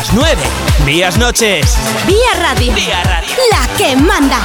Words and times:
Las 0.00 0.14
9. 0.14 0.34
Vías 0.86 1.18
noches. 1.18 1.76
Vía 2.06 2.16
Radio. 2.40 2.72
Vía 2.72 3.02
Radio. 3.04 3.28
La 3.50 3.76
que 3.76 3.94
manda. 3.96 4.38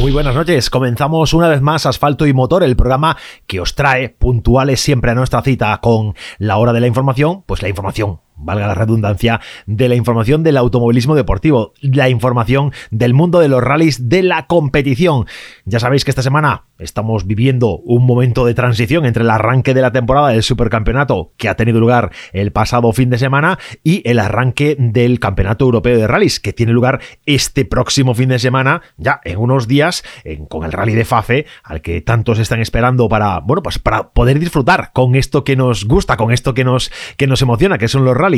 Muy 0.00 0.10
buenas 0.10 0.34
noches, 0.34 0.70
comenzamos 0.70 1.34
una 1.34 1.48
vez 1.48 1.60
más 1.60 1.84
Asfalto 1.84 2.26
y 2.26 2.32
Motor, 2.32 2.62
el 2.62 2.76
programa 2.76 3.18
que 3.46 3.60
os 3.60 3.74
trae 3.74 4.08
puntuales 4.08 4.80
siempre 4.80 5.10
a 5.10 5.14
nuestra 5.14 5.42
cita 5.42 5.78
con 5.82 6.14
la 6.38 6.56
hora 6.56 6.72
de 6.72 6.80
la 6.80 6.86
información, 6.86 7.42
pues 7.44 7.60
la 7.60 7.68
información 7.68 8.20
valga 8.40 8.66
la 8.66 8.74
redundancia, 8.74 9.40
de 9.66 9.88
la 9.88 9.94
información 9.94 10.42
del 10.42 10.56
automovilismo 10.56 11.14
deportivo, 11.14 11.72
la 11.80 12.08
información 12.08 12.72
del 12.90 13.14
mundo 13.14 13.40
de 13.40 13.48
los 13.48 13.62
rallies, 13.62 14.08
de 14.08 14.22
la 14.22 14.46
competición. 14.46 15.26
Ya 15.64 15.80
sabéis 15.80 16.04
que 16.04 16.10
esta 16.10 16.22
semana 16.22 16.64
estamos 16.78 17.26
viviendo 17.26 17.78
un 17.78 18.06
momento 18.06 18.44
de 18.44 18.54
transición 18.54 19.04
entre 19.04 19.22
el 19.22 19.30
arranque 19.30 19.74
de 19.74 19.82
la 19.82 19.92
temporada 19.92 20.28
del 20.28 20.42
Supercampeonato 20.42 21.32
que 21.36 21.48
ha 21.48 21.56
tenido 21.56 21.80
lugar 21.80 22.10
el 22.32 22.52
pasado 22.52 22.92
fin 22.92 23.10
de 23.10 23.18
semana 23.18 23.58
y 23.84 24.08
el 24.08 24.18
arranque 24.18 24.76
del 24.78 25.20
Campeonato 25.20 25.64
Europeo 25.64 25.98
de 25.98 26.06
Rallys 26.06 26.40
que 26.40 26.52
tiene 26.52 26.72
lugar 26.72 27.00
este 27.26 27.64
próximo 27.64 28.14
fin 28.14 28.30
de 28.30 28.38
semana, 28.38 28.82
ya 28.96 29.20
en 29.24 29.38
unos 29.38 29.68
días, 29.68 30.02
con 30.48 30.64
el 30.64 30.72
rally 30.72 30.94
de 30.94 31.04
Fafe, 31.04 31.46
al 31.62 31.82
que 31.82 32.00
tantos 32.00 32.38
están 32.38 32.60
esperando 32.60 33.08
para, 33.08 33.40
bueno, 33.40 33.62
pues 33.62 33.78
para 33.78 34.10
poder 34.10 34.38
disfrutar 34.38 34.90
con 34.92 35.14
esto 35.14 35.44
que 35.44 35.56
nos 35.56 35.84
gusta, 35.84 36.16
con 36.16 36.32
esto 36.32 36.54
que 36.54 36.64
nos, 36.64 36.90
que 37.16 37.26
nos 37.26 37.42
emociona, 37.42 37.78
que 37.78 37.88
son 37.88 38.04
los 38.04 38.16
rallies. 38.16 38.29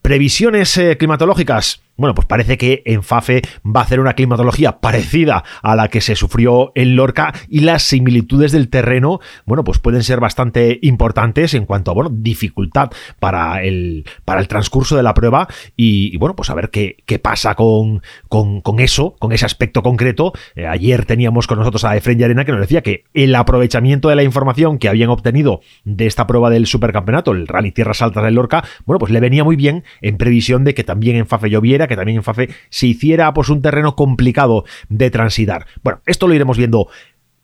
Previsiones 0.00 0.76
eh, 0.78 0.96
climatológicas. 0.96 1.81
Bueno, 1.96 2.14
pues 2.14 2.26
parece 2.26 2.56
que 2.56 2.82
en 2.86 3.02
Fafe 3.02 3.42
va 3.64 3.80
a 3.80 3.84
hacer 3.84 4.00
una 4.00 4.14
climatología 4.14 4.80
parecida 4.80 5.44
a 5.62 5.76
la 5.76 5.88
que 5.88 6.00
se 6.00 6.16
sufrió 6.16 6.72
en 6.74 6.96
Lorca 6.96 7.34
y 7.48 7.60
las 7.60 7.82
similitudes 7.82 8.50
del 8.50 8.70
terreno, 8.70 9.20
bueno, 9.44 9.62
pues 9.62 9.78
pueden 9.78 10.02
ser 10.02 10.18
bastante 10.18 10.78
importantes 10.82 11.54
en 11.54 11.66
cuanto 11.66 11.90
a, 11.90 11.94
bueno, 11.94 12.10
dificultad 12.12 12.90
para 13.20 13.62
el, 13.62 14.06
para 14.24 14.40
el 14.40 14.48
transcurso 14.48 14.96
de 14.96 15.02
la 15.02 15.12
prueba 15.12 15.48
y, 15.76 16.16
bueno, 16.16 16.34
pues 16.34 16.48
a 16.50 16.54
ver 16.54 16.70
qué, 16.70 16.96
qué 17.04 17.18
pasa 17.18 17.54
con, 17.54 18.02
con, 18.28 18.80
eso, 18.80 19.14
con 19.18 19.32
ese 19.32 19.44
aspecto 19.44 19.82
concreto. 19.82 20.32
Eh, 20.54 20.66
ayer 20.66 21.04
teníamos 21.04 21.46
con 21.46 21.58
nosotros 21.58 21.84
a 21.84 21.96
Efren 21.96 22.22
Arena 22.22 22.44
que 22.44 22.52
nos 22.52 22.60
decía 22.60 22.82
que 22.82 23.04
el 23.12 23.34
aprovechamiento 23.34 24.08
de 24.08 24.16
la 24.16 24.22
información 24.22 24.78
que 24.78 24.88
habían 24.88 25.10
obtenido 25.10 25.60
de 25.84 26.06
esta 26.06 26.26
prueba 26.26 26.50
del 26.50 26.66
supercampeonato, 26.66 27.32
el 27.32 27.46
Rally 27.46 27.72
Tierras 27.72 28.00
Altas 28.00 28.24
de 28.24 28.30
Lorca, 28.30 28.64
bueno, 28.86 28.98
pues 28.98 29.12
le 29.12 29.20
venía 29.20 29.44
muy 29.44 29.56
bien 29.56 29.84
en 30.00 30.16
previsión 30.16 30.64
de 30.64 30.74
que 30.74 30.84
también 30.84 31.16
en 31.16 31.26
Fafe 31.26 31.50
lloviera 31.50 31.81
que 31.88 31.96
también 31.96 32.18
en 32.18 32.22
Fafe 32.22 32.48
se 32.70 32.86
hiciera 32.86 33.32
pues 33.34 33.48
un 33.48 33.62
terreno 33.62 33.96
complicado 33.96 34.64
de 34.88 35.10
transitar. 35.10 35.66
Bueno, 35.82 36.00
esto 36.06 36.28
lo 36.28 36.34
iremos 36.34 36.58
viendo 36.58 36.88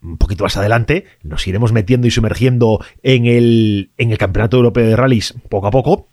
un 0.03 0.17
poquito 0.17 0.45
más 0.45 0.57
adelante, 0.57 1.05
nos 1.23 1.47
iremos 1.47 1.73
metiendo 1.73 2.07
y 2.07 2.11
sumergiendo 2.11 2.85
en 3.03 3.27
el, 3.27 3.91
en 3.99 4.13
el 4.13 4.19
Campeonato 4.19 4.57
Europeo 4.57 4.87
de 4.87 4.97
Rallys 4.97 5.35
poco 5.49 5.67
a 5.67 5.71
poco. 5.71 6.09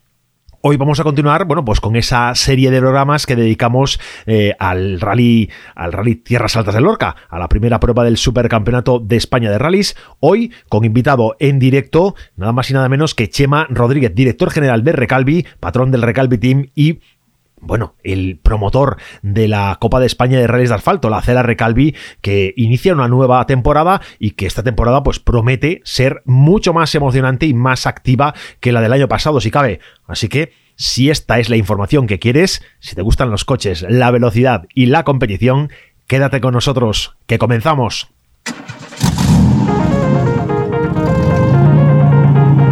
Hoy 0.68 0.76
vamos 0.78 0.98
a 0.98 1.04
continuar, 1.04 1.44
bueno, 1.44 1.64
pues 1.64 1.78
con 1.78 1.94
esa 1.94 2.34
serie 2.34 2.72
de 2.72 2.80
programas 2.80 3.24
que 3.24 3.36
dedicamos 3.36 4.00
eh, 4.26 4.52
al 4.58 5.00
rally, 5.00 5.48
al 5.76 5.92
rally 5.92 6.16
Tierras 6.16 6.56
Altas 6.56 6.74
de 6.74 6.80
Lorca, 6.80 7.14
a 7.28 7.38
la 7.38 7.48
primera 7.48 7.78
prueba 7.78 8.02
del 8.02 8.16
Supercampeonato 8.16 8.98
de 8.98 9.14
España 9.14 9.48
de 9.48 9.58
Rallys. 9.58 9.94
Hoy 10.18 10.52
con 10.68 10.84
invitado 10.84 11.36
en 11.38 11.60
directo, 11.60 12.16
nada 12.34 12.50
más 12.50 12.68
y 12.68 12.74
nada 12.74 12.88
menos 12.88 13.14
que 13.14 13.28
Chema 13.28 13.68
Rodríguez, 13.70 14.12
director 14.12 14.50
general 14.50 14.82
de 14.82 14.90
Recalvi, 14.90 15.46
patrón 15.60 15.92
del 15.92 16.02
Recalvi 16.02 16.38
Team 16.38 16.66
y 16.74 16.98
bueno, 17.60 17.94
el 18.04 18.38
promotor 18.42 18.96
de 19.22 19.48
la 19.48 19.76
Copa 19.80 20.00
de 20.00 20.06
España 20.06 20.38
de 20.38 20.46
Rallys 20.46 20.68
de 20.68 20.74
Asfalto, 20.74 21.10
la 21.10 21.22
Cela 21.22 21.42
Recalvi, 21.42 21.94
que 22.20 22.52
inicia 22.56 22.92
una 22.92 23.08
nueva 23.08 23.44
temporada 23.46 24.00
y 24.18 24.32
que 24.32 24.46
esta 24.46 24.62
temporada 24.62 25.02
pues 25.02 25.18
promete 25.18 25.80
ser 25.84 26.22
mucho 26.24 26.72
más 26.72 26.94
emocionante 26.94 27.46
y 27.46 27.54
más 27.54 27.86
activa 27.86 28.34
que 28.60 28.72
la 28.72 28.80
del 28.80 28.92
año 28.92 29.08
pasado, 29.08 29.40
si 29.40 29.50
cabe. 29.50 29.80
Así 30.06 30.28
que 30.28 30.52
si 30.76 31.10
esta 31.10 31.38
es 31.38 31.48
la 31.48 31.56
información 31.56 32.06
que 32.06 32.18
quieres, 32.18 32.62
si 32.80 32.94
te 32.94 33.02
gustan 33.02 33.30
los 33.30 33.44
coches, 33.44 33.84
la 33.88 34.10
velocidad 34.10 34.66
y 34.74 34.86
la 34.86 35.04
competición, 35.04 35.70
quédate 36.06 36.40
con 36.40 36.54
nosotros, 36.54 37.16
que 37.26 37.38
comenzamos. 37.38 38.08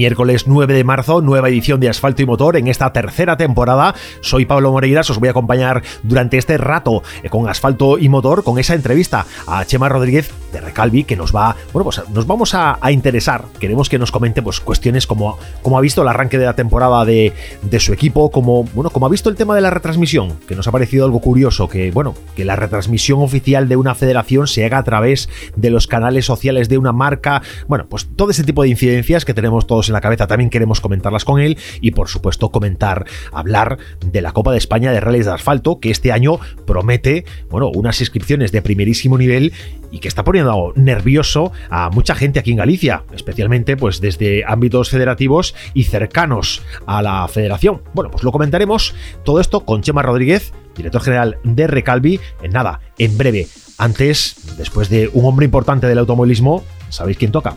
Miércoles 0.00 0.46
9 0.46 0.72
de 0.72 0.82
marzo, 0.82 1.20
nueva 1.20 1.50
edición 1.50 1.78
de 1.78 1.90
Asfalto 1.90 2.22
y 2.22 2.24
Motor 2.24 2.56
en 2.56 2.68
esta 2.68 2.90
tercera 2.90 3.36
temporada. 3.36 3.94
Soy 4.22 4.46
Pablo 4.46 4.72
Moreiras, 4.72 5.10
os 5.10 5.18
voy 5.18 5.28
a 5.28 5.32
acompañar 5.32 5.82
durante 6.02 6.38
este 6.38 6.56
rato 6.56 7.02
eh, 7.22 7.28
con 7.28 7.46
Asfalto 7.50 7.98
y 7.98 8.08
Motor, 8.08 8.42
con 8.42 8.58
esa 8.58 8.74
entrevista 8.74 9.26
a 9.46 9.62
Chema 9.66 9.90
Rodríguez 9.90 10.32
de 10.54 10.60
Recalvi, 10.62 11.04
que 11.04 11.16
nos 11.16 11.36
va, 11.36 11.54
bueno, 11.74 11.84
pues 11.84 12.00
nos 12.08 12.26
vamos 12.26 12.54
a, 12.54 12.78
interesar. 12.90 13.44
Queremos 13.58 13.90
que 13.90 13.98
nos 13.98 14.10
comente 14.10 14.40
pues, 14.40 14.60
cuestiones 14.60 15.06
como, 15.06 15.38
como 15.60 15.76
ha 15.76 15.82
visto 15.82 16.00
el 16.00 16.08
arranque 16.08 16.38
de 16.38 16.46
la 16.46 16.54
temporada 16.54 17.04
de, 17.04 17.34
su 17.78 17.92
equipo, 17.92 18.30
como, 18.30 18.64
bueno, 18.64 18.88
como 18.88 19.04
ha 19.04 19.10
visto 19.10 19.28
el 19.28 19.36
tema 19.36 19.54
de 19.54 19.60
la 19.60 19.68
retransmisión, 19.68 20.38
que 20.48 20.56
nos 20.56 20.66
ha 20.66 20.72
parecido 20.72 21.04
algo 21.04 21.20
curioso, 21.20 21.68
que, 21.68 21.90
bueno, 21.90 22.14
que 22.34 22.46
la 22.46 22.56
retransmisión 22.56 23.20
oficial 23.20 23.68
de 23.68 23.76
una 23.76 23.94
federación 23.94 24.46
se 24.46 24.64
haga 24.64 24.78
a 24.78 24.82
través 24.82 25.28
de 25.56 25.68
los 25.68 25.86
canales 25.86 26.24
sociales 26.24 26.70
de 26.70 26.78
una 26.78 26.92
marca. 26.92 27.42
Bueno, 27.68 27.86
pues 27.86 28.08
todo 28.16 28.30
ese 28.30 28.44
tipo 28.44 28.62
de 28.62 28.70
incidencias 28.70 29.26
que 29.26 29.34
tenemos 29.34 29.66
todos 29.66 29.89
en 29.90 29.94
la 29.94 30.00
cabeza 30.00 30.26
también 30.26 30.50
queremos 30.50 30.80
comentarlas 30.80 31.24
con 31.24 31.40
él 31.40 31.58
y 31.80 31.90
por 31.90 32.08
supuesto 32.08 32.50
comentar, 32.50 33.06
hablar 33.32 33.78
de 34.04 34.22
la 34.22 34.32
Copa 34.32 34.52
de 34.52 34.58
España 34.58 34.92
de 34.92 35.00
Rallys 35.00 35.26
de 35.26 35.32
Asfalto 35.32 35.80
que 35.80 35.90
este 35.90 36.12
año 36.12 36.38
promete, 36.66 37.24
bueno, 37.50 37.68
unas 37.68 38.00
inscripciones 38.00 38.52
de 38.52 38.62
primerísimo 38.62 39.18
nivel 39.18 39.52
y 39.90 39.98
que 39.98 40.08
está 40.08 40.24
poniendo 40.24 40.72
nervioso 40.76 41.52
a 41.68 41.90
mucha 41.90 42.14
gente 42.14 42.38
aquí 42.38 42.52
en 42.52 42.58
Galicia, 42.58 43.04
especialmente 43.12 43.76
pues 43.76 44.00
desde 44.00 44.44
ámbitos 44.46 44.90
federativos 44.90 45.54
y 45.74 45.84
cercanos 45.84 46.62
a 46.86 47.02
la 47.02 47.26
federación. 47.28 47.82
Bueno, 47.92 48.10
pues 48.10 48.22
lo 48.22 48.32
comentaremos 48.32 48.94
todo 49.24 49.40
esto 49.40 49.64
con 49.64 49.82
Chema 49.82 50.02
Rodríguez, 50.02 50.52
director 50.76 51.02
general 51.02 51.38
de 51.42 51.66
Recalvi, 51.66 52.20
en 52.42 52.52
nada, 52.52 52.80
en 52.98 53.18
breve. 53.18 53.48
Antes, 53.78 54.56
después 54.56 54.88
de 54.90 55.10
un 55.12 55.24
hombre 55.24 55.46
importante 55.46 55.86
del 55.86 55.98
automovilismo, 55.98 56.62
¿sabéis 56.90 57.18
quién 57.18 57.32
toca? 57.32 57.56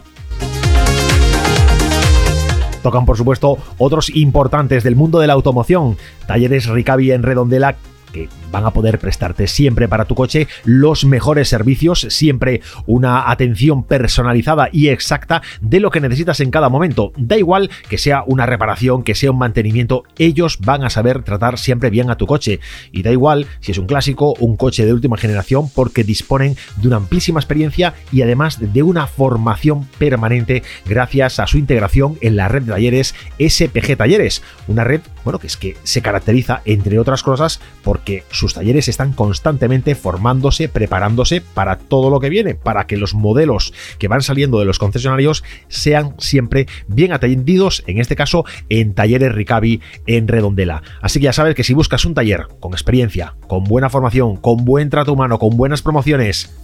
Tocan, 2.83 3.05
por 3.05 3.17
supuesto, 3.17 3.57
otros 3.79 4.15
importantes 4.15 4.83
del 4.83 4.95
mundo 4.95 5.19
de 5.19 5.27
la 5.27 5.33
automoción. 5.33 5.97
Talleres 6.27 6.67
Ricavi 6.67 7.11
en 7.11 7.23
Redondela 7.23 7.77
que 8.13 8.29
van 8.51 8.65
a 8.65 8.71
poder 8.71 8.99
prestarte 8.99 9.47
siempre 9.47 9.89
para 9.89 10.05
tu 10.05 10.15
coche 10.15 10.47
los 10.63 11.03
mejores 11.03 11.49
servicios, 11.49 12.07
siempre 12.09 12.61
una 12.85 13.29
atención 13.29 13.83
personalizada 13.83 14.69
y 14.71 14.87
exacta 14.87 15.41
de 15.59 15.79
lo 15.79 15.91
que 15.91 15.99
necesitas 15.99 16.39
en 16.39 16.51
cada 16.51 16.69
momento. 16.69 17.11
Da 17.17 17.37
igual 17.37 17.69
que 17.89 17.97
sea 17.97 18.23
una 18.25 18.45
reparación, 18.45 19.03
que 19.03 19.15
sea 19.15 19.31
un 19.31 19.39
mantenimiento, 19.39 20.03
ellos 20.17 20.59
van 20.61 20.83
a 20.83 20.89
saber 20.89 21.23
tratar 21.23 21.57
siempre 21.57 21.89
bien 21.89 22.09
a 22.09 22.15
tu 22.15 22.27
coche. 22.27 22.59
Y 22.91 23.03
da 23.03 23.11
igual 23.11 23.47
si 23.59 23.71
es 23.71 23.77
un 23.77 23.87
clásico, 23.87 24.35
un 24.39 24.55
coche 24.55 24.85
de 24.85 24.93
última 24.93 25.17
generación, 25.17 25.69
porque 25.73 26.03
disponen 26.03 26.55
de 26.77 26.87
una 26.87 26.97
amplísima 26.97 27.39
experiencia 27.39 27.95
y 28.11 28.21
además 28.21 28.59
de 28.59 28.83
una 28.83 29.07
formación 29.07 29.85
permanente 29.97 30.63
gracias 30.85 31.39
a 31.39 31.47
su 31.47 31.57
integración 31.57 32.17
en 32.21 32.35
la 32.35 32.47
red 32.47 32.63
de 32.63 32.71
talleres 32.71 33.15
SPG 33.39 33.97
Talleres, 33.97 34.43
una 34.67 34.83
red, 34.83 35.01
bueno, 35.23 35.39
que 35.39 35.47
es 35.47 35.57
que 35.57 35.75
se 35.83 36.01
caracteriza 36.01 36.61
entre 36.65 36.99
otras 36.99 37.23
cosas 37.23 37.59
porque 37.83 38.02
sus 38.31 38.53
talleres 38.53 38.87
están 38.87 39.13
constantemente 39.13 39.95
formándose, 39.95 40.69
preparándose 40.69 41.41
para 41.41 41.77
todo 41.77 42.09
lo 42.09 42.19
que 42.19 42.29
viene, 42.29 42.55
para 42.55 42.87
que 42.87 42.97
los 42.97 43.13
modelos 43.13 43.73
que 43.97 44.07
van 44.07 44.21
saliendo 44.21 44.59
de 44.59 44.65
los 44.65 44.79
concesionarios 44.79 45.43
sean 45.67 46.15
siempre 46.19 46.67
bien 46.87 47.13
atendidos, 47.13 47.83
en 47.87 47.99
este 47.99 48.15
caso 48.15 48.45
en 48.69 48.93
Talleres 48.93 49.33
Ricavi 49.33 49.81
en 50.05 50.27
Redondela. 50.27 50.83
Así 51.01 51.19
que 51.19 51.25
ya 51.25 51.33
sabes 51.33 51.55
que 51.55 51.63
si 51.63 51.73
buscas 51.73 52.05
un 52.05 52.13
taller 52.13 52.47
con 52.59 52.73
experiencia, 52.73 53.35
con 53.47 53.63
buena 53.63 53.89
formación, 53.89 54.37
con 54.37 54.65
buen 54.65 54.89
trato 54.89 55.13
humano, 55.13 55.39
con 55.39 55.57
buenas 55.57 55.81
promociones, 55.81 56.55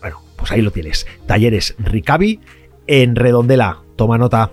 bueno, 0.00 0.22
pues 0.36 0.50
ahí 0.52 0.62
lo 0.62 0.70
tienes. 0.70 1.06
Talleres 1.26 1.74
Ricavi 1.78 2.40
en 2.86 3.16
Redondela. 3.16 3.78
Toma 3.96 4.18
nota. 4.18 4.52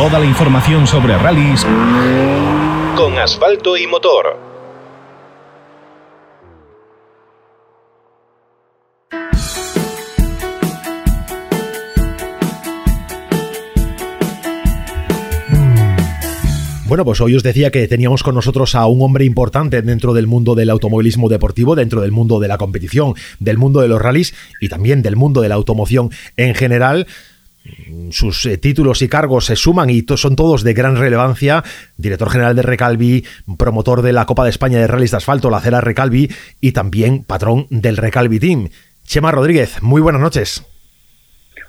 Toda 0.00 0.18
la 0.18 0.24
información 0.24 0.86
sobre 0.86 1.14
rallies 1.18 1.62
con 2.96 3.18
asfalto 3.18 3.76
y 3.76 3.86
motor. 3.86 4.34
Bueno, 16.86 17.04
pues 17.04 17.20
hoy 17.20 17.36
os 17.36 17.42
decía 17.42 17.70
que 17.70 17.86
teníamos 17.86 18.22
con 18.22 18.34
nosotros 18.34 18.74
a 18.74 18.86
un 18.86 19.02
hombre 19.02 19.26
importante 19.26 19.82
dentro 19.82 20.14
del 20.14 20.26
mundo 20.26 20.54
del 20.54 20.70
automovilismo 20.70 21.28
deportivo, 21.28 21.76
dentro 21.76 22.00
del 22.00 22.10
mundo 22.10 22.40
de 22.40 22.48
la 22.48 22.56
competición, 22.56 23.12
del 23.38 23.58
mundo 23.58 23.82
de 23.82 23.88
los 23.88 24.00
rallies 24.00 24.34
y 24.62 24.70
también 24.70 25.02
del 25.02 25.16
mundo 25.16 25.42
de 25.42 25.50
la 25.50 25.56
automoción 25.56 26.10
en 26.38 26.54
general 26.54 27.06
sus 28.10 28.46
eh, 28.46 28.58
títulos 28.58 29.02
y 29.02 29.08
cargos 29.08 29.46
se 29.46 29.56
suman 29.56 29.90
y 29.90 30.04
son 30.16 30.36
todos 30.36 30.62
de 30.62 30.74
gran 30.74 30.96
relevancia. 30.96 31.62
Director 31.96 32.30
general 32.30 32.56
de 32.56 32.62
Recalvi, 32.62 33.26
promotor 33.58 34.02
de 34.02 34.12
la 34.12 34.26
Copa 34.26 34.44
de 34.44 34.50
España 34.50 34.78
de 34.78 34.86
Rallys 34.86 35.10
de 35.10 35.18
Asfalto, 35.18 35.50
la 35.50 35.60
Cera 35.60 35.80
Recalvi, 35.80 36.30
y 36.60 36.72
también 36.72 37.24
patrón 37.24 37.66
del 37.70 37.96
Recalvi 37.96 38.40
Team. 38.40 38.70
Chema 39.04 39.32
Rodríguez, 39.32 39.82
muy 39.82 40.00
buenas 40.00 40.20
noches. 40.20 40.64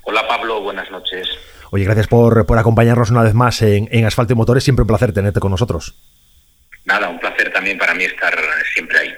Hola 0.04 0.28
Pablo, 0.28 0.62
buenas 0.62 0.90
noches. 0.92 1.28
Oye, 1.72 1.86
gracias 1.86 2.08
por, 2.08 2.46
por 2.46 2.58
acompañarnos 2.58 3.12
una 3.12 3.24
vez 3.24 3.34
más 3.34 3.62
en, 3.62 3.88
en 3.92 4.06
Asfalto 4.06 4.34
y 4.34 4.36
Motores. 4.36 4.64
Siempre 4.64 4.84
un 4.84 4.88
placer 4.88 5.14
tenerte 5.14 5.40
con 5.40 5.52
nosotros. 5.52 5.96
Nada, 6.86 7.10
un 7.10 7.20
placer 7.20 7.52
también 7.54 7.78
para 7.78 7.94
mí 7.94 8.04
estar 8.04 8.34
siempre 8.74 9.00
ahí. 9.00 9.14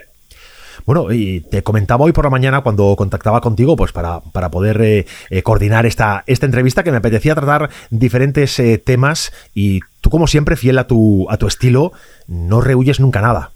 Bueno, 0.86 1.10
y 1.12 1.40
te 1.40 1.62
comentaba 1.62 2.04
hoy 2.04 2.12
por 2.12 2.24
la 2.24 2.30
mañana 2.30 2.60
cuando 2.60 2.94
contactaba 2.96 3.40
contigo, 3.40 3.74
pues 3.74 3.92
para, 3.92 4.20
para 4.20 4.50
poder 4.50 4.82
eh, 4.82 5.06
eh, 5.30 5.42
coordinar 5.42 5.86
esta, 5.86 6.24
esta 6.26 6.44
entrevista, 6.44 6.82
que 6.82 6.90
me 6.90 6.98
apetecía 6.98 7.34
tratar 7.34 7.70
diferentes 7.88 8.58
eh, 8.58 8.76
temas 8.76 9.32
y 9.54 9.80
tú, 10.02 10.10
como 10.10 10.26
siempre, 10.26 10.56
fiel 10.56 10.78
a 10.78 10.86
tu, 10.86 11.26
a 11.30 11.38
tu 11.38 11.46
estilo, 11.46 11.92
no 12.26 12.60
rehuyes 12.60 13.00
nunca 13.00 13.22
nada. 13.22 13.50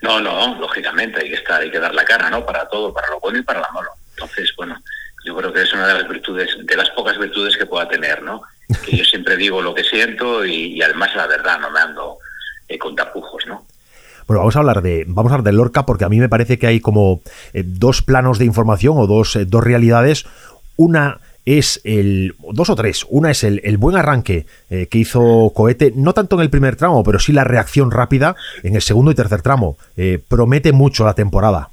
No, 0.00 0.20
no, 0.20 0.58
lógicamente 0.58 1.20
hay 1.20 1.28
que 1.28 1.36
estar, 1.36 1.60
hay 1.60 1.70
que 1.70 1.78
dar 1.78 1.94
la 1.94 2.06
cara, 2.06 2.30
¿no? 2.30 2.46
Para 2.46 2.66
todo, 2.68 2.94
para 2.94 3.10
lo 3.10 3.20
bueno 3.20 3.38
y 3.38 3.42
para 3.42 3.60
lo 3.60 3.70
malo. 3.74 3.90
Entonces, 4.14 4.54
bueno, 4.56 4.80
yo 5.26 5.36
creo 5.36 5.52
que 5.52 5.60
es 5.60 5.72
una 5.74 5.86
de 5.86 5.94
las 5.94 6.08
virtudes, 6.08 6.56
de 6.62 6.76
las 6.76 6.88
pocas 6.90 7.18
virtudes 7.18 7.58
que 7.58 7.66
pueda 7.66 7.86
tener, 7.86 8.22
¿no? 8.22 8.40
Que 8.86 8.96
yo 8.96 9.04
siempre 9.04 9.36
digo 9.36 9.60
lo 9.60 9.74
que 9.74 9.84
siento 9.84 10.46
y, 10.46 10.78
y 10.78 10.82
además 10.82 11.14
la 11.14 11.26
verdad, 11.26 11.60
no 11.60 11.70
me 11.70 11.80
ando 11.80 12.18
con 12.78 12.96
tapujos, 12.96 13.44
¿no? 13.46 13.66
Bueno, 14.30 14.42
vamos 14.42 14.54
a 14.54 14.60
hablar 14.60 14.80
de 14.80 15.02
vamos 15.08 15.32
a 15.32 15.34
hablar 15.34 15.44
de 15.44 15.50
Lorca 15.50 15.84
porque 15.84 16.04
a 16.04 16.08
mí 16.08 16.20
me 16.20 16.28
parece 16.28 16.56
que 16.56 16.68
hay 16.68 16.78
como 16.78 17.20
eh, 17.52 17.64
dos 17.66 18.00
planos 18.00 18.38
de 18.38 18.44
información 18.44 18.96
o 18.96 19.08
dos, 19.08 19.34
eh, 19.34 19.44
dos 19.44 19.64
realidades. 19.64 20.24
Una 20.76 21.18
es 21.44 21.80
el 21.82 22.36
dos 22.52 22.70
o 22.70 22.76
tres. 22.76 23.04
Una 23.08 23.32
es 23.32 23.42
el, 23.42 23.60
el 23.64 23.76
buen 23.76 23.96
arranque 23.96 24.46
eh, 24.70 24.86
que 24.88 24.98
hizo 24.98 25.50
Cohete, 25.52 25.92
no 25.96 26.14
tanto 26.14 26.36
en 26.36 26.42
el 26.42 26.48
primer 26.48 26.76
tramo, 26.76 27.02
pero 27.02 27.18
sí 27.18 27.32
la 27.32 27.42
reacción 27.42 27.90
rápida 27.90 28.36
en 28.62 28.76
el 28.76 28.82
segundo 28.82 29.10
y 29.10 29.16
tercer 29.16 29.42
tramo. 29.42 29.76
promete 30.28 30.70
mucho 30.70 31.04
la 31.04 31.14
temporada. 31.14 31.70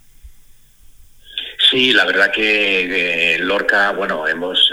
Sí, 1.69 1.93
la 1.93 2.05
verdad 2.05 2.31
que 2.31 3.37
Lorca, 3.39 3.91
bueno, 3.91 4.27
hemos 4.27 4.71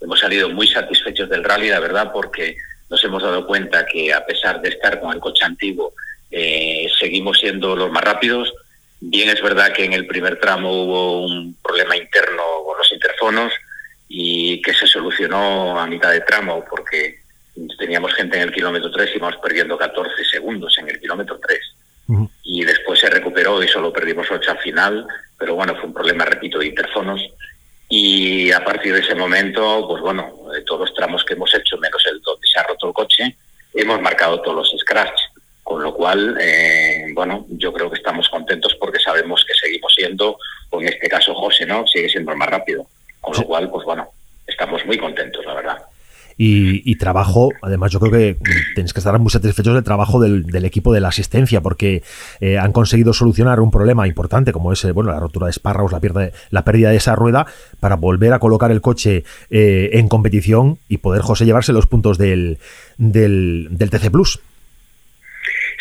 hemos 0.00 0.18
salido 0.18 0.48
muy 0.48 0.66
satisfechos 0.68 1.28
del 1.28 1.44
rally, 1.44 1.68
la 1.68 1.80
verdad, 1.80 2.12
porque 2.14 2.56
nos 2.88 3.04
hemos 3.04 3.22
dado 3.22 3.46
cuenta 3.46 3.84
que 3.84 4.10
a 4.10 4.24
pesar 4.24 4.62
de 4.62 4.70
estar 4.70 4.98
con 4.98 5.12
el 5.12 5.20
coche 5.20 5.44
antiguo 5.44 5.92
eh, 6.30 6.88
seguimos 6.98 7.38
siendo 7.38 7.76
los 7.76 7.90
más 7.90 8.04
rápidos. 8.04 8.52
Bien 9.00 9.30
es 9.30 9.42
verdad 9.42 9.72
que 9.72 9.84
en 9.84 9.92
el 9.92 10.06
primer 10.06 10.38
tramo 10.38 10.70
hubo 10.84 11.24
un 11.24 11.56
problema 11.62 11.96
interno 11.96 12.42
con 12.64 12.78
los 12.78 12.92
interfonos 12.92 13.52
y 14.08 14.60
que 14.62 14.74
se 14.74 14.86
solucionó 14.86 15.78
a 15.78 15.86
mitad 15.86 16.10
de 16.10 16.20
tramo 16.20 16.64
porque 16.68 17.20
teníamos 17.78 18.14
gente 18.14 18.36
en 18.36 18.44
el 18.44 18.52
kilómetro 18.52 18.90
3 18.90 19.10
y 19.12 19.16
íbamos 19.16 19.36
perdiendo 19.42 19.78
14 19.78 20.24
segundos 20.24 20.76
en 20.78 20.88
el 20.88 21.00
kilómetro 21.00 21.38
3. 21.40 21.58
Y 22.42 22.64
después 22.64 22.98
se 22.98 23.08
recuperó 23.08 23.62
y 23.62 23.68
solo 23.68 23.92
perdimos 23.92 24.26
8 24.28 24.50
al 24.50 24.58
final, 24.58 25.06
pero 25.38 25.54
bueno, 25.54 25.76
fue 25.76 25.84
un 25.84 25.94
problema, 25.94 26.24
repito, 26.24 26.58
de 26.58 26.66
interfonos. 26.66 27.22
Y 27.88 28.50
a 28.50 28.64
partir 28.64 28.92
de 28.92 29.00
ese 29.00 29.14
momento, 29.14 29.86
pues 29.88 30.02
bueno, 30.02 30.32
todos 30.66 30.80
los 30.80 30.94
tramos 30.94 31.24
que 31.24 31.34
hemos 31.34 31.54
hecho, 31.54 31.78
menos 31.78 32.04
el 32.06 32.20
donde 32.20 32.46
se 32.48 32.58
ha 32.58 32.64
roto 32.64 32.88
el 32.88 32.94
coche, 32.94 33.36
hemos 33.74 34.00
marcado 34.00 34.40
todos 34.42 34.56
los 34.56 34.80
scratch. 34.80 35.20
Cual, 36.10 36.36
eh, 36.40 37.06
bueno, 37.14 37.46
yo 37.50 37.72
creo 37.72 37.88
que 37.88 37.98
estamos 37.98 38.28
contentos 38.28 38.76
porque 38.80 38.98
sabemos 38.98 39.44
que 39.46 39.54
seguimos 39.54 39.94
siendo, 39.96 40.36
o 40.70 40.80
en 40.80 40.88
este 40.88 41.08
caso 41.08 41.32
José, 41.34 41.64
¿no? 41.66 41.86
Sigue 41.86 42.08
siendo 42.08 42.32
el 42.32 42.36
más 42.36 42.48
rápido. 42.48 42.84
Con 43.20 43.36
lo 43.36 43.44
cual, 43.44 43.70
pues 43.70 43.84
bueno, 43.84 44.08
estamos 44.44 44.84
muy 44.86 44.98
contentos, 44.98 45.44
la 45.46 45.54
verdad. 45.54 45.76
Y, 46.36 46.96
trabajo, 46.96 47.50
además 47.62 47.92
yo 47.92 48.00
creo 48.00 48.10
que 48.10 48.36
tenéis 48.74 48.92
que 48.92 48.98
estar 48.98 49.16
muy 49.18 49.30
satisfechos 49.30 49.74
del 49.74 49.84
trabajo 49.84 50.18
del, 50.18 50.64
equipo 50.64 50.92
de 50.92 51.00
la 51.00 51.08
asistencia 51.08 51.60
porque 51.60 52.02
eh, 52.40 52.58
han 52.58 52.72
conseguido 52.72 53.12
solucionar 53.12 53.60
un 53.60 53.70
problema 53.70 54.08
importante 54.08 54.50
como 54.50 54.72
es 54.72 54.82
eh, 54.84 54.92
bueno 54.92 55.12
la 55.12 55.20
rotura 55.20 55.46
de 55.46 55.50
espárragos, 55.50 55.92
la, 55.92 56.00
pérdida, 56.00 56.30
la 56.48 56.64
pérdida 56.64 56.90
de 56.90 56.96
esa 56.96 57.14
rueda 57.14 57.46
para 57.78 57.96
volver 57.96 58.32
a 58.32 58.38
colocar 58.38 58.70
el 58.70 58.80
coche 58.80 59.24
en 59.50 60.08
competición 60.08 60.78
y 60.88 60.96
poder 60.96 61.20
José 61.20 61.44
llevarse 61.44 61.74
los 61.74 61.86
puntos 61.86 62.16
del, 62.16 62.58
del, 62.96 63.68
del 63.70 63.90
TC 63.90 64.10
Plus. 64.10 64.40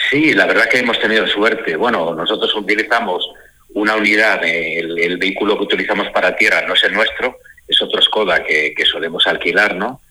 Sí, 0.10 0.34
la 0.34 0.48
verdad 0.48 0.68
que 0.68 0.80
hemos 0.80 1.00
tenido 1.00 1.28
suerte. 1.28 1.76
Bueno, 1.76 2.16
nosotros 2.16 2.54
utilizamos 2.56 3.30
una 3.76 3.96
unidad, 3.96 4.44
el, 4.44 5.18
vehículo 5.18 5.56
que 5.56 5.66
utilizamos 5.66 6.10
para 6.10 6.36
tierra 6.36 6.66
no 6.68 6.74
es 6.74 6.84
el 6.84 6.94
nuestro, 6.94 7.38
es 7.68 7.80
otro 7.82 8.02
Skoda 8.02 8.44
que, 8.44 8.74
solemos 8.86 9.28
alquilar, 9.28 9.76
¿no? 9.76 10.02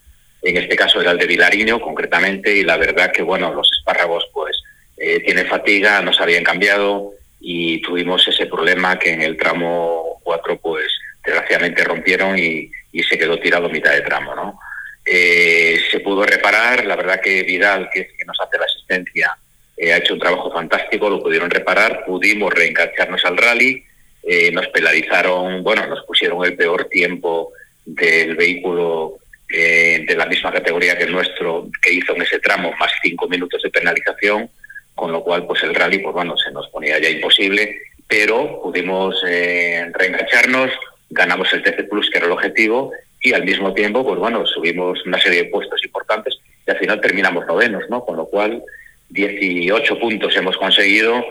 En 0.42 0.56
este 0.56 0.76
caso 0.76 1.00
era 1.00 1.10
el 1.10 1.18
de 1.18 1.26
Vilariño, 1.26 1.80
concretamente, 1.80 2.54
y 2.56 2.62
la 2.62 2.76
verdad 2.76 3.10
que, 3.10 3.22
bueno, 3.22 3.52
los 3.52 3.68
espárragos, 3.76 4.28
pues, 4.32 4.62
eh, 4.96 5.18
tienen 5.20 5.46
fatiga, 5.46 6.00
no 6.00 6.12
se 6.12 6.22
habían 6.22 6.44
cambiado 6.44 7.14
y 7.40 7.80
tuvimos 7.82 8.26
ese 8.28 8.46
problema 8.46 8.98
que 8.98 9.12
en 9.12 9.22
el 9.22 9.36
tramo 9.36 10.20
4, 10.22 10.60
pues, 10.60 10.86
desgraciadamente 11.24 11.82
rompieron 11.82 12.38
y, 12.38 12.70
se 13.08 13.16
quedó 13.16 13.38
tirado 13.38 13.68
mitad 13.68 13.92
de 13.92 14.00
tramo, 14.00 14.34
¿no? 14.34 14.58
Eh, 15.06 15.80
se 15.90 16.00
pudo 16.00 16.24
reparar, 16.24 16.84
la 16.84 16.96
verdad 16.96 17.20
que 17.20 17.42
Vidal, 17.44 17.88
que, 17.92 18.08
que 18.08 18.24
nos 18.24 18.36
hace 18.40 18.58
la 18.58 18.64
asistencia, 18.64 19.38
eh, 19.78 19.92
ha 19.92 19.98
hecho 19.98 20.14
un 20.14 20.20
trabajo 20.20 20.50
fantástico, 20.50 21.08
lo 21.08 21.22
pudieron 21.22 21.50
reparar, 21.50 22.04
pudimos 22.04 22.52
reengancharnos 22.52 23.24
al 23.24 23.36
rally, 23.36 23.84
eh, 24.22 24.50
nos 24.52 24.66
penalizaron, 24.68 25.62
bueno, 25.62 25.86
nos 25.86 26.04
pusieron 26.04 26.44
el 26.44 26.56
peor 26.56 26.86
tiempo 26.86 27.52
del 27.84 28.34
vehículo 28.34 29.18
eh, 29.50 30.04
de 30.06 30.16
la 30.16 30.26
misma 30.26 30.52
categoría 30.52 30.98
que 30.98 31.04
el 31.04 31.12
nuestro, 31.12 31.68
que 31.80 31.92
hizo 31.92 32.14
en 32.14 32.22
ese 32.22 32.40
tramo, 32.40 32.72
más 32.78 32.90
cinco 33.02 33.28
minutos 33.28 33.62
de 33.62 33.70
penalización, 33.70 34.50
con 34.94 35.12
lo 35.12 35.22
cual 35.22 35.46
pues 35.46 35.62
el 35.62 35.74
rally, 35.74 35.98
pues 35.98 36.12
bueno, 36.12 36.36
se 36.36 36.50
nos 36.50 36.68
ponía 36.68 36.98
ya 36.98 37.08
imposible, 37.08 37.80
pero 38.08 38.60
pudimos 38.60 39.22
reengancharnos, 39.22 40.72
ganamos 41.10 41.52
el 41.52 41.62
TC 41.62 41.88
Plus, 41.88 42.10
que 42.10 42.18
era 42.18 42.26
el 42.26 42.32
objetivo, 42.32 42.92
y 43.20 43.32
al 43.32 43.44
mismo 43.44 43.72
tiempo, 43.74 44.04
pues 44.04 44.18
bueno, 44.18 44.44
subimos 44.46 45.04
una 45.06 45.20
serie 45.20 45.44
de 45.44 45.50
puestos 45.50 45.84
importantes 45.84 46.38
y 46.66 46.70
al 46.70 46.78
final 46.78 47.00
terminamos 47.00 47.46
novenos, 47.46 47.84
¿no? 47.88 48.04
Con 48.04 48.16
lo 48.16 48.26
cual 48.26 48.62
18 49.08 49.98
puntos 49.98 50.36
hemos 50.36 50.56
conseguido, 50.56 51.24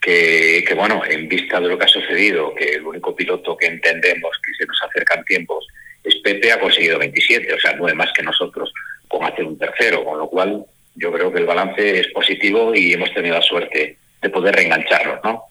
que, 0.00 0.72
bueno, 0.74 1.02
en 1.04 1.28
vista 1.28 1.60
de 1.60 1.68
lo 1.68 1.78
que 1.78 1.84
ha 1.84 1.88
sucedido, 1.88 2.54
que 2.54 2.74
el 2.74 2.86
único 2.86 3.14
piloto 3.14 3.56
que 3.56 3.66
entendemos 3.66 4.30
que 4.44 4.54
se 4.54 4.66
nos 4.66 4.80
acercan 4.82 5.24
tiempos 5.24 5.66
es 6.04 6.16
Pepe, 6.16 6.52
ha 6.52 6.60
conseguido 6.60 6.98
27, 6.98 7.52
o 7.52 7.60
sea, 7.60 7.74
nueve 7.76 7.96
más 7.96 8.12
que 8.12 8.22
nosotros, 8.22 8.72
con 9.06 9.24
hacer 9.24 9.44
un 9.44 9.58
tercero, 9.58 10.04
con 10.04 10.18
lo 10.18 10.28
cual 10.28 10.64
yo 10.94 11.12
creo 11.12 11.32
que 11.32 11.40
el 11.40 11.46
balance 11.46 12.00
es 12.00 12.08
positivo 12.08 12.74
y 12.74 12.92
hemos 12.92 13.12
tenido 13.12 13.34
la 13.34 13.42
suerte 13.42 13.96
de 14.22 14.30
poder 14.30 14.54
reengancharnos, 14.54 15.20
¿no? 15.22 15.44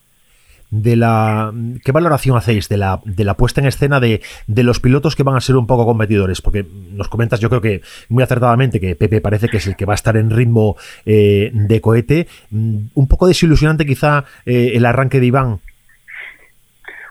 De 0.70 0.96
la 0.98 1.54
qué 1.84 1.92
valoración 1.92 2.36
hacéis 2.36 2.68
de 2.68 2.78
la 2.78 3.00
de 3.06 3.24
la 3.24 3.36
puesta 3.36 3.62
en 3.62 3.68
escena 3.68 4.00
de, 4.00 4.22
de, 4.48 4.64
los 4.64 4.80
pilotos 4.80 5.16
que 5.16 5.24
van 5.24 5.36
a 5.36 5.42
ser 5.42 5.56
un 5.56 5.66
poco 5.66 5.86
competidores 5.86 6.42
porque 6.42 6.66
nos 6.92 7.08
comentas 7.08 7.40
yo 7.40 7.50
creo 7.50 7.62
que 7.62 7.82
muy 8.10 8.24
acertadamente 8.24 8.80
que 8.80 8.96
Pepe 8.96 9.22
parece 9.22 9.48
que 9.48 9.58
es 9.58 9.68
el 9.68 9.78
que 9.78 9.86
va 9.86 9.94
a 9.94 9.96
estar 9.96 10.18
en 10.18 10.30
ritmo 10.30 10.76
eh, 11.06 11.52
de 11.54 11.82
cohete. 11.82 12.28
Mm, 12.50 12.88
un 12.94 13.08
poco 13.08 13.28
desilusionante 13.28 13.86
quizá 13.86 14.26
eh, 14.46 14.72
el 14.74 14.86
arranque 14.86 15.20
de 15.20 15.28
Iván. 15.28 15.62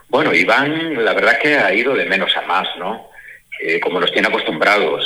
Bueno 0.09 0.33
Iván 0.33 1.03
la 1.03 1.13
verdad 1.13 1.39
que 1.41 1.55
ha 1.55 1.73
ido 1.73 1.95
de 1.95 2.05
menos 2.05 2.35
a 2.37 2.41
más 2.43 2.67
no 2.77 3.07
eh, 3.59 3.79
como 3.79 3.99
nos 3.99 4.11
tiene 4.11 4.27
acostumbrados. 4.27 5.05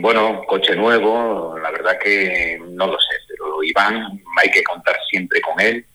Bueno 0.00 0.42
coche 0.46 0.74
nuevo 0.74 1.58
la 1.62 1.70
verdad 1.70 1.98
que 2.02 2.58
no 2.70 2.86
lo 2.86 2.98
sé 2.98 3.14
pero 3.28 3.62
Iván 3.62 4.22
hay 4.40 4.50
que 4.50 4.64
contar 4.64 4.96
siempre 5.10 5.42
con 5.42 5.60
él. 5.60 5.76
es 5.76 5.93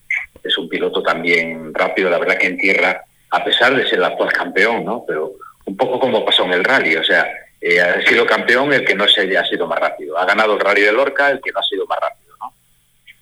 piloto 0.69 1.03
también 1.03 1.73
rápido, 1.73 2.09
la 2.09 2.19
verdad 2.19 2.37
que 2.37 2.47
en 2.47 2.57
tierra, 2.57 3.03
a 3.31 3.43
pesar 3.43 3.75
de 3.75 3.87
ser 3.87 3.99
el 3.99 4.05
actual 4.05 4.31
campeón, 4.31 4.85
¿no? 4.85 5.03
Pero 5.07 5.33
un 5.65 5.75
poco 5.75 5.99
como 5.99 6.23
pasó 6.23 6.45
en 6.45 6.53
el 6.53 6.63
rally, 6.63 6.95
o 6.95 7.03
sea, 7.03 7.27
eh, 7.61 7.81
ha 7.81 8.01
sido 8.01 8.25
campeón 8.25 8.71
el 8.73 8.85
que 8.85 8.95
no 8.95 9.07
se 9.07 9.37
ha 9.37 9.45
sido 9.45 9.67
más 9.67 9.79
rápido. 9.79 10.17
Ha 10.17 10.25
ganado 10.25 10.53
el 10.53 10.59
rally 10.59 10.81
de 10.81 10.93
Lorca 10.93 11.29
el 11.29 11.41
que 11.41 11.51
no 11.51 11.59
ha 11.59 11.63
sido 11.63 11.85
más 11.85 11.99
rápido, 11.99 12.35
¿no? 12.39 12.53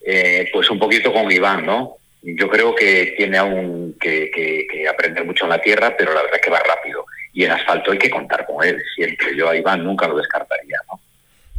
Eh, 0.05 0.49
pues 0.53 0.69
un 0.69 0.79
poquito 0.79 1.11
con 1.11 1.31
Iván, 1.31 1.65
¿no? 1.65 1.97
Yo 2.21 2.49
creo 2.49 2.75
que 2.75 3.13
tiene 3.17 3.37
aún 3.37 3.95
que, 3.99 4.29
que, 4.31 4.87
aprender 4.87 5.25
mucho 5.25 5.45
en 5.45 5.51
la 5.51 5.61
tierra, 5.61 5.95
pero 5.97 6.13
la 6.13 6.23
verdad 6.23 6.39
que 6.41 6.49
va 6.49 6.59
rápido. 6.59 7.05
Y 7.33 7.43
en 7.43 7.51
asfalto 7.51 7.91
hay 7.91 7.97
que 7.97 8.09
contar 8.09 8.45
con 8.45 8.65
él 8.65 8.81
siempre. 8.95 9.35
Yo 9.35 9.49
a 9.49 9.55
Iván 9.55 9.83
nunca 9.83 10.07
lo 10.07 10.17
descartaría, 10.17 10.77
¿no? 10.89 10.99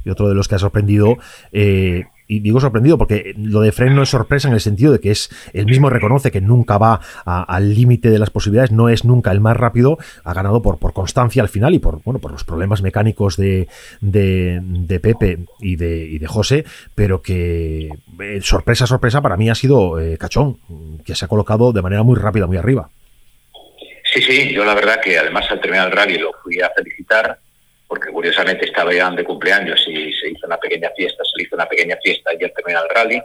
Y 0.04 0.10
otro 0.10 0.28
de 0.28 0.34
los 0.34 0.48
que 0.48 0.54
ha 0.54 0.58
sorprendido 0.58 1.18
eh, 1.52 2.04
y 2.28 2.40
digo 2.40 2.60
sorprendido 2.60 2.98
porque 2.98 3.34
lo 3.36 3.62
de 3.62 3.72
Fren 3.72 3.96
no 3.96 4.02
es 4.02 4.10
sorpresa 4.10 4.48
en 4.48 4.54
el 4.54 4.60
sentido 4.60 4.92
de 4.92 5.00
que 5.00 5.10
es 5.10 5.30
el 5.54 5.64
mismo 5.64 5.88
reconoce 5.90 6.30
que 6.30 6.42
nunca 6.42 6.76
va 6.78 7.00
al 7.24 7.74
límite 7.74 8.10
de 8.10 8.18
las 8.18 8.30
posibilidades, 8.30 8.70
no 8.70 8.90
es 8.90 9.04
nunca 9.04 9.32
el 9.32 9.40
más 9.40 9.56
rápido, 9.56 9.98
ha 10.24 10.34
ganado 10.34 10.60
por, 10.62 10.78
por 10.78 10.92
constancia 10.92 11.42
al 11.42 11.48
final 11.48 11.74
y 11.74 11.78
por 11.78 12.02
bueno 12.02 12.20
por 12.20 12.30
los 12.30 12.44
problemas 12.44 12.82
mecánicos 12.82 13.36
de, 13.36 13.66
de, 14.00 15.00
Pepe 15.00 15.38
y 15.60 15.76
de, 15.76 16.04
y 16.04 16.18
de 16.18 16.26
José, 16.26 16.64
pero 16.94 17.22
que 17.22 17.88
eh, 18.20 18.40
sorpresa, 18.42 18.86
sorpresa 18.86 19.22
para 19.22 19.36
mí 19.36 19.48
ha 19.48 19.54
sido 19.54 19.98
eh, 19.98 20.18
Cachón, 20.18 20.58
que 21.04 21.14
se 21.14 21.24
ha 21.24 21.28
colocado 21.28 21.72
de 21.72 21.82
manera 21.82 22.02
muy 22.02 22.16
rápida, 22.16 22.46
muy 22.46 22.58
arriba. 22.58 22.90
Sí, 24.12 24.22
sí, 24.22 24.52
yo 24.52 24.64
la 24.64 24.74
verdad 24.74 25.00
que 25.02 25.18
además 25.18 25.46
al 25.50 25.60
terminar 25.60 25.88
el 25.88 25.96
rally 25.96 26.18
lo 26.18 26.32
fui 26.42 26.60
a 26.60 26.70
felicitar 26.76 27.38
porque 27.88 28.10
curiosamente 28.10 28.66
estaba 28.66 28.92
ya 28.92 29.10
de 29.10 29.24
cumpleaños 29.24 29.82
y 29.88 30.12
se 30.12 30.28
hizo 30.28 30.46
una 30.46 30.58
pequeña 30.58 30.90
fiesta, 30.94 31.24
se 31.24 31.42
hizo 31.42 31.56
una 31.56 31.66
pequeña 31.66 31.96
fiesta 32.04 32.34
y 32.34 32.38
ya 32.38 32.50
terminó 32.50 32.82
el 32.82 32.90
rally. 32.90 33.22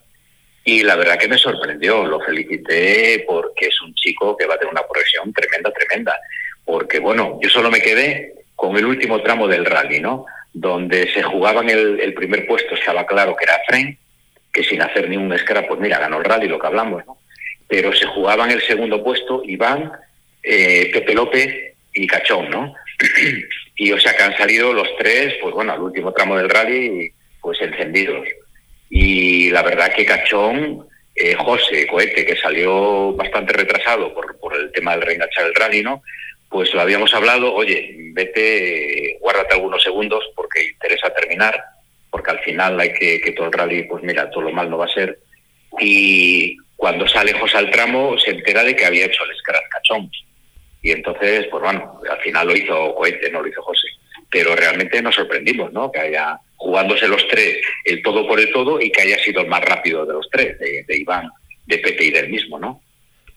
Y 0.64 0.82
la 0.84 0.96
verdad 0.96 1.20
que 1.20 1.28
me 1.28 1.38
sorprendió, 1.38 2.06
lo 2.06 2.22
felicité 2.22 3.26
porque 3.28 3.68
es 3.68 3.82
un 3.82 3.94
chico 3.94 4.38
que 4.38 4.46
va 4.46 4.56
a 4.56 4.58
tener 4.58 4.72
una 4.72 4.88
progresión 4.88 5.34
tremenda, 5.34 5.70
tremenda. 5.72 6.18
Porque 6.64 7.00
bueno, 7.00 7.38
yo 7.42 7.50
solo 7.50 7.70
me 7.70 7.82
quedé 7.82 8.36
con 8.56 8.78
el 8.78 8.86
último 8.86 9.22
tramo 9.22 9.50
del 9.50 9.66
rally, 9.66 10.00
¿no? 10.00 10.26
Donde 10.54 11.12
se 11.12 11.22
jugaban 11.22 11.70
el, 11.70 12.00
el 12.00 12.14
primer 12.14 12.48
puesto, 12.48 12.76
estaba 12.76 13.06
claro 13.06 13.36
que 13.36 13.44
era 13.44 13.60
Fren, 13.68 13.98
que 14.54 14.64
sin 14.64 14.82
hacer 14.82 15.10
ni 15.10 15.18
un 15.18 15.38
scrap, 15.38 15.68
pues 15.68 15.82
mira, 15.82 16.00
ganó 16.00 16.20
el 16.20 16.24
rally, 16.24 16.48
lo 16.48 16.58
que 16.58 16.68
hablamos, 16.68 17.06
¿no? 17.06 17.18
Pero 17.68 17.92
se 17.92 18.06
jugaban 18.06 18.50
el 18.50 18.62
segundo 18.62 19.04
puesto 19.04 19.42
Iván, 19.44 19.92
eh, 20.42 20.90
Pepe 20.94 21.14
López 21.14 21.76
y 21.94 22.08
Cachón, 22.08 22.50
¿no? 22.50 22.74
y 23.84 23.92
o 23.92 24.00
sea 24.00 24.16
que 24.16 24.24
han 24.24 24.38
salido 24.38 24.72
los 24.72 24.88
tres, 24.98 25.34
pues 25.42 25.54
bueno, 25.54 25.74
al 25.74 25.82
último 25.82 26.14
tramo 26.14 26.38
del 26.38 26.50
rally, 26.50 27.12
pues 27.42 27.62
encendidos. 27.62 28.26
Y 28.90 29.50
la 29.50 29.62
verdad 29.62 29.94
que 29.94 30.06
Cachón, 30.06 30.88
eh, 31.14 31.36
José 31.36 31.86
Cohete, 31.88 32.26
que 32.26 32.38
salió 32.38 33.12
bastante 33.14 33.52
retrasado 33.52 34.14
por, 34.14 34.40
por 34.40 34.56
el 34.56 34.72
tema 34.72 34.92
del 34.94 35.02
reenganchar 35.02 35.48
el 35.48 35.56
rally, 35.56 35.84
¿no? 35.84 36.02
Pues 36.50 36.74
lo 36.74 36.80
habíamos 36.80 37.14
hablado, 37.14 37.54
oye, 37.54 37.94
vete, 38.14 39.18
guárdate 39.20 39.56
algunos 39.56 39.84
segundos 39.84 40.24
porque 40.34 40.64
interesa 40.64 41.14
terminar, 41.14 41.62
porque 42.10 42.32
al 42.32 42.40
final 42.40 42.80
hay 42.80 42.94
que, 42.94 43.20
que 43.20 43.32
todo 43.34 43.48
el 43.48 43.54
rally, 43.54 43.84
pues 43.84 44.02
mira, 44.02 44.30
todo 44.30 44.44
lo 44.44 44.54
mal 44.54 44.70
no 44.70 44.78
va 44.78 44.86
a 44.86 44.94
ser. 44.94 45.20
Y 45.78 46.56
cuando 46.78 47.06
sale 47.06 47.34
José 47.34 47.58
al 47.58 47.70
tramo, 47.70 48.18
se 48.18 48.32
entera 48.32 48.64
de 48.64 48.78
que 48.78 48.86
había 48.86 49.08
hecho 49.08 49.26
el 49.26 49.36
scratch 49.36 49.68
Cachón 49.70 50.10
y 50.84 50.92
entonces, 50.92 51.48
pues 51.50 51.64
bueno, 51.64 52.02
al 52.12 52.20
final 52.20 52.46
lo 52.46 52.56
hizo 52.56 52.94
Cohete, 52.94 53.32
no 53.32 53.42
lo 53.42 53.48
hizo 53.48 53.62
José. 53.62 53.88
Pero 54.30 54.54
realmente 54.54 55.02
nos 55.02 55.16
sorprendimos, 55.16 55.72
¿no? 55.72 55.90
Que 55.90 56.02
haya 56.02 56.38
jugándose 56.58 57.08
los 57.08 57.26
tres, 57.30 57.58
el 57.86 58.04
todo 58.04 58.28
por 58.28 58.38
el 58.40 58.52
todo, 58.52 58.82
y 58.82 58.92
que 58.92 59.04
haya 59.04 59.18
sido 59.20 59.42
el 59.42 59.48
más 59.48 59.64
rápido 59.64 60.06
de 60.06 60.14
los 60.14 60.30
tres, 60.30 60.60
de, 60.60 60.98
Iván, 60.98 61.30
de 61.66 61.78
Pepe 61.78 62.06
y 62.06 62.12
del 62.12 62.30
mismo, 62.30 62.60
¿no? 62.60 62.82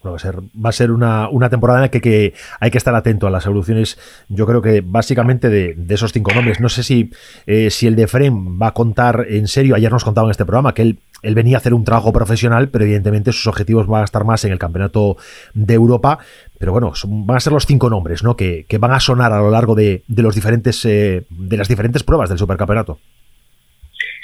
va 0.05 0.15
a 0.15 0.19
ser, 0.19 0.35
va 0.39 0.69
a 0.69 0.73
ser 0.73 0.91
una, 0.91 1.29
una 1.29 1.49
temporada 1.49 1.79
en 1.79 1.83
la 1.83 1.89
que, 1.89 2.33
hay 2.59 2.71
que 2.71 2.77
estar 2.77 2.95
atento 2.95 3.27
a 3.27 3.29
las 3.29 3.45
evoluciones, 3.45 3.97
yo 4.29 4.45
creo 4.45 4.61
que 4.61 4.81
básicamente 4.81 5.49
de, 5.49 5.75
esos 5.89 6.13
cinco 6.13 6.33
nombres. 6.33 6.59
No 6.59 6.69
sé 6.69 6.83
si, 6.83 7.11
eh, 7.45 7.69
si 7.69 7.87
el 7.87 7.95
de 7.95 8.07
Frem 8.07 8.61
va 8.61 8.67
a 8.67 8.73
contar 8.73 9.25
en 9.29 9.47
serio, 9.47 9.75
ayer 9.75 9.91
nos 9.91 10.03
contaba 10.03 10.27
en 10.27 10.31
este 10.31 10.45
programa 10.45 10.73
que 10.73 10.83
él, 10.83 10.99
él 11.23 11.35
venía 11.35 11.57
a 11.57 11.59
hacer 11.59 11.73
un 11.73 11.83
trabajo 11.83 12.13
profesional, 12.13 12.69
pero 12.69 12.85
evidentemente 12.85 13.31
sus 13.31 13.47
objetivos 13.47 13.87
van 13.87 14.01
a 14.01 14.05
estar 14.05 14.23
más 14.23 14.45
en 14.45 14.51
el 14.51 14.59
Campeonato 14.59 15.17
de 15.53 15.73
Europa. 15.73 16.19
Pero 16.59 16.71
bueno, 16.71 16.93
van 17.05 17.37
a 17.37 17.39
ser 17.39 17.53
los 17.53 17.65
cinco 17.65 17.89
nombres 17.89 18.23
¿no? 18.23 18.35
que, 18.35 18.65
que 18.67 18.77
van 18.77 18.91
a 18.91 18.99
sonar 18.99 19.31
a 19.31 19.39
lo 19.39 19.51
largo 19.51 19.75
de, 19.75 20.03
de 20.07 20.23
los 20.23 20.35
diferentes, 20.35 20.83
eh, 20.85 21.23
de 21.29 21.57
las 21.57 21.67
diferentes 21.67 22.03
pruebas 22.03 22.29
del 22.29 22.37
Supercampeonato. 22.37 22.99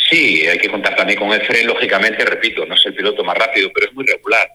Sí, 0.10 0.46
hay 0.48 0.58
que 0.58 0.70
contar 0.70 0.96
también 0.96 1.20
con 1.20 1.32
el 1.32 1.42
Fren, 1.42 1.68
lógicamente, 1.68 2.26
repito, 2.26 2.66
no 2.66 2.76
es 2.76 2.86
el 2.86 2.94
piloto 2.94 3.24
más 3.24 3.38
rápido, 3.38 3.70
pero 3.74 3.88
es 3.88 3.94
muy 3.94 4.06
regular 4.06 4.48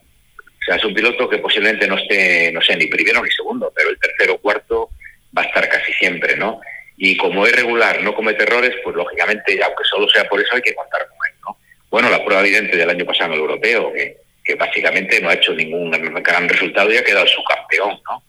sea, 0.68 0.76
es 0.76 0.84
un 0.84 0.94
piloto 0.94 1.28
que 1.28 1.38
posiblemente 1.38 1.86
no 1.86 1.96
esté, 1.96 2.52
no 2.52 2.60
sé, 2.60 2.76
ni 2.76 2.86
primero 2.86 3.22
ni 3.22 3.30
segundo, 3.30 3.72
pero 3.74 3.90
el 3.90 3.98
tercero 3.98 4.34
o 4.34 4.38
cuarto 4.38 4.90
va 5.36 5.42
a 5.42 5.46
estar 5.46 5.68
casi 5.68 5.92
siempre, 5.94 6.36
¿no? 6.36 6.60
Y 6.96 7.16
como 7.16 7.46
es 7.46 7.54
regular, 7.54 8.02
no 8.02 8.14
comete 8.14 8.42
errores, 8.42 8.74
pues 8.84 8.94
lógicamente, 8.94 9.58
aunque 9.62 9.84
solo 9.84 10.08
sea 10.08 10.28
por 10.28 10.40
eso, 10.40 10.54
hay 10.54 10.62
que 10.62 10.74
contar 10.74 11.00
con 11.08 11.16
él, 11.28 11.34
¿no? 11.46 11.56
Bueno, 11.90 12.10
la 12.10 12.24
prueba 12.24 12.42
evidente 12.42 12.76
del 12.76 12.90
año 12.90 13.04
pasado 13.06 13.30
en 13.30 13.34
el 13.34 13.40
europeo, 13.40 13.92
que, 13.92 14.16
que 14.48 14.54
básicamente 14.54 15.20
no 15.20 15.28
ha 15.28 15.34
hecho 15.34 15.52
ningún 15.52 15.90
gran 16.22 16.48
resultado 16.48 16.90
y 16.90 16.96
ha 16.96 17.04
quedado 17.04 17.26
subcampeón, 17.26 18.00
¿no? 18.08 18.22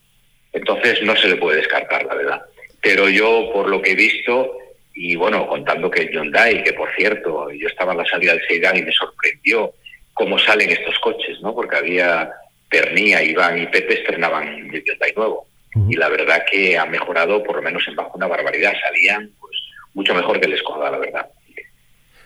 Entonces 0.52 1.02
no 1.02 1.16
se 1.16 1.30
le 1.30 1.38
puede 1.38 1.60
descartar, 1.60 2.04
la 2.04 2.14
verdad. 2.14 2.42
Pero 2.82 3.08
yo, 3.08 3.50
por 3.54 3.70
lo 3.70 3.82
que 3.82 3.92
he 3.92 3.96
visto, 3.96 4.52
y 4.94 5.16
bueno, 5.16 5.48
contando 5.48 5.90
que 5.90 6.10
Hyundai, 6.12 6.62
que 6.62 6.74
por 6.74 6.94
cierto, 6.94 7.50
yo 7.52 7.70
estaba 7.70 7.94
en 7.94 8.00
la 8.00 8.06
salida 8.06 8.34
del 8.34 8.46
Seidán 8.46 8.76
y 8.76 8.82
me 8.82 8.92
sorprendió 8.92 9.72
cómo 10.14 10.38
salen 10.38 10.70
estos 10.72 11.00
coches, 11.00 11.40
¿no? 11.42 11.56
Porque 11.56 11.78
había 11.78 12.30
Pernía, 12.70 13.24
Iván 13.24 13.58
y 13.58 13.68
Pepe 13.68 13.94
estrenaban 13.94 14.46
el 14.50 14.84
Hyundai 14.84 15.14
nuevo. 15.16 15.48
Y 15.88 15.96
la 15.96 16.10
verdad 16.10 16.44
que 16.52 16.78
ha 16.78 16.86
mejorado, 16.86 17.42
por 17.44 17.56
lo 17.56 17.62
menos 17.62 17.88
en 17.88 17.96
bajo, 17.96 18.18
una 18.18 18.28
barbaridad. 18.28 18.74
Salían 18.82 19.32
pues 19.40 19.56
mucho 19.94 20.14
mejor 20.14 20.42
que 20.42 20.48
el 20.48 20.58
Skoda, 20.58 20.92
la 20.92 20.98
verdad. 20.98 21.30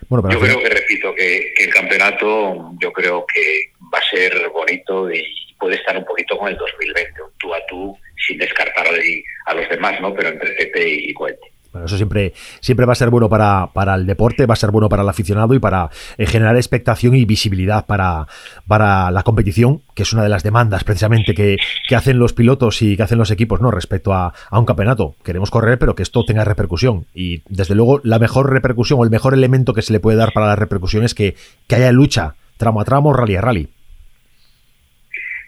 Bueno, 0.08 0.30
yo 0.30 0.40
creo 0.40 0.60
que, 0.60 0.68
repito, 0.68 1.14
que, 1.14 1.54
el 1.56 1.72
campeonato 1.72 2.72
yo 2.80 2.92
creo 2.92 3.26
que 3.26 3.72
va 3.92 3.98
a 3.98 4.10
ser 4.10 4.32
bonito 4.50 5.10
y 5.10 5.22
puede 5.58 5.76
estar 5.76 5.96
un 5.96 6.04
poquito 6.04 6.36
con 6.36 6.48
el 6.48 6.56
2020, 6.56 7.22
un 7.22 7.30
tú 7.38 7.54
a 7.54 7.58
tú, 7.68 7.96
sin 8.26 8.38
descartar 8.38 8.86
a, 8.86 9.54
los 9.54 9.68
demás, 9.68 10.00
¿no? 10.00 10.12
Pero 10.14 10.28
entre 10.28 10.50
Pepe 10.50 10.88
y 10.88 11.14
Cohete. 11.14 11.54
Bueno, 11.72 11.86
eso 11.86 11.96
siempre, 11.96 12.32
siempre 12.60 12.86
va 12.86 12.92
a 12.92 12.96
ser 12.96 13.10
bueno 13.10 13.28
para, 13.28 13.68
para, 13.72 13.96
el 13.96 14.06
deporte, 14.06 14.46
va 14.46 14.52
a 14.52 14.56
ser 14.56 14.70
bueno 14.70 14.88
para 14.88 15.02
el 15.02 15.08
aficionado 15.08 15.54
y 15.54 15.58
para 15.58 15.90
eh, 16.18 16.26
generar 16.26 16.54
expectación 16.54 17.16
y 17.16 17.24
visibilidad 17.24 17.84
para, 17.86 18.28
para 18.68 19.10
la 19.10 19.24
competición, 19.24 19.82
que 19.92 20.04
es 20.04 20.12
una 20.12 20.22
de 20.22 20.28
las 20.28 20.44
demandas 20.44 20.84
precisamente 20.84 21.34
que, 21.34 21.56
que 21.88 21.96
hacen 21.96 22.20
los 22.20 22.32
pilotos 22.32 22.80
y 22.80 22.96
que 22.96 23.02
hacen 23.02 23.18
los 23.18 23.32
equipos 23.32 23.60
¿no? 23.60 23.72
respecto 23.72 24.12
a, 24.12 24.32
a, 24.50 24.58
un 24.60 24.66
campeonato. 24.66 25.16
Queremos 25.24 25.50
correr, 25.50 25.80
pero 25.80 25.96
que 25.96 26.04
esto 26.04 26.24
tenga 26.24 26.44
repercusión. 26.44 27.06
Y 27.12 27.42
desde 27.48 27.74
luego, 27.74 28.00
la 28.04 28.20
mejor 28.20 28.52
repercusión 28.52 29.00
o 29.00 29.04
el 29.04 29.10
mejor 29.10 29.34
elemento 29.34 29.74
que 29.74 29.82
se 29.82 29.92
le 29.92 29.98
puede 29.98 30.16
dar 30.16 30.32
para 30.32 30.46
la 30.46 30.56
repercusión 30.56 31.02
es 31.02 31.14
que, 31.14 31.34
que 31.66 31.74
haya 31.74 31.90
lucha 31.90 32.36
tramo 32.56 32.80
a 32.80 32.84
tramo, 32.84 33.12
rally 33.12 33.36
a 33.36 33.40
rally. 33.40 33.68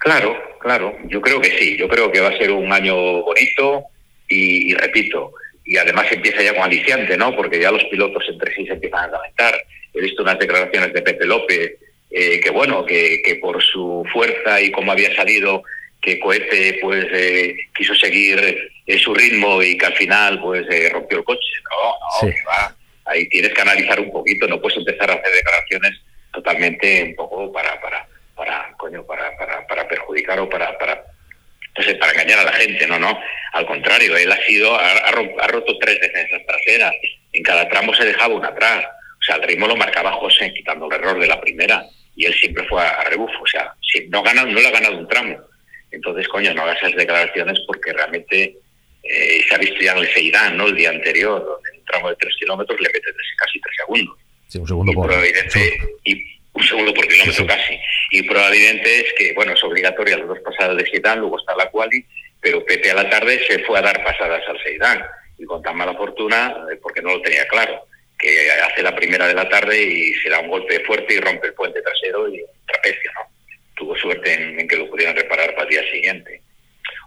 Claro, 0.07 0.41
claro, 0.61 0.97
yo 1.09 1.21
creo 1.21 1.41
que 1.41 1.59
sí, 1.59 1.77
yo 1.77 1.89
creo 1.89 2.13
que 2.13 2.21
va 2.21 2.29
a 2.29 2.39
ser 2.39 2.53
un 2.53 2.73
año 2.73 2.95
bonito 2.95 3.87
y 4.29 4.73
repito, 4.75 5.33
y 5.65 5.77
además 5.79 6.07
empieza 6.13 6.43
ya 6.43 6.55
con 6.55 6.63
aliciante, 6.63 7.17
¿no? 7.17 7.35
Porque 7.35 7.59
ya 7.59 7.73
los 7.73 7.83
pilotos 7.87 8.23
entre 8.29 8.55
sí 8.55 8.65
se 8.69 8.75
empiezan 8.75 9.01
a 9.01 9.09
lamentar. 9.09 9.61
He 9.93 10.01
visto 10.01 10.23
unas 10.23 10.39
declaraciones 10.39 10.93
de 10.93 11.03
Pepe 11.03 11.27
López 11.27 11.73
eh, 12.13 12.39
que, 12.39 12.51
bueno, 12.51 12.87
que, 12.87 13.21
que, 13.21 13.35
por 13.35 13.61
su 13.61 14.07
fuerza 14.13 14.61
y 14.61 14.71
cómo 14.71 14.93
había 14.93 15.13
salido, 15.17 15.65
que 16.01 16.21
Cohete 16.21 16.79
pues 16.81 17.05
eh, 17.11 17.57
quiso 17.77 17.93
seguir 17.97 18.71
eh, 18.87 18.99
su 19.01 19.13
ritmo 19.13 19.61
y 19.61 19.77
que 19.77 19.87
al 19.87 19.97
final 19.97 20.41
pues 20.41 20.67
rompió 20.93 21.19
el 21.19 21.25
coche. 21.25 21.51
No, 21.69 22.29
no, 22.29 22.33
que 22.33 22.45
va. 22.45 22.73
Ahí 23.07 23.29
tienes 23.29 23.53
que 23.53 23.61
analizar 23.61 23.99
un 23.99 24.13
poquito, 24.13 24.47
no 24.47 24.61
puedes 24.61 24.79
empezar 24.79 25.11
a 25.11 25.15
hacer 25.15 25.33
declaraciones 25.33 26.01
totalmente 26.33 27.03
un 27.03 27.17
poco 27.17 27.53
para, 27.53 27.81
para, 27.81 28.07
para, 28.37 28.73
coño, 28.77 29.05
para, 29.05 29.37
para, 29.37 29.67
para 29.67 29.89
perjudicar 29.89 30.39
o 30.39 30.49
para, 30.49 30.77
para 30.79 31.03
entonces, 31.77 32.01
para 32.01 32.13
engañar 32.13 32.39
a 32.39 32.45
la 32.45 32.53
gente, 32.53 32.87
no, 32.87 32.99
no. 32.99 33.21
Al 33.53 33.67
contrario, 33.67 34.17
él 34.17 34.33
ha 34.33 34.47
sido, 34.47 34.75
ha, 34.81 35.11
roto 35.11 35.79
tres 35.79 36.01
defensas 36.01 36.41
traseras. 36.47 36.95
En 37.33 37.43
cada 37.43 37.69
tramo 37.69 37.93
se 37.93 38.07
dejaba 38.07 38.35
una 38.35 38.49
atrás. 38.49 38.87
O 38.87 39.23
sea, 39.23 39.37
el 39.37 39.43
ritmo 39.43 39.67
lo 39.67 39.77
marcaba 39.77 40.13
José, 40.13 40.55
quitando 40.55 40.87
el 40.87 40.95
error 40.95 41.21
de 41.21 41.27
la 41.27 41.39
primera. 41.39 41.85
y 42.15 42.25
él 42.25 42.33
siempre 42.33 42.65
fue 42.67 42.81
a, 42.81 43.05
rebufo, 43.05 43.43
o 43.43 43.47
sea, 43.47 43.75
si 43.93 44.09
no, 44.09 44.23
gana, 44.23 44.45
no 44.45 44.59
le 44.59 44.67
ha 44.67 44.71
ganado 44.71 44.97
un 44.97 45.07
tramo. 45.07 45.37
Entonces, 45.91 46.27
coño, 46.29 46.55
no 46.55 46.63
hagas 46.63 46.79
esas 46.79 46.97
declaraciones 46.97 47.61
porque 47.67 47.93
realmente 47.93 48.57
eh, 49.03 49.41
se 49.47 49.55
ha 49.55 49.59
visto 49.59 49.79
ya 49.79 49.93
en 49.93 49.99
el 49.99 50.15
Seidán, 50.15 50.57
¿no? 50.57 50.69
El 50.69 50.77
día 50.77 50.89
anterior, 50.89 51.45
donde 51.45 51.71
en 51.71 51.81
un 51.81 51.85
tramo 51.85 52.09
de 52.09 52.17
tres 52.17 52.35
kilómetros 52.39 52.81
le 52.81 52.89
metes 52.89 53.15
casi 53.37 53.61
tres 53.61 53.77
segundos. 53.77 54.17
Sí, 54.49 54.59
un 54.59 54.67
segundo 54.67 54.93
por... 54.93 55.13
Y 56.05 56.36
un 56.57 56.63
segundo 56.63 56.95
por 56.95 57.07
kilómetro 57.07 57.47
casi. 57.47 57.79
Y 58.11 58.23
probablemente 58.23 59.01
es 59.01 59.13
que, 59.15 59.33
bueno, 59.35 59.53
es 59.53 59.63
obligatoria 59.63 60.17
las 60.17 60.29
dos 60.29 60.39
pasadas 60.41 60.77
de 60.77 60.87
Seidán, 60.87 61.21
luego 61.21 61.39
está 61.39 61.55
la 61.55 61.71
quali, 61.71 62.05
pero 62.41 62.65
Pepe 62.65 62.91
a 62.91 62.95
la 62.95 63.11
tarde 63.11 63.41
se 63.47 63.59
fue 63.65 63.79
a 63.79 63.83
dar 63.83 64.03
pasadas 64.03 64.43
al 64.49 64.63
Seidán. 64.63 65.05
Y 65.39 65.45
con 65.45 65.63
tan 65.63 65.77
mala 65.77 65.95
fortuna, 65.95 66.57
eh, 66.73 66.77
porque 66.83 67.03
no 67.03 67.11
lo 67.11 67.21
tenía 67.21 67.47
claro, 67.49 67.87
que 68.19 68.51
hace 68.51 68.83
la 68.83 68.97
primera 68.97 69.27
de 69.27 69.35
la 69.35 69.49
tarde 69.49 69.83
y 69.83 70.15
se 70.15 70.31
da 70.31 70.41
un 70.41 70.49
golpe 70.49 70.81
fuerte 70.81 71.15
y 71.15 71.21
rompe 71.21 71.49
el 71.49 71.55
puente 71.55 71.83
trasero 71.83 72.29
y 72.29 72.43
trapecio, 72.67 73.11
¿no? 73.15 73.27
Tuvo 73.75 73.97
suerte 73.97 74.33
en, 74.33 74.67
que 74.67 74.77
lo 74.77 74.89
pudieran 74.89 75.15
reparar 75.15 75.55
para 75.55 75.65
el 75.65 75.69
día 75.69 75.91
siguiente. 75.93 76.41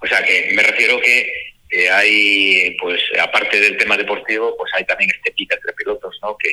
O 0.03 0.07
sea 0.07 0.23
que 0.23 0.51
me 0.53 0.61
refiero 0.61 1.01
que 1.01 1.33
eh, 1.71 1.89
hay, 1.89 2.77
pues, 2.79 3.01
aparte 3.19 3.59
del 3.59 3.77
tema 3.77 3.97
deportivo, 3.97 4.55
pues 4.55 4.71
hay 4.75 4.85
también 4.85 5.09
este 5.09 5.31
pica 5.31 5.55
entre 5.55 5.73
pilotos, 5.73 6.19
¿no? 6.21 6.37
Que, 6.37 6.49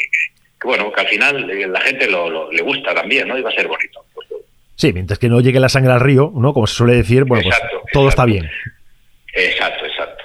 bueno, 0.67 0.93
que 0.93 1.01
al 1.01 1.07
final 1.07 1.51
eh, 1.51 1.67
la 1.67 1.81
gente 1.81 2.11
lo, 2.11 2.51
le 2.51 2.63
gusta 2.63 2.95
también, 2.95 3.29
¿no? 3.29 3.39
Y 3.39 3.43
va 3.43 3.51
a 3.51 3.55
ser 3.55 3.69
bonito. 3.69 4.05
sí, 4.75 4.93
mientras 4.93 5.19
que 5.19 5.29
no 5.29 5.41
llegue 5.41 5.61
la 5.61 5.69
sangre 5.69 5.93
al 5.93 6.01
río, 6.01 6.33
¿no? 6.35 6.53
Como 6.53 6.67
se 6.67 6.75
suele 6.75 6.95
decir, 6.95 7.25
bueno, 7.25 7.45
pues 7.45 7.57
todo 7.93 8.09
está 8.09 8.25
bien. 8.25 8.51
Exacto, 9.33 9.87
exacto. 9.87 10.25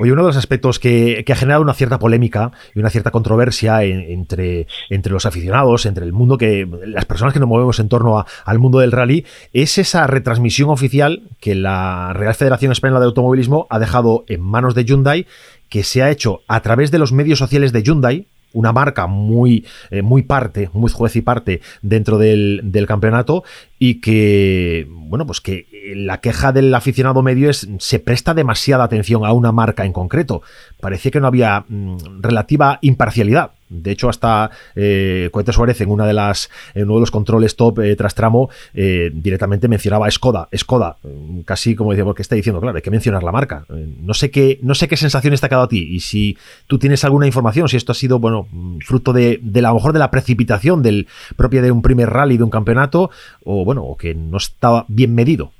Oye, 0.00 0.12
uno 0.12 0.22
de 0.22 0.28
los 0.28 0.36
aspectos 0.36 0.78
que, 0.78 1.24
ha 1.28 1.34
generado 1.34 1.62
una 1.62 1.74
cierta 1.74 1.98
polémica 1.98 2.52
y 2.72 2.78
una 2.78 2.90
cierta 2.90 3.10
controversia 3.10 3.82
entre, 3.82 4.68
entre 4.90 5.12
los 5.12 5.26
aficionados, 5.26 5.86
entre 5.86 6.04
el 6.04 6.12
mundo 6.12 6.38
que. 6.38 6.68
las 6.84 7.04
personas 7.04 7.34
que 7.34 7.40
nos 7.40 7.48
movemos 7.48 7.80
en 7.80 7.88
torno 7.88 8.24
al 8.44 8.58
mundo 8.60 8.78
del 8.78 8.92
rally, 8.92 9.26
es 9.52 9.76
esa 9.78 10.06
retransmisión 10.06 10.70
oficial 10.70 11.22
que 11.40 11.56
la 11.56 12.12
Real 12.12 12.34
Federación 12.34 12.70
Española 12.70 13.00
de 13.00 13.06
Automovilismo 13.06 13.66
ha 13.70 13.80
dejado 13.80 14.24
en 14.28 14.40
manos 14.40 14.76
de 14.76 14.84
Hyundai, 14.84 15.26
que 15.68 15.82
se 15.82 16.02
ha 16.02 16.10
hecho 16.10 16.42
a 16.46 16.60
través 16.60 16.92
de 16.92 16.98
los 16.98 17.10
medios 17.10 17.40
sociales 17.40 17.72
de 17.72 17.82
Hyundai, 17.82 18.26
una 18.52 18.72
marca 18.72 19.06
muy, 19.06 19.66
eh, 19.90 20.02
muy 20.02 20.22
parte, 20.22 20.70
muy 20.72 20.90
juez 20.90 21.16
y 21.16 21.22
parte 21.22 21.60
dentro 21.82 22.18
del, 22.18 22.60
del, 22.64 22.86
campeonato 22.86 23.44
y 23.78 24.00
que, 24.00 24.86
bueno, 24.90 25.26
pues 25.26 25.40
que 25.40 25.66
la 25.94 26.20
queja 26.20 26.52
del 26.52 26.74
aficionado 26.74 27.22
medio 27.22 27.48
es 27.50 27.68
se 27.78 27.98
presta 27.98 28.34
demasiada 28.34 28.84
atención 28.84 29.24
a 29.24 29.32
una 29.32 29.52
marca 29.52 29.84
en 29.84 29.92
concreto. 29.92 30.42
Parecía 30.80 31.10
que 31.10 31.20
no 31.20 31.26
había 31.26 31.64
mm, 31.68 32.20
relativa 32.20 32.78
imparcialidad. 32.82 33.52
De 33.68 33.90
hecho, 33.90 34.08
hasta 34.08 34.50
eh, 34.74 35.30
Suárez 35.50 35.80
en 35.80 35.90
una 35.90 36.06
de 36.06 36.12
las 36.12 36.50
en 36.74 36.84
uno 36.84 36.94
de 36.94 37.00
los 37.00 37.10
controles 37.10 37.56
top 37.56 37.80
eh, 37.80 37.96
tras 37.96 38.14
tramo 38.14 38.48
eh, 38.74 39.10
directamente 39.12 39.68
mencionaba 39.68 40.10
Skoda, 40.10 40.48
Skoda, 40.56 40.96
mm, 41.02 41.40
casi 41.40 41.74
como 41.74 41.90
decía, 41.90 42.04
porque 42.04 42.22
está 42.22 42.34
diciendo, 42.34 42.60
claro, 42.60 42.76
hay 42.76 42.82
que 42.82 42.90
mencionar 42.90 43.22
la 43.22 43.32
marca. 43.32 43.64
Eh, 43.68 43.86
no 44.00 44.14
sé 44.14 44.30
qué, 44.30 44.58
no 44.62 44.74
sé 44.74 44.88
qué 44.88 44.96
sensación 44.96 45.34
ha 45.34 45.48
quedado 45.48 45.64
a 45.64 45.68
ti 45.68 45.86
y 45.90 46.00
si 46.00 46.36
tú 46.66 46.78
tienes 46.78 47.04
alguna 47.04 47.26
información, 47.26 47.68
si 47.68 47.76
esto 47.76 47.92
ha 47.92 47.94
sido, 47.94 48.18
bueno, 48.18 48.48
mm, 48.50 48.78
fruto 48.78 49.12
de, 49.12 49.38
de 49.42 49.60
a 49.60 49.68
lo 49.68 49.74
mejor 49.74 49.92
de 49.92 49.98
la 49.98 50.10
precipitación 50.10 50.82
del 50.82 51.06
propio 51.36 51.62
de 51.62 51.70
un 51.70 51.82
primer 51.82 52.08
rally 52.10 52.36
de 52.36 52.44
un 52.44 52.50
campeonato 52.50 53.10
o 53.44 53.64
bueno, 53.68 53.84
o 53.84 53.98
que 53.98 54.14
no 54.14 54.38
estaba 54.38 54.86
bien 54.88 55.14
medido. 55.14 55.52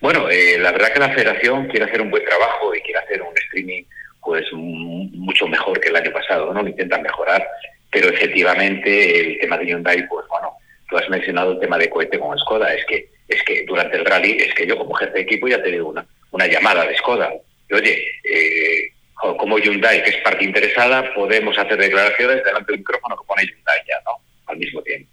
Bueno, 0.00 0.30
eh, 0.30 0.56
la 0.58 0.72
verdad 0.72 0.94
que 0.94 0.98
la 0.98 1.10
federación 1.10 1.68
quiere 1.68 1.84
hacer 1.84 2.00
un 2.00 2.10
buen 2.10 2.24
trabajo 2.24 2.74
y 2.74 2.80
quiere 2.80 3.00
hacer 3.00 3.20
un 3.20 3.36
streaming 3.36 3.82
pues 4.22 4.46
mucho 4.50 5.46
mejor 5.46 5.78
que 5.78 5.90
el 5.90 5.96
año 5.96 6.10
pasado, 6.10 6.54
¿no? 6.54 6.62
Lo 6.62 6.68
intentan 6.70 7.02
mejorar, 7.02 7.46
pero 7.90 8.08
efectivamente 8.08 9.20
el 9.20 9.38
tema 9.40 9.58
de 9.58 9.66
Hyundai, 9.66 10.08
pues 10.08 10.26
bueno, 10.30 10.52
tú 10.88 10.96
has 10.96 11.06
mencionado 11.10 11.52
el 11.52 11.60
tema 11.60 11.76
de 11.76 11.90
cohete 11.90 12.18
con 12.18 12.38
Skoda, 12.38 12.72
es 12.72 12.86
que 12.86 13.10
es 13.28 13.42
que 13.42 13.66
durante 13.66 13.98
el 13.98 14.06
rally, 14.06 14.32
es 14.40 14.54
que 14.54 14.66
yo 14.66 14.78
como 14.78 14.94
jefe 14.94 15.12
de 15.12 15.20
equipo 15.20 15.46
ya 15.46 15.62
te 15.62 15.70
digo 15.70 15.90
una, 15.90 16.06
una 16.30 16.46
llamada 16.46 16.86
de 16.86 16.96
Skoda. 16.96 17.30
Y, 17.68 17.74
oye, 17.74 18.08
eh, 18.24 18.90
como 19.36 19.58
Hyundai, 19.58 20.02
que 20.02 20.16
es 20.16 20.16
parte 20.22 20.44
interesada, 20.44 21.12
podemos 21.12 21.58
hacer 21.58 21.76
declaraciones 21.76 22.42
delante 22.42 22.72
del 22.72 22.78
micrófono 22.78 23.18
que 23.18 23.26
pone 23.26 23.44
Hyundai 23.44 23.80
ya, 23.86 23.96
¿no? 24.06 24.12
Al 24.46 24.56
mismo 24.56 24.80
tiempo. 24.80 25.03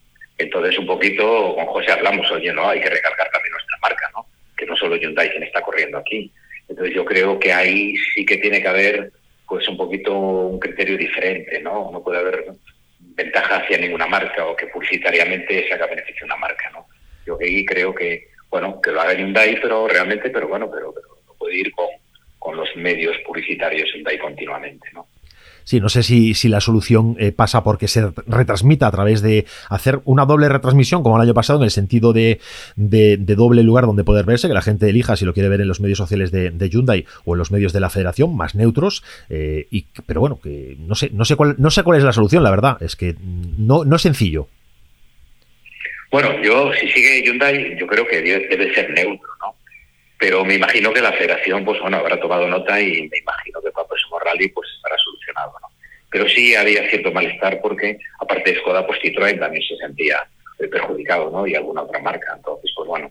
Entonces, 0.41 0.77
un 0.79 0.87
poquito 0.87 1.53
con 1.55 1.65
José 1.67 1.91
hablamos, 1.91 2.29
oye, 2.31 2.51
¿no? 2.51 2.67
Hay 2.67 2.81
que 2.81 2.89
recargar 2.89 3.29
también 3.31 3.53
nuestra 3.53 3.77
marca, 3.81 4.09
¿no? 4.15 4.25
Que 4.57 4.65
no 4.65 4.75
solo 4.75 4.95
Hyundai 4.95 5.29
quien 5.29 5.43
está 5.43 5.61
corriendo 5.61 5.99
aquí. 5.99 6.31
Entonces, 6.67 6.95
yo 6.95 7.05
creo 7.05 7.39
que 7.39 7.53
ahí 7.53 7.95
sí 8.13 8.25
que 8.25 8.37
tiene 8.37 8.61
que 8.61 8.67
haber, 8.67 9.11
pues, 9.47 9.67
un 9.67 9.77
poquito 9.77 10.17
un 10.17 10.59
criterio 10.59 10.97
diferente, 10.97 11.59
¿no? 11.61 11.91
No 11.91 12.03
puede 12.03 12.19
haber 12.19 12.45
ventaja 12.99 13.57
hacia 13.57 13.77
ninguna 13.77 14.07
marca 14.07 14.45
o 14.45 14.55
que 14.55 14.67
publicitariamente 14.67 15.67
se 15.67 15.73
haga 15.73 15.85
beneficio 15.87 16.23
a 16.23 16.25
una 16.25 16.37
marca, 16.37 16.69
¿no? 16.71 16.87
Yo 17.25 17.37
ahí 17.39 17.63
creo 17.65 17.93
que, 17.93 18.29
bueno, 18.49 18.81
que 18.81 18.91
lo 18.91 19.01
haga 19.01 19.13
Hyundai, 19.13 19.59
pero 19.61 19.87
realmente, 19.87 20.29
pero 20.31 20.47
bueno, 20.47 20.71
pero, 20.71 20.91
pero 20.91 21.07
no 21.27 21.33
puede 21.35 21.55
ir 21.55 21.71
con, 21.73 21.87
con 22.39 22.57
los 22.57 22.75
medios 22.75 23.15
publicitarios 23.25 23.91
Hyundai 23.93 24.17
continuamente, 24.17 24.89
¿no? 24.93 25.07
Sí, 25.63 25.79
no 25.79 25.89
sé 25.89 26.03
si, 26.03 26.33
si 26.33 26.49
la 26.49 26.59
solución 26.59 27.15
eh, 27.19 27.31
pasa 27.31 27.63
porque 27.63 27.87
se 27.87 28.11
retransmita 28.27 28.87
a 28.87 28.91
través 28.91 29.21
de 29.21 29.45
hacer 29.69 29.99
una 30.05 30.25
doble 30.25 30.49
retransmisión, 30.49 31.03
como 31.03 31.17
el 31.17 31.23
año 31.23 31.33
pasado, 31.33 31.59
en 31.59 31.65
el 31.65 31.71
sentido 31.71 32.13
de, 32.13 32.39
de, 32.75 33.17
doble 33.17 33.63
lugar 33.63 33.85
donde 33.85 34.03
poder 34.03 34.25
verse, 34.25 34.47
que 34.47 34.53
la 34.53 34.61
gente 34.61 34.89
elija 34.89 35.15
si 35.15 35.25
lo 35.25 35.33
quiere 35.33 35.49
ver 35.49 35.61
en 35.61 35.67
los 35.67 35.79
medios 35.79 35.97
sociales 35.97 36.31
de, 36.31 36.69
Hyundai 36.69 37.05
o 37.25 37.33
en 37.33 37.39
los 37.39 37.51
medios 37.51 37.73
de 37.73 37.79
la 37.79 37.89
federación, 37.89 38.35
más 38.35 38.55
neutros. 38.55 39.03
Eh, 39.29 39.67
y, 39.71 39.85
pero 40.05 40.21
bueno, 40.21 40.39
que 40.41 40.77
no 40.79 40.95
sé, 40.95 41.09
no 41.11 41.25
sé 41.25 41.35
cuál, 41.35 41.55
no 41.57 41.71
sé 41.71 41.83
cuál 41.83 41.97
es 41.97 42.03
la 42.03 42.13
solución, 42.13 42.43
la 42.43 42.51
verdad. 42.51 42.81
Es 42.81 42.95
que 42.95 43.15
no, 43.57 43.83
no 43.85 43.95
es 43.95 44.01
sencillo. 44.01 44.47
Bueno, 46.11 46.29
yo, 46.43 46.71
si 46.73 46.89
sigue 46.89 47.23
Hyundai, 47.23 47.77
yo 47.79 47.87
creo 47.87 48.05
que 48.05 48.21
debe 48.21 48.73
ser 48.73 48.89
neutro, 48.91 49.29
¿no? 49.39 49.55
Pero 50.21 50.45
me 50.45 50.53
imagino 50.53 50.93
que 50.93 51.01
la 51.01 51.11
federación, 51.13 51.65
pues 51.65 51.81
bueno, 51.81 51.97
habrá 51.97 52.19
tomado 52.19 52.47
nota 52.47 52.79
y 52.79 53.09
me 53.09 53.17
imagino 53.17 53.59
que 53.59 53.71
para 53.71 53.85
el 53.85 53.87
próximo 53.87 54.19
rally, 54.19 54.49
pues 54.49 54.69
estará 54.75 54.95
solucionado, 54.99 55.53
¿no? 55.59 55.67
Pero 56.11 56.29
sí 56.29 56.53
había 56.53 56.87
cierto 56.91 57.11
malestar 57.11 57.59
porque, 57.59 57.97
aparte 58.19 58.51
de 58.51 58.59
Skoda, 58.59 58.85
pues 58.85 58.99
Citroën 59.01 59.39
también 59.39 59.63
se 59.63 59.75
sentía 59.77 60.17
perjudicado, 60.69 61.31
¿no? 61.31 61.47
Y 61.47 61.55
alguna 61.55 61.81
otra 61.81 61.99
marca. 61.99 62.33
Entonces, 62.37 62.71
pues 62.75 62.87
bueno, 62.87 63.09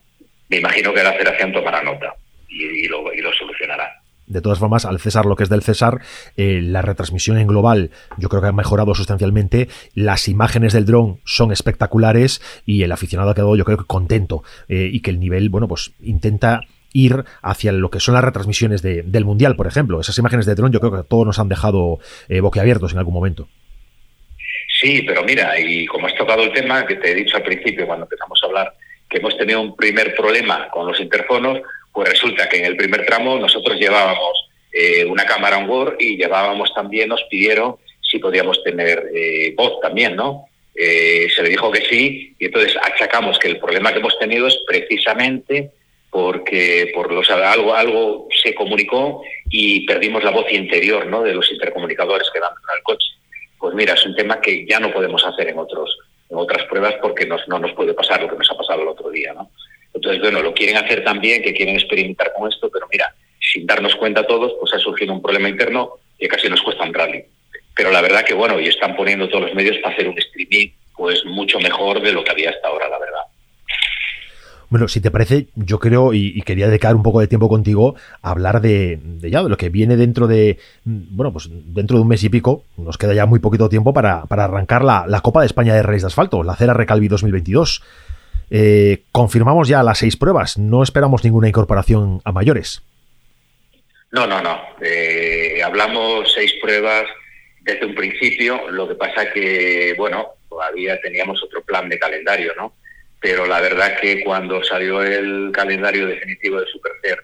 me 0.49 0.59
imagino 0.59 0.95
que 0.95 1.03
la 1.03 1.13
federación 1.15 1.53
tomará 1.53 1.83
nota 1.83 2.15
y, 2.49 2.87
lo, 2.87 3.13
y 3.13 3.21
lo 3.21 3.33
solucionará. 3.33 3.91
De 4.29 4.41
todas 4.41 4.61
formas, 4.61 4.85
al 4.85 5.01
César 5.01 5.27
lo 5.27 5.35
que 5.35 5.43
es 5.43 5.49
del 5.49 5.63
César, 5.63 6.03
eh, 6.37 6.61
la 6.63 6.81
retransmisión 6.81 7.39
en 7.39 7.49
global 7.49 7.91
yo 8.19 8.29
creo 8.29 8.41
que 8.41 8.47
ha 8.47 8.53
mejorado 8.53 8.95
sustancialmente. 8.95 9.67
Las 9.95 10.29
imágenes 10.29 10.75
del 10.75 10.87
dron 10.87 11.19
son 11.25 11.51
espectaculares 11.51 12.41
y 12.65 12.85
el 12.85 12.93
aficionado 12.93 13.31
ha 13.31 13.35
quedado 13.35 13.57
yo 13.57 13.65
creo 13.65 13.79
que 13.79 13.85
contento 13.85 14.45
eh, 14.69 14.89
y 14.93 15.01
que 15.01 15.11
el 15.11 15.19
nivel, 15.19 15.49
bueno, 15.49 15.67
pues 15.67 15.91
intenta 16.01 16.61
ir 16.93 17.25
hacia 17.43 17.73
lo 17.73 17.91
que 17.91 18.01
son 18.01 18.15
las 18.15 18.25
retransmisiones 18.25 18.83
del 18.83 19.25
Mundial, 19.25 19.57
por 19.57 19.67
ejemplo. 19.67 20.01
Esas 20.01 20.19
imágenes 20.19 20.47
de 20.47 20.55
dron 20.55 20.73
yo 20.73 20.81
creo 20.81 20.93
que 20.93 21.09
todos 21.09 21.27
nos 21.27 21.39
han 21.39 21.49
dejado 21.49 21.99
eh, 22.29 22.41
boquiabiertos 22.41 22.93
en 22.93 22.99
algún 22.99 23.15
momento. 23.15 23.49
Sí, 24.81 25.03
pero 25.07 25.23
mira, 25.25 25.59
y 25.59 25.87
como 25.87 26.07
has 26.07 26.15
tocado 26.15 26.43
el 26.43 26.53
tema 26.53 26.87
que 26.87 26.97
te 26.97 27.13
he 27.13 27.15
dicho 27.15 27.37
al 27.37 27.43
principio 27.43 27.87
cuando 27.87 28.05
empezamos 28.05 28.41
a 28.43 28.47
hablar, 28.47 28.75
que 29.09 29.19
hemos 29.19 29.37
tenido 29.37 29.61
un 29.61 29.77
primer 29.77 30.15
problema 30.15 30.69
con 30.71 30.87
los 30.87 31.01
interfonos, 31.01 31.61
pues 31.93 32.09
resulta 32.09 32.49
que 32.49 32.59
en 32.59 32.65
el 32.65 32.77
primer 32.77 33.05
tramo 33.05 33.39
nosotros 33.39 33.79
llevábamos 33.79 34.49
eh, 34.73 35.05
una 35.05 35.25
cámara 35.25 35.59
on 35.59 35.67
board 35.67 35.97
y 35.99 36.17
llevábamos 36.17 36.73
también, 36.73 37.09
nos 37.09 37.23
pidieron 37.25 37.77
si 38.01 38.19
podíamos 38.19 38.63
tener 38.65 39.11
eh, 39.15 39.55
voz 39.57 39.81
también, 39.81 40.17
¿no? 40.17 40.47
se 40.73 41.43
le 41.43 41.51
dijo 41.51 41.71
que 41.71 41.83
sí 41.83 42.35
y 42.39 42.47
entonces 42.47 42.75
achacamos 42.83 43.39
que 43.39 43.49
el 43.49 43.59
problema 43.59 43.93
que 43.93 43.99
hemos 43.99 44.19
tenido 44.19 44.47
es 44.47 44.57
precisamente 44.67 45.73
porque 46.11 46.91
por 46.95 47.13
los 47.13 47.31
algo 47.31 47.75
algo 47.75 48.29
se 48.43 48.55
comunicó 48.55 49.23
y 49.49 49.87
perdimos 49.87 50.25
la 50.25 50.31
voz 50.31 50.53
interior 50.53 51.07
¿no? 51.07 51.23
de 51.23 51.35
los 51.35 51.51
intercomunicadores 51.53 52.29
que 52.33 52.41
dan 52.41 52.51
al 52.51 52.83
coche. 52.83 53.07
Pues 53.59 53.75
mira, 53.75 53.95
es 53.95 54.05
un 54.05 54.17
tema 54.17 54.41
que 54.41 54.67
ya 54.67 54.81
no 54.81 54.93
podemos 54.93 55.25
hacer 55.25 55.49
en 55.49 55.59
otros 55.59 55.97
en 56.31 56.37
otras 56.37 56.65
pruebas 56.67 56.95
porque 57.03 57.27
nos, 57.27 57.47
no 57.49 57.59
nos 57.59 57.73
puede 57.73 57.93
pasar 57.93 58.23
lo 58.23 58.29
que 58.29 58.37
nos 58.37 58.51
ha 58.51 58.57
pasado 58.57 58.83
el 58.83 58.89
otro 58.89 59.11
día, 59.11 59.33
¿no? 59.35 59.51
Entonces, 59.93 60.21
bueno, 60.21 60.41
lo 60.41 60.55
quieren 60.55 60.77
hacer 60.77 61.03
también, 61.03 61.43
que 61.43 61.53
quieren 61.53 61.75
experimentar 61.75 62.33
con 62.33 62.49
esto, 62.49 62.71
pero 62.73 62.87
mira, 62.91 63.13
sin 63.41 63.67
darnos 63.67 63.97
cuenta 63.97 64.27
todos, 64.27 64.55
pues 64.61 64.73
ha 64.73 64.79
surgido 64.79 65.13
un 65.13 65.21
problema 65.23 65.49
interno 65.49 65.95
que 66.19 66.29
casi 66.29 66.49
nos 66.49 66.63
cuesta 66.63 66.85
un 66.85 66.95
rally. 66.95 67.25
Pero 67.75 67.91
la 67.91 68.01
verdad 68.01 68.25
que, 68.25 68.35
bueno, 68.35 68.61
y 68.61 68.69
están 68.69 68.95
poniendo 68.95 69.29
todos 69.29 69.47
los 69.47 69.55
medios 69.55 69.79
para 69.79 69.95
hacer 69.95 70.09
un 70.09 70.19
streaming, 70.19 70.69
pues 70.97 71.25
mucho 71.25 71.59
mejor 71.59 72.01
de 72.01 72.13
lo 72.13 72.23
que 72.23 72.31
había 72.31 72.51
hasta 72.51 72.69
ahora, 72.69 72.89
la 72.89 72.99
verdad. 72.99 73.23
Bueno, 74.71 74.87
si 74.87 75.01
te 75.01 75.11
parece, 75.11 75.49
yo 75.57 75.81
creo, 75.81 76.15
y, 76.15 76.41
quería 76.43 76.69
dedicar 76.69 76.95
un 76.95 77.03
poco 77.03 77.19
de 77.19 77.27
tiempo 77.27 77.49
contigo 77.49 77.97
a 78.23 78.31
hablar 78.31 78.61
de, 78.61 79.01
ya, 79.19 79.43
de 79.43 79.49
lo 79.49 79.57
que 79.57 79.69
viene 79.69 79.97
dentro 79.97 80.29
de, 80.29 80.59
bueno, 80.85 81.33
pues 81.33 81.49
dentro 81.51 81.97
de 81.97 82.03
un 82.03 82.09
mes 82.09 82.23
y 82.23 82.29
pico, 82.29 82.65
nos 82.77 82.97
queda 82.97 83.13
ya 83.13 83.27
muy 83.27 83.41
poquito 83.41 83.69
tiempo 83.69 83.93
para, 83.93 84.23
arrancar 84.31 84.85
la, 84.85 85.21
Copa 85.23 85.41
de 85.41 85.47
España 85.47 85.75
de 85.75 85.83
Reyes 85.83 86.03
de 86.03 86.07
Asfalto, 86.07 86.45
la 86.45 86.55
Cera 86.55 86.73
Recalvi 86.73 87.09
2022. 87.09 87.83
Eh, 88.53 89.03
confirmamos 89.11 89.67
ya 89.67 89.83
las 89.83 89.99
seis 89.99 90.17
pruebas, 90.17 90.57
no 90.57 90.85
esperamos 90.85 91.25
ninguna 91.25 91.49
incorporación 91.49 92.21
a 92.25 92.31
mayores. 92.31 92.81
No, 94.13 94.29
no, 94.29 94.41
no. 94.41 94.57
Eh, 94.81 95.61
hablamos 95.65 96.33
seis 96.33 96.55
pruebas 96.63 97.07
desde 97.63 97.87
un 97.87 97.95
principio, 97.97 98.71
lo 98.71 98.87
que 98.87 98.95
pasa 98.95 99.33
que, 99.33 99.95
bueno, 99.99 100.29
todavía 100.49 101.01
teníamos 101.01 101.43
otro 101.43 101.61
plan 101.63 101.89
de 101.89 101.99
calendario, 101.99 102.53
¿no? 102.57 102.73
Pero 103.21 103.47
la 103.47 103.61
verdad 103.61 103.99
que 104.01 104.25
cuando 104.25 104.65
salió 104.65 105.03
el 105.03 105.51
calendario 105.53 106.07
definitivo 106.07 106.61
de 106.61 106.67
Supercer 106.67 107.23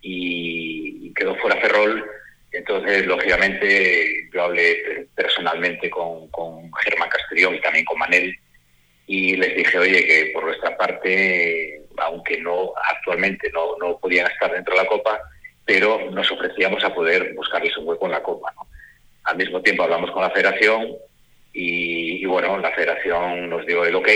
y 0.00 1.12
quedó 1.14 1.34
fuera 1.36 1.60
Ferrol, 1.60 2.04
entonces, 2.52 3.06
lógicamente, 3.06 4.28
yo 4.32 4.42
hablé 4.42 5.08
personalmente 5.14 5.88
con, 5.88 6.28
con 6.28 6.70
Germán 6.84 7.08
Castellón 7.08 7.54
y 7.54 7.60
también 7.60 7.84
con 7.84 7.98
Manel 7.98 8.36
y 9.06 9.36
les 9.36 9.56
dije, 9.56 9.78
oye, 9.78 10.06
que 10.06 10.30
por 10.32 10.44
nuestra 10.44 10.76
parte, 10.76 11.80
aunque 11.96 12.40
no 12.40 12.72
actualmente 12.90 13.50
no, 13.52 13.76
no 13.78 13.98
podían 13.98 14.30
estar 14.30 14.52
dentro 14.52 14.74
de 14.74 14.82
la 14.82 14.88
Copa, 14.88 15.20
pero 15.64 16.10
nos 16.10 16.30
ofrecíamos 16.30 16.84
a 16.84 16.94
poder 16.94 17.32
buscarles 17.34 17.76
un 17.78 17.88
hueco 17.88 18.06
en 18.06 18.12
la 18.12 18.22
Copa. 18.22 18.52
¿no? 18.54 18.66
Al 19.24 19.36
mismo 19.36 19.62
tiempo 19.62 19.82
hablamos 19.84 20.10
con 20.10 20.22
la 20.22 20.30
federación 20.30 20.94
y, 21.54 22.24
bueno, 22.26 22.58
la 22.58 22.72
federación 22.72 23.48
nos 23.48 23.66
dio 23.66 23.84
el 23.84 23.94
ok, 23.94 24.08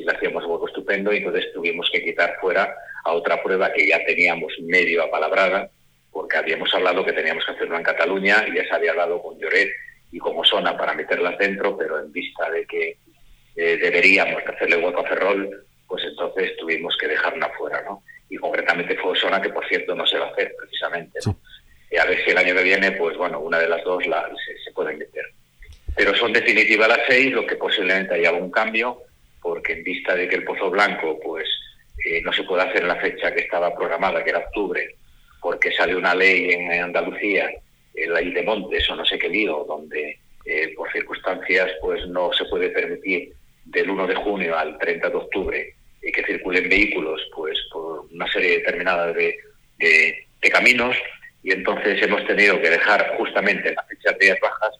si 0.00 0.06
le 0.06 0.12
hacíamos 0.12 0.44
un 0.44 0.52
hueco 0.52 0.68
estupendo, 0.68 1.12
y 1.12 1.18
entonces 1.18 1.52
tuvimos 1.52 1.88
que 1.92 2.02
quitar 2.02 2.36
fuera 2.40 2.74
a 3.04 3.12
otra 3.12 3.42
prueba 3.42 3.72
que 3.72 3.86
ya 3.86 4.04
teníamos 4.04 4.52
medio 4.62 5.04
apalabrada, 5.04 5.70
porque 6.10 6.38
habíamos 6.38 6.72
hablado 6.74 7.04
que 7.04 7.12
teníamos 7.12 7.44
que 7.44 7.52
hacerlo 7.52 7.76
en 7.76 7.82
Cataluña 7.82 8.44
y 8.48 8.56
ya 8.56 8.64
se 8.64 8.74
había 8.74 8.90
hablado 8.92 9.22
con 9.22 9.38
Lloret 9.38 9.70
y 10.10 10.18
con 10.18 10.36
Osona 10.36 10.76
para 10.76 10.94
meterlas 10.94 11.38
dentro, 11.38 11.76
pero 11.76 12.00
en 12.00 12.10
vista 12.10 12.50
de 12.50 12.66
que 12.66 12.96
eh, 13.56 13.76
deberíamos 13.76 14.42
hacerle 14.46 14.76
hueco 14.76 15.00
a 15.00 15.08
Ferrol, 15.08 15.66
pues 15.86 16.04
entonces 16.04 16.56
tuvimos 16.56 16.96
que 16.96 17.08
dejarla 17.08 17.50
fuera, 17.58 17.82
¿no? 17.82 18.02
Y 18.28 18.36
concretamente 18.36 18.96
fue 18.96 19.12
Osona, 19.12 19.40
que 19.40 19.50
por 19.50 19.66
cierto 19.68 19.94
no 19.94 20.06
se 20.06 20.18
va 20.18 20.26
a 20.26 20.30
hacer 20.30 20.54
precisamente, 20.58 21.18
Y 21.90 21.96
a 21.96 22.04
ver 22.04 22.24
si 22.24 22.30
el 22.30 22.38
año 22.38 22.54
que 22.54 22.62
viene, 22.62 22.92
pues 22.92 23.16
bueno, 23.16 23.40
una 23.40 23.58
de 23.58 23.68
las 23.68 23.82
dos 23.84 24.06
la, 24.06 24.28
se, 24.64 24.72
puede 24.72 24.96
meter. 24.96 25.24
Pero 25.96 26.14
son 26.14 26.32
definitivas 26.32 26.88
las 26.88 27.00
seis, 27.08 27.32
lo 27.32 27.44
que 27.44 27.56
posiblemente 27.56 28.14
haya 28.14 28.32
un 28.32 28.50
cambio, 28.50 29.02
vista 30.10 30.14
de 30.14 30.28
que 30.28 30.36
el 30.36 30.44
Pozo 30.44 30.70
Blanco, 30.70 31.18
pues 31.22 31.48
eh, 32.04 32.20
no 32.22 32.32
se 32.32 32.44
puede 32.44 32.62
hacer 32.62 32.82
en 32.82 32.88
la 32.88 32.96
fecha 32.96 33.32
que 33.32 33.42
estaba 33.42 33.74
programada, 33.74 34.22
que 34.22 34.30
era 34.30 34.40
octubre, 34.40 34.96
porque 35.40 35.72
sale 35.72 35.96
una 35.96 36.14
ley 36.14 36.50
en 36.52 36.70
Andalucía, 36.72 37.50
la 37.94 38.20
ley 38.20 38.32
de 38.32 38.42
Montes 38.42 38.88
o 38.90 38.96
no 38.96 39.04
sé 39.04 39.18
qué 39.18 39.28
lío, 39.28 39.64
donde 39.68 40.18
eh, 40.44 40.72
por 40.74 40.90
circunstancias 40.92 41.70
pues 41.82 42.06
no 42.08 42.32
se 42.32 42.44
puede 42.46 42.70
permitir 42.70 43.32
del 43.64 43.90
1 43.90 44.06
de 44.06 44.14
junio 44.14 44.56
al 44.56 44.78
30 44.78 45.10
de 45.10 45.16
octubre 45.16 45.74
y 46.02 46.12
que 46.12 46.24
circulen 46.24 46.68
vehículos 46.68 47.20
pues 47.34 47.58
por 47.70 48.06
una 48.10 48.26
serie 48.32 48.58
determinada 48.58 49.12
de, 49.12 49.36
caminos 50.50 50.96
y 51.44 51.52
entonces 51.52 52.02
hemos 52.02 52.26
tenido 52.26 52.60
que 52.60 52.70
dejar 52.70 53.16
justamente 53.16 53.72
las 53.72 53.86
fechas 53.86 54.18
de 54.18 54.26
días 54.26 54.38
bajas. 54.42 54.74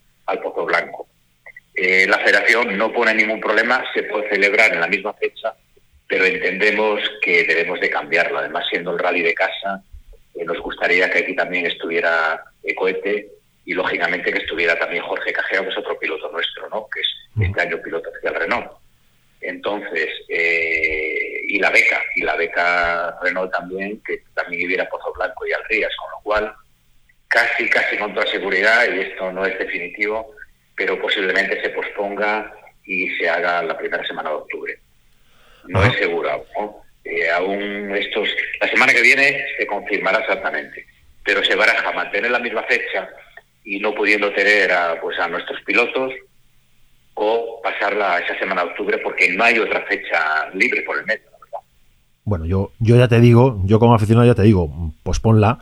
Eh, 1.93 2.07
la 2.07 2.21
federación 2.21 2.79
no 2.79 2.93
pone 2.93 3.13
ningún 3.13 3.41
problema, 3.41 3.85
se 3.93 4.05
puede 4.05 4.29
celebrar 4.29 4.73
en 4.73 4.81
la 4.81 4.87
misma 4.87 5.13
fecha, 5.15 5.53
pero 6.07 6.25
entendemos 6.25 7.01
que 7.21 7.43
debemos 7.43 7.81
de 7.81 7.91
cambiarlo. 7.91 8.39
Además, 8.39 8.65
siendo 8.71 8.93
el 8.93 8.99
rally 9.01 9.23
de 9.23 9.35
casa, 9.35 9.83
eh, 10.37 10.45
nos 10.45 10.61
gustaría 10.61 11.11
que 11.11 11.19
aquí 11.19 11.35
también 11.35 11.67
estuviera 11.67 12.45
Ecoete 12.63 13.27
y 13.65 13.75
lógicamente 13.75 14.33
que 14.33 14.39
estuviera 14.39 14.79
también 14.79 15.03
Jorge 15.03 15.33
Cajeo, 15.33 15.65
que 15.65 15.71
es 15.71 15.79
otro 15.79 15.99
piloto 15.99 16.31
nuestro, 16.31 16.69
¿no? 16.69 16.87
que 16.95 17.01
es 17.01 17.09
este 17.49 17.61
año 17.61 17.83
piloto 17.83 18.09
oficial 18.09 18.37
Renault. 18.37 18.71
Entonces, 19.41 20.11
eh, 20.29 21.41
y 21.49 21.59
la 21.59 21.71
beca, 21.71 22.01
y 22.15 22.23
la 22.23 22.37
beca 22.37 23.19
Renault 23.21 23.51
también, 23.51 24.01
que 24.07 24.23
también 24.35 24.65
hubiera 24.65 24.89
Pozo 24.89 25.13
Blanco 25.15 25.45
y 25.45 25.53
Alrías, 25.55 25.91
con 25.97 26.11
lo 26.13 26.21
cual 26.23 26.55
casi, 27.27 27.69
casi 27.69 27.97
con 27.97 28.15
toda 28.15 28.29
seguridad, 28.29 28.87
y 28.95 29.01
esto 29.01 29.33
no 29.33 29.45
es 29.45 29.59
definitivo, 29.59 30.37
pero 30.81 30.99
posiblemente 30.99 31.61
se 31.61 31.69
posponga 31.69 32.51
y 32.87 33.07
se 33.17 33.29
haga 33.29 33.63
la 33.63 33.77
primera 33.77 34.03
semana 34.07 34.31
de 34.31 34.37
octubre. 34.37 34.79
No 35.69 35.85
es 35.85 35.95
seguro, 35.99 36.47
¿no? 36.59 36.83
Eh, 37.05 37.31
aún 37.31 37.95
estos, 37.95 38.35
la 38.59 38.67
semana 38.67 38.95
que 38.95 39.03
viene 39.03 39.45
se 39.59 39.67
confirmará 39.67 40.21
exactamente, 40.21 40.87
pero 41.23 41.45
se 41.45 41.55
baraja 41.55 41.93
mantener 41.93 42.31
la 42.31 42.39
misma 42.39 42.63
fecha 42.63 43.11
y 43.63 43.79
no 43.79 43.95
pudiendo 43.95 44.33
tener 44.33 44.73
a, 44.73 44.99
pues 45.03 45.19
a 45.19 45.29
nuestros 45.29 45.61
pilotos 45.65 46.15
o 47.13 47.61
pasarla 47.63 48.21
esa 48.21 48.39
semana 48.39 48.65
de 48.65 48.71
octubre 48.71 48.97
porque 49.05 49.29
no 49.29 49.45
hay 49.45 49.59
otra 49.59 49.83
fecha 49.83 50.49
libre 50.55 50.81
por 50.81 50.99
el 50.99 51.05
medio. 51.05 51.30
Bueno, 52.31 52.47
yo, 52.47 52.71
yo 52.79 52.97
ya 52.97 53.09
te 53.09 53.19
digo, 53.19 53.61
yo 53.65 53.81
como 53.81 53.93
aficionado 53.93 54.25
ya 54.25 54.37
te 54.37 54.45
digo, 54.45 54.71
posponla. 55.03 55.59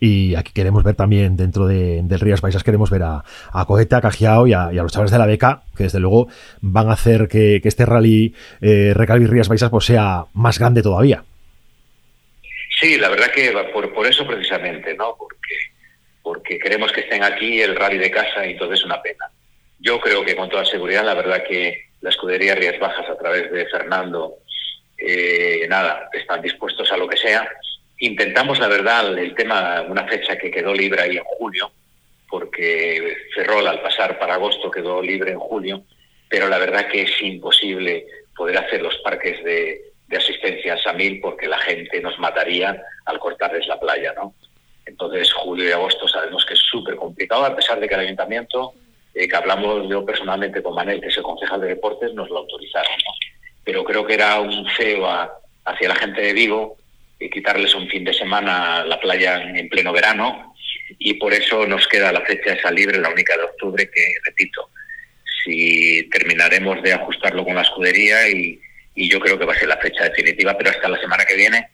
Y 0.00 0.34
aquí 0.34 0.52
queremos 0.52 0.82
ver 0.82 0.96
también, 0.96 1.36
dentro 1.36 1.68
de, 1.68 2.00
del 2.02 2.18
Rías 2.18 2.40
Paisas, 2.40 2.64
queremos 2.64 2.90
ver 2.90 3.04
a, 3.04 3.22
a 3.52 3.64
Coheta, 3.66 3.98
a 3.98 4.00
Cajiao 4.00 4.48
y 4.48 4.52
a, 4.52 4.72
los 4.72 4.90
chavales 4.90 5.12
de 5.12 5.18
la 5.18 5.26
beca, 5.26 5.62
que 5.76 5.84
desde 5.84 6.00
luego 6.00 6.26
van 6.60 6.90
a 6.90 6.94
hacer 6.94 7.28
que, 7.28 7.60
este 7.62 7.86
rally 7.86 8.34
eh, 8.60 8.94
Recalvi 8.96 9.26
Rías 9.26 9.46
Paisas 9.48 9.70
pues, 9.70 9.84
sea 9.84 10.24
más 10.34 10.58
grande 10.58 10.82
todavía. 10.82 11.22
Sí, 12.80 12.98
la 12.98 13.10
verdad 13.10 13.30
que 13.32 13.52
por, 13.72 13.94
por 13.94 14.04
eso 14.04 14.26
precisamente, 14.26 14.94
¿no? 14.94 15.14
Porque, 15.16 15.54
porque 16.20 16.58
queremos 16.58 16.90
que 16.90 17.02
estén 17.02 17.22
aquí 17.22 17.60
el 17.60 17.76
rally 17.76 17.98
de 17.98 18.10
casa 18.10 18.44
y 18.44 18.54
entonces 18.54 18.80
es 18.80 18.84
una 18.84 19.00
pena. 19.00 19.30
Yo 19.78 20.00
creo 20.00 20.24
que 20.24 20.34
con 20.34 20.48
toda 20.48 20.64
seguridad, 20.64 21.04
la 21.04 21.14
verdad 21.14 21.44
que 21.48 21.90
la 22.00 22.10
escudería 22.10 22.56
Rías 22.56 22.80
Bajas 22.80 23.08
a 23.08 23.16
través 23.16 23.52
de 23.52 23.66
Fernando, 23.66 24.38
eh, 24.98 25.66
nada, 25.68 26.08
están 26.12 26.42
dispuestos 26.42 26.90
a 26.92 26.96
lo 26.96 27.08
que 27.08 27.16
sea 27.16 27.48
Intentamos, 28.00 28.60
la 28.60 28.68
verdad, 28.68 29.18
el 29.18 29.34
tema, 29.34 29.82
una 29.88 30.06
fecha 30.06 30.36
que 30.36 30.52
quedó 30.52 30.72
libre 30.72 31.02
ahí 31.02 31.16
en 31.16 31.24
julio, 31.24 31.72
porque 32.28 33.16
Ferrol 33.34 33.66
al 33.66 33.82
pasar 33.82 34.20
para 34.20 34.34
agosto 34.34 34.70
quedó 34.70 35.02
libre 35.02 35.32
en 35.32 35.40
julio, 35.40 35.82
pero 36.28 36.48
la 36.48 36.58
verdad 36.58 36.86
que 36.86 37.02
es 37.02 37.22
imposible 37.22 38.06
poder 38.36 38.58
hacer 38.58 38.82
los 38.82 38.96
parques 38.98 39.42
de, 39.42 39.84
asistencia 40.16 40.74
a 40.74 40.82
Samil 40.82 41.20
porque 41.20 41.46
la 41.46 41.58
gente 41.58 42.00
nos 42.00 42.18
mataría 42.18 42.82
al 43.04 43.18
cortarles 43.18 43.66
la 43.66 43.78
playa, 43.78 44.14
¿no? 44.14 44.32
Entonces, 44.86 45.30
julio 45.34 45.68
y 45.68 45.72
agosto 45.72 46.08
sabemos 46.08 46.46
que 46.46 46.54
es 46.54 46.60
súper 46.60 46.96
complicado, 46.96 47.44
a 47.44 47.54
pesar 47.54 47.78
de 47.78 47.88
que 47.88 47.94
el 47.94 48.00
ayuntamiento, 48.00 48.72
eh, 49.14 49.28
que 49.28 49.36
hablamos 49.36 49.86
yo 49.88 50.04
personalmente 50.06 50.62
con 50.62 50.74
Manel, 50.74 51.00
que 51.00 51.08
es 51.08 51.16
el 51.18 51.24
concejal 51.24 51.60
de 51.60 51.68
deportes, 51.68 52.14
nos 52.14 52.30
lo 52.30 52.38
autorizaron, 52.38 52.92
¿no? 53.04 53.27
Pero 53.68 53.84
creo 53.84 54.06
que 54.06 54.14
era 54.14 54.40
un 54.40 54.66
feo 54.78 55.06
hacia 55.66 55.88
la 55.88 55.94
gente 55.96 56.22
de 56.22 56.32
Vigo 56.32 56.78
y 57.20 57.28
quitarles 57.28 57.74
un 57.74 57.86
fin 57.86 58.02
de 58.02 58.14
semana 58.14 58.82
la 58.82 58.98
playa 58.98 59.42
en 59.42 59.68
pleno 59.68 59.92
verano 59.92 60.54
y 60.98 61.12
por 61.12 61.34
eso 61.34 61.66
nos 61.66 61.86
queda 61.86 62.10
la 62.10 62.22
fecha 62.22 62.54
esa 62.54 62.70
libre, 62.70 62.96
la 62.96 63.10
única 63.10 63.36
de 63.36 63.42
octubre, 63.42 63.90
que 63.90 64.14
repito, 64.24 64.70
si 65.44 66.08
terminaremos 66.10 66.82
de 66.82 66.94
ajustarlo 66.94 67.44
con 67.44 67.56
la 67.56 67.60
escudería 67.60 68.30
y, 68.30 68.58
y 68.94 69.10
yo 69.10 69.20
creo 69.20 69.38
que 69.38 69.44
va 69.44 69.52
a 69.52 69.58
ser 69.58 69.68
la 69.68 69.76
fecha 69.76 70.04
definitiva, 70.04 70.56
pero 70.56 70.70
hasta 70.70 70.88
la 70.88 70.98
semana 70.98 71.26
que 71.26 71.36
viene 71.36 71.68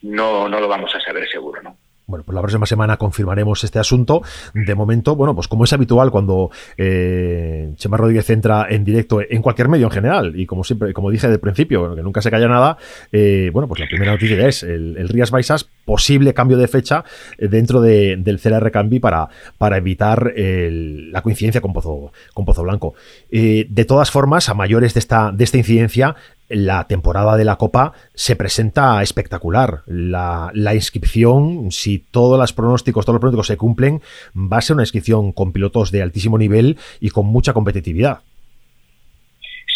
no, 0.00 0.48
no 0.48 0.58
lo 0.58 0.68
vamos 0.68 0.94
a 0.94 1.00
saber 1.02 1.28
seguro, 1.28 1.60
¿no? 1.60 1.76
Bueno, 2.08 2.24
pues 2.24 2.34
la 2.36 2.40
próxima 2.40 2.66
semana 2.66 2.98
confirmaremos 2.98 3.64
este 3.64 3.80
asunto. 3.80 4.22
De 4.54 4.74
momento, 4.76 5.16
bueno, 5.16 5.34
pues 5.34 5.48
como 5.48 5.64
es 5.64 5.72
habitual 5.72 6.12
cuando 6.12 6.50
eh, 6.76 7.72
Chema 7.74 7.96
Rodríguez 7.96 8.30
entra 8.30 8.68
en 8.70 8.84
directo 8.84 9.20
en 9.28 9.42
cualquier 9.42 9.68
medio 9.68 9.86
en 9.86 9.90
general, 9.90 10.38
y 10.38 10.46
como 10.46 10.62
siempre, 10.62 10.92
como 10.92 11.10
dije 11.10 11.28
del 11.28 11.40
principio, 11.40 11.96
que 11.96 12.02
nunca 12.02 12.22
se 12.22 12.30
calla 12.30 12.46
nada, 12.46 12.78
eh, 13.10 13.50
bueno, 13.52 13.66
pues 13.66 13.80
la 13.80 13.88
primera 13.88 14.12
noticia 14.12 14.46
es 14.46 14.62
el, 14.62 15.08
Rías 15.08 15.32
Baixas, 15.32 15.64
posible 15.84 16.32
cambio 16.32 16.58
de 16.58 16.68
fecha 16.68 17.04
eh, 17.38 17.48
dentro 17.48 17.80
del 17.80 18.40
CLR 18.40 18.70
Cambi 18.70 19.00
para, 19.00 19.28
para 19.58 19.76
evitar 19.76 20.32
la 20.36 21.22
coincidencia 21.22 21.60
con 21.60 21.72
Pozo, 21.72 22.12
con 22.34 22.44
Pozo 22.44 22.62
Blanco. 22.62 22.94
Eh, 23.30 23.66
de 23.68 23.84
todas 23.84 24.12
formas, 24.12 24.48
a 24.48 24.54
mayores 24.54 24.94
de 24.94 25.00
esta, 25.00 25.32
de 25.32 25.42
esta 25.42 25.58
incidencia, 25.58 26.14
la 26.48 26.86
temporada 26.86 27.36
de 27.36 27.44
la 27.44 27.56
Copa 27.56 27.92
se 28.14 28.36
presenta 28.36 29.02
espectacular. 29.02 29.82
La, 29.86 30.52
inscripción, 30.74 31.72
si 31.72 31.98
todos 31.98 32.38
los 32.38 32.52
pronósticos, 32.52 33.04
todos 33.04 33.14
los 33.14 33.20
pronósticos 33.20 33.46
se 33.46 33.56
cumplen, 33.56 34.02
va 34.34 34.58
a 34.58 34.62
ser 34.62 34.74
una 34.74 34.82
inscripción 34.82 35.32
con 35.32 35.52
pilotos 35.52 35.90
de 35.90 36.02
altísimo 36.02 36.38
nivel 36.38 36.76
y 37.00 37.10
con 37.10 37.26
mucha 37.26 37.52
competitividad. 37.52 38.20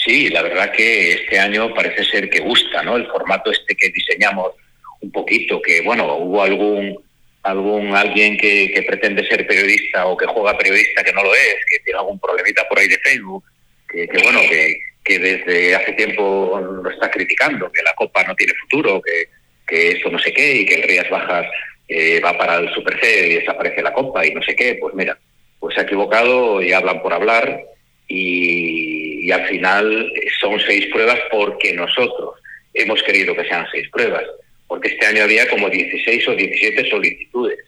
Sí, 0.04 0.28
la 0.30 0.42
verdad 0.42 0.72
que 0.72 1.12
este 1.12 1.38
año 1.38 1.74
parece 1.74 2.04
ser 2.04 2.30
que 2.30 2.40
gusta, 2.40 2.82
¿no? 2.82 2.96
El 2.96 3.06
formato 3.06 3.50
este 3.50 3.74
que 3.76 3.90
diseñamos 3.90 4.52
un 5.00 5.10
poquito, 5.10 5.60
que 5.60 5.82
bueno, 5.82 6.16
hubo 6.16 6.42
algún 6.42 6.98
algún 7.42 7.94
alguien 7.94 8.36
que, 8.36 8.84
pretende 8.86 9.26
ser 9.26 9.46
periodista 9.46 10.06
o 10.06 10.16
que 10.16 10.26
juega 10.26 10.58
periodista 10.58 11.02
que 11.02 11.12
no 11.12 11.22
lo 11.22 11.34
es, 11.34 11.56
que 11.70 11.78
tiene 11.84 11.98
algún 11.98 12.20
problemita 12.20 12.68
por 12.68 12.78
ahí 12.78 12.86
de 12.86 12.98
Facebook, 12.98 13.44
que 13.88 14.06
bueno, 14.22 14.40
que, 14.40 14.76
que 15.04 15.18
desde 15.18 15.74
hace 15.74 15.92
tiempo 15.92 16.60
lo 16.82 16.90
está 16.90 17.10
criticando, 17.10 17.70
que 17.72 17.82
la 17.82 17.94
Copa 17.94 18.22
no 18.24 18.34
tiene 18.34 18.52
futuro, 18.54 19.00
que, 19.00 19.28
que 19.66 19.92
esto 19.92 20.10
no 20.10 20.18
sé 20.18 20.32
qué, 20.32 20.56
y 20.56 20.66
que 20.66 20.74
el 20.74 20.82
Rías 20.82 21.10
Bajas 21.10 21.46
eh, 21.88 22.20
va 22.20 22.38
para 22.38 22.56
el 22.56 22.72
Super 22.72 23.00
C 23.00 23.28
y 23.28 23.34
desaparece 23.34 23.82
la 23.82 23.92
Copa 23.92 24.24
y 24.24 24.32
no 24.32 24.40
sé 24.42 24.54
qué, 24.54 24.76
pues 24.80 24.94
mira, 24.94 25.18
pues 25.58 25.74
se 25.74 25.80
ha 25.80 25.84
equivocado 25.84 26.62
y 26.62 26.72
hablan 26.72 27.02
por 27.02 27.12
hablar 27.12 27.62
y, 28.06 29.30
al 29.30 29.46
final 29.46 30.12
son 30.40 30.58
seis 30.60 30.86
pruebas 30.86 31.18
porque 31.30 31.72
nosotros 31.72 32.34
hemos 32.74 33.00
querido 33.04 33.34
que 33.36 33.44
sean 33.44 33.64
seis 33.70 33.88
pruebas, 33.90 34.24
porque 34.66 34.88
este 34.88 35.06
año 35.06 35.22
había 35.22 35.48
como 35.48 35.68
16 35.68 36.28
o 36.28 36.34
17 36.34 36.90
solicitudes 36.90 37.58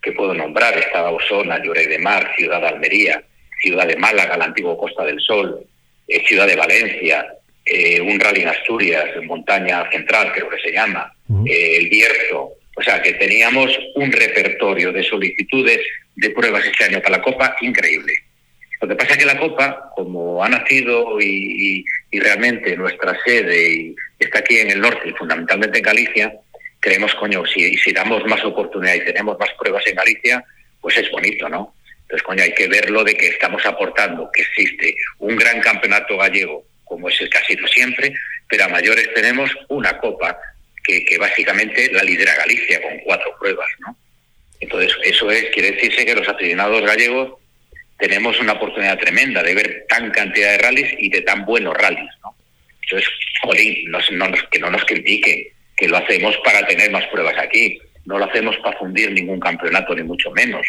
que 0.00 0.12
puedo 0.12 0.32
nombrar, 0.32 0.78
estaba 0.78 1.10
Osona, 1.10 1.62
Lloret 1.62 1.88
de 1.88 1.98
Mar, 1.98 2.32
Ciudad 2.36 2.60
de 2.60 2.68
Almería, 2.68 3.22
Ciudad 3.60 3.86
de 3.86 3.96
Málaga, 3.96 4.38
la 4.38 4.46
antigua 4.46 4.78
Costa 4.78 5.04
del 5.04 5.20
Sol, 5.20 5.66
eh, 6.10 6.24
Ciudad 6.26 6.46
de 6.46 6.56
Valencia, 6.56 7.24
eh, 7.64 8.00
un 8.00 8.18
rally 8.18 8.42
en 8.42 8.48
Asturias, 8.48 9.04
en 9.14 9.26
Montaña 9.26 9.88
Central, 9.92 10.32
creo 10.34 10.50
que 10.50 10.58
se 10.58 10.72
llama, 10.72 11.12
eh, 11.46 11.76
el 11.76 11.88
Bierzo. 11.88 12.54
O 12.76 12.82
sea, 12.82 13.00
que 13.00 13.12
teníamos 13.12 13.70
un 13.94 14.10
repertorio 14.10 14.92
de 14.92 15.04
solicitudes 15.04 15.78
de 16.16 16.30
pruebas 16.30 16.66
este 16.66 16.84
año 16.84 17.00
para 17.00 17.18
la 17.18 17.22
Copa 17.22 17.56
increíble. 17.60 18.12
Lo 18.80 18.88
que 18.88 18.96
pasa 18.96 19.12
es 19.12 19.18
que 19.18 19.24
la 19.26 19.38
Copa, 19.38 19.90
como 19.94 20.42
ha 20.42 20.48
nacido 20.48 21.20
y, 21.20 21.84
realmente 22.10 22.76
nuestra 22.76 23.16
sede 23.24 23.94
está 24.18 24.40
aquí 24.40 24.58
en 24.58 24.70
el 24.70 24.80
norte 24.80 25.08
y 25.08 25.12
fundamentalmente 25.12 25.78
en 25.78 25.84
Galicia, 25.84 26.34
creemos, 26.80 27.14
coño, 27.14 27.44
si, 27.46 27.76
si 27.76 27.92
damos 27.92 28.24
más 28.26 28.44
oportunidad 28.44 28.94
y 28.94 29.04
tenemos 29.04 29.38
más 29.38 29.50
pruebas 29.58 29.86
en 29.86 29.94
Galicia, 29.94 30.44
pues 30.80 30.96
es 30.98 31.08
bonito, 31.12 31.48
¿no? 31.48 31.74
Entonces, 32.10 32.26
coño, 32.26 32.42
hay 32.42 32.52
que 32.54 32.66
verlo 32.66 33.04
de 33.04 33.14
que 33.14 33.28
estamos 33.28 33.64
aportando, 33.64 34.28
que 34.32 34.42
existe 34.42 34.96
un 35.20 35.36
gran 35.36 35.60
campeonato 35.60 36.16
gallego, 36.16 36.66
como 36.84 37.08
es 37.08 37.20
el 37.20 37.30
que 37.30 37.38
ha 37.38 37.44
sido 37.44 37.68
siempre, 37.68 38.12
pero 38.48 38.64
a 38.64 38.68
mayores 38.68 39.08
tenemos 39.14 39.48
una 39.68 39.96
copa 39.98 40.36
que, 40.82 41.04
que 41.04 41.18
básicamente 41.18 41.88
la 41.92 42.02
lidera 42.02 42.34
Galicia 42.34 42.82
con 42.82 42.98
cuatro 43.04 43.32
pruebas, 43.38 43.68
¿no? 43.86 43.96
Entonces, 44.58 44.92
eso 45.04 45.30
es, 45.30 45.50
quiere 45.50 45.70
decirse 45.70 46.04
que 46.04 46.16
los 46.16 46.28
aficionados 46.28 46.82
gallegos 46.82 47.38
tenemos 47.96 48.40
una 48.40 48.54
oportunidad 48.54 48.98
tremenda 48.98 49.44
de 49.44 49.54
ver 49.54 49.86
tan 49.88 50.10
cantidad 50.10 50.50
de 50.50 50.58
rallies 50.58 50.92
y 50.98 51.10
de 51.10 51.20
tan 51.20 51.44
buenos 51.44 51.76
rallies, 51.76 52.10
¿no? 52.24 52.34
Entonces, 52.82 53.08
jolín, 53.42 53.92
que 54.50 54.58
no 54.58 54.68
nos 54.68 54.84
critiquen, 54.84 55.44
que 55.76 55.86
lo 55.86 55.96
hacemos 55.96 56.36
para 56.38 56.66
tener 56.66 56.90
más 56.90 57.06
pruebas 57.06 57.38
aquí, 57.38 57.80
no 58.04 58.18
lo 58.18 58.24
hacemos 58.24 58.56
para 58.56 58.76
fundir 58.78 59.12
ningún 59.12 59.38
campeonato, 59.38 59.94
ni 59.94 60.02
mucho 60.02 60.32
menos. 60.32 60.66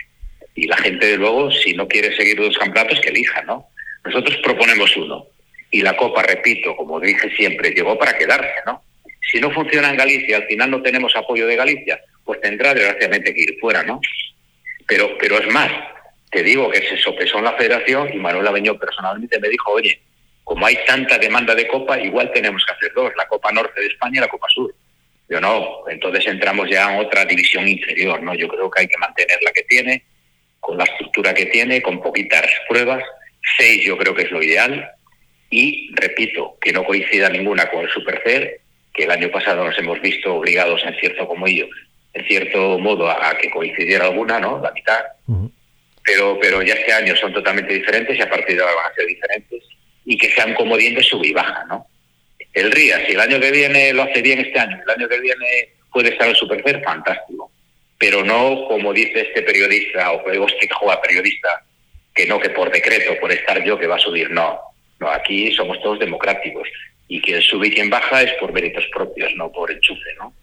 Y 0.55 0.67
la 0.67 0.77
gente, 0.77 1.07
de 1.07 1.17
luego, 1.17 1.51
si 1.51 1.73
no 1.73 1.87
quiere 1.87 2.15
seguir 2.15 2.39
los 2.39 2.57
campeonatos, 2.57 2.99
que 2.99 3.09
elija, 3.09 3.41
¿no? 3.43 3.67
Nosotros 4.03 4.37
proponemos 4.43 4.95
uno. 4.97 5.25
Y 5.69 5.81
la 5.81 5.95
Copa, 5.95 6.23
repito, 6.23 6.75
como 6.75 6.99
dije 6.99 7.29
siempre, 7.35 7.71
llegó 7.71 7.97
para 7.97 8.17
quedarse, 8.17 8.55
¿no? 8.65 8.83
Si 9.31 9.39
no 9.39 9.51
funciona 9.51 9.89
en 9.89 9.97
Galicia, 9.97 10.37
al 10.37 10.47
final 10.47 10.71
no 10.71 10.81
tenemos 10.81 11.15
apoyo 11.15 11.47
de 11.47 11.55
Galicia, 11.55 11.99
pues 12.25 12.41
tendrá 12.41 12.73
desgraciadamente 12.73 13.33
que 13.33 13.41
ir 13.41 13.57
fuera, 13.59 13.83
¿no? 13.83 14.01
Pero, 14.87 15.17
pero 15.17 15.37
es 15.39 15.47
más, 15.53 15.71
te 16.31 16.43
digo 16.43 16.69
que 16.69 16.81
se 16.81 16.97
sopesó 16.97 17.37
en 17.37 17.45
la 17.45 17.53
federación 17.53 18.11
y 18.13 18.17
Manuel 18.17 18.47
Aveño 18.47 18.77
personalmente 18.77 19.39
me 19.39 19.49
dijo, 19.49 19.71
oye, 19.71 20.01
como 20.43 20.65
hay 20.65 20.77
tanta 20.85 21.17
demanda 21.17 21.55
de 21.55 21.67
Copa, 21.67 21.99
igual 21.99 22.31
tenemos 22.33 22.65
que 22.65 22.73
hacer 22.73 22.91
dos, 22.93 23.11
la 23.15 23.27
Copa 23.27 23.51
Norte 23.51 23.79
de 23.79 23.87
España 23.87 24.17
y 24.17 24.21
la 24.21 24.27
Copa 24.27 24.47
Sur. 24.49 24.73
Yo 25.29 25.39
no, 25.39 25.87
entonces 25.87 26.27
entramos 26.27 26.69
ya 26.69 26.93
en 26.93 27.05
otra 27.05 27.23
división 27.23 27.67
inferior, 27.67 28.21
¿no? 28.21 28.33
Yo 28.35 28.47
creo 28.49 28.69
que 28.69 28.81
hay 28.81 28.87
que 28.87 28.97
mantener 28.97 29.37
la 29.43 29.51
que 29.53 29.63
tiene, 29.63 30.03
con 30.61 30.77
la 30.77 30.85
estructura 30.85 31.33
que 31.33 31.47
tiene, 31.47 31.81
con 31.81 32.01
poquitas 32.01 32.45
pruebas, 32.69 33.03
seis 33.57 33.83
yo 33.83 33.97
creo 33.97 34.15
que 34.15 34.23
es 34.23 34.31
lo 34.31 34.41
ideal, 34.41 34.89
y 35.49 35.93
repito, 35.95 36.57
que 36.61 36.71
no 36.71 36.85
coincida 36.85 37.27
ninguna 37.27 37.69
con 37.69 37.81
el 37.81 37.89
Supercer, 37.89 38.61
que 38.93 39.03
el 39.03 39.11
año 39.11 39.29
pasado 39.29 39.65
nos 39.65 39.77
hemos 39.77 39.99
visto 40.01 40.35
obligados 40.35 40.81
en 40.85 40.95
cierto 40.95 41.27
como 41.27 41.45
ellos, 41.47 41.69
en 42.13 42.25
cierto 42.25 42.79
modo 42.79 43.09
a, 43.09 43.37
que 43.37 43.51
coincidiera 43.51 44.05
alguna, 44.05 44.39
¿no? 44.39 44.61
La 44.61 44.71
mitad 44.71 45.01
pero, 46.03 46.37
pero 46.41 46.61
ya 46.61 46.73
este 46.73 46.93
año 46.93 47.15
son 47.15 47.33
totalmente 47.33 47.73
diferentes 47.73 48.17
y 48.17 48.21
a 48.21 48.29
partir 48.29 48.55
de 48.55 48.61
ahora 48.61 48.75
van 48.75 48.91
a 48.91 48.95
ser 48.95 49.05
diferentes 49.05 49.63
y 50.05 50.17
que 50.17 50.31
sean 50.31 50.53
como 50.55 50.77
de 50.77 51.03
sub 51.03 51.23
y 51.23 51.31
baja, 51.31 51.65
¿no? 51.69 51.87
El 52.53 52.71
RIA, 52.71 53.05
si 53.05 53.13
el 53.13 53.19
año 53.19 53.39
que 53.39 53.51
viene 53.51 53.93
lo 53.93 54.03
hace 54.03 54.21
bien 54.21 54.39
este 54.39 54.59
año, 54.59 54.77
el 54.83 54.89
año 54.89 55.07
que 55.07 55.19
viene 55.19 55.69
puede 55.91 56.09
estar 56.09 56.27
el 56.27 56.35
Supercer, 56.35 56.81
fantástico. 56.83 57.50
Pero 58.01 58.25
no 58.25 58.65
como 58.67 58.91
dice 58.93 59.21
este 59.21 59.43
periodista 59.43 60.11
o 60.11 60.47
este 60.47 60.67
que 60.67 60.73
juega 60.73 60.99
periodista, 60.99 61.63
que 62.15 62.25
no, 62.25 62.39
que 62.39 62.49
por 62.49 62.71
decreto, 62.71 63.13
por 63.21 63.31
estar 63.31 63.63
yo 63.63 63.77
que 63.77 63.85
va 63.85 63.97
a 63.97 63.99
subir, 63.99 64.31
no. 64.31 64.59
No, 64.99 65.07
aquí 65.07 65.53
somos 65.53 65.79
todos 65.83 65.99
democráticos 65.99 66.67
y 67.07 67.21
quien 67.21 67.39
sube 67.43 67.67
y 67.67 67.71
quien 67.71 67.91
baja 67.91 68.23
es 68.23 68.33
por 68.39 68.51
méritos 68.53 68.85
propios, 68.91 69.31
no 69.35 69.51
por 69.51 69.71
enchufe, 69.71 70.15
¿no? 70.17 70.33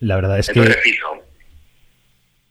La 0.00 0.16
verdad 0.16 0.38
es 0.38 0.50
que... 0.50 0.60
Repito, 0.60 1.24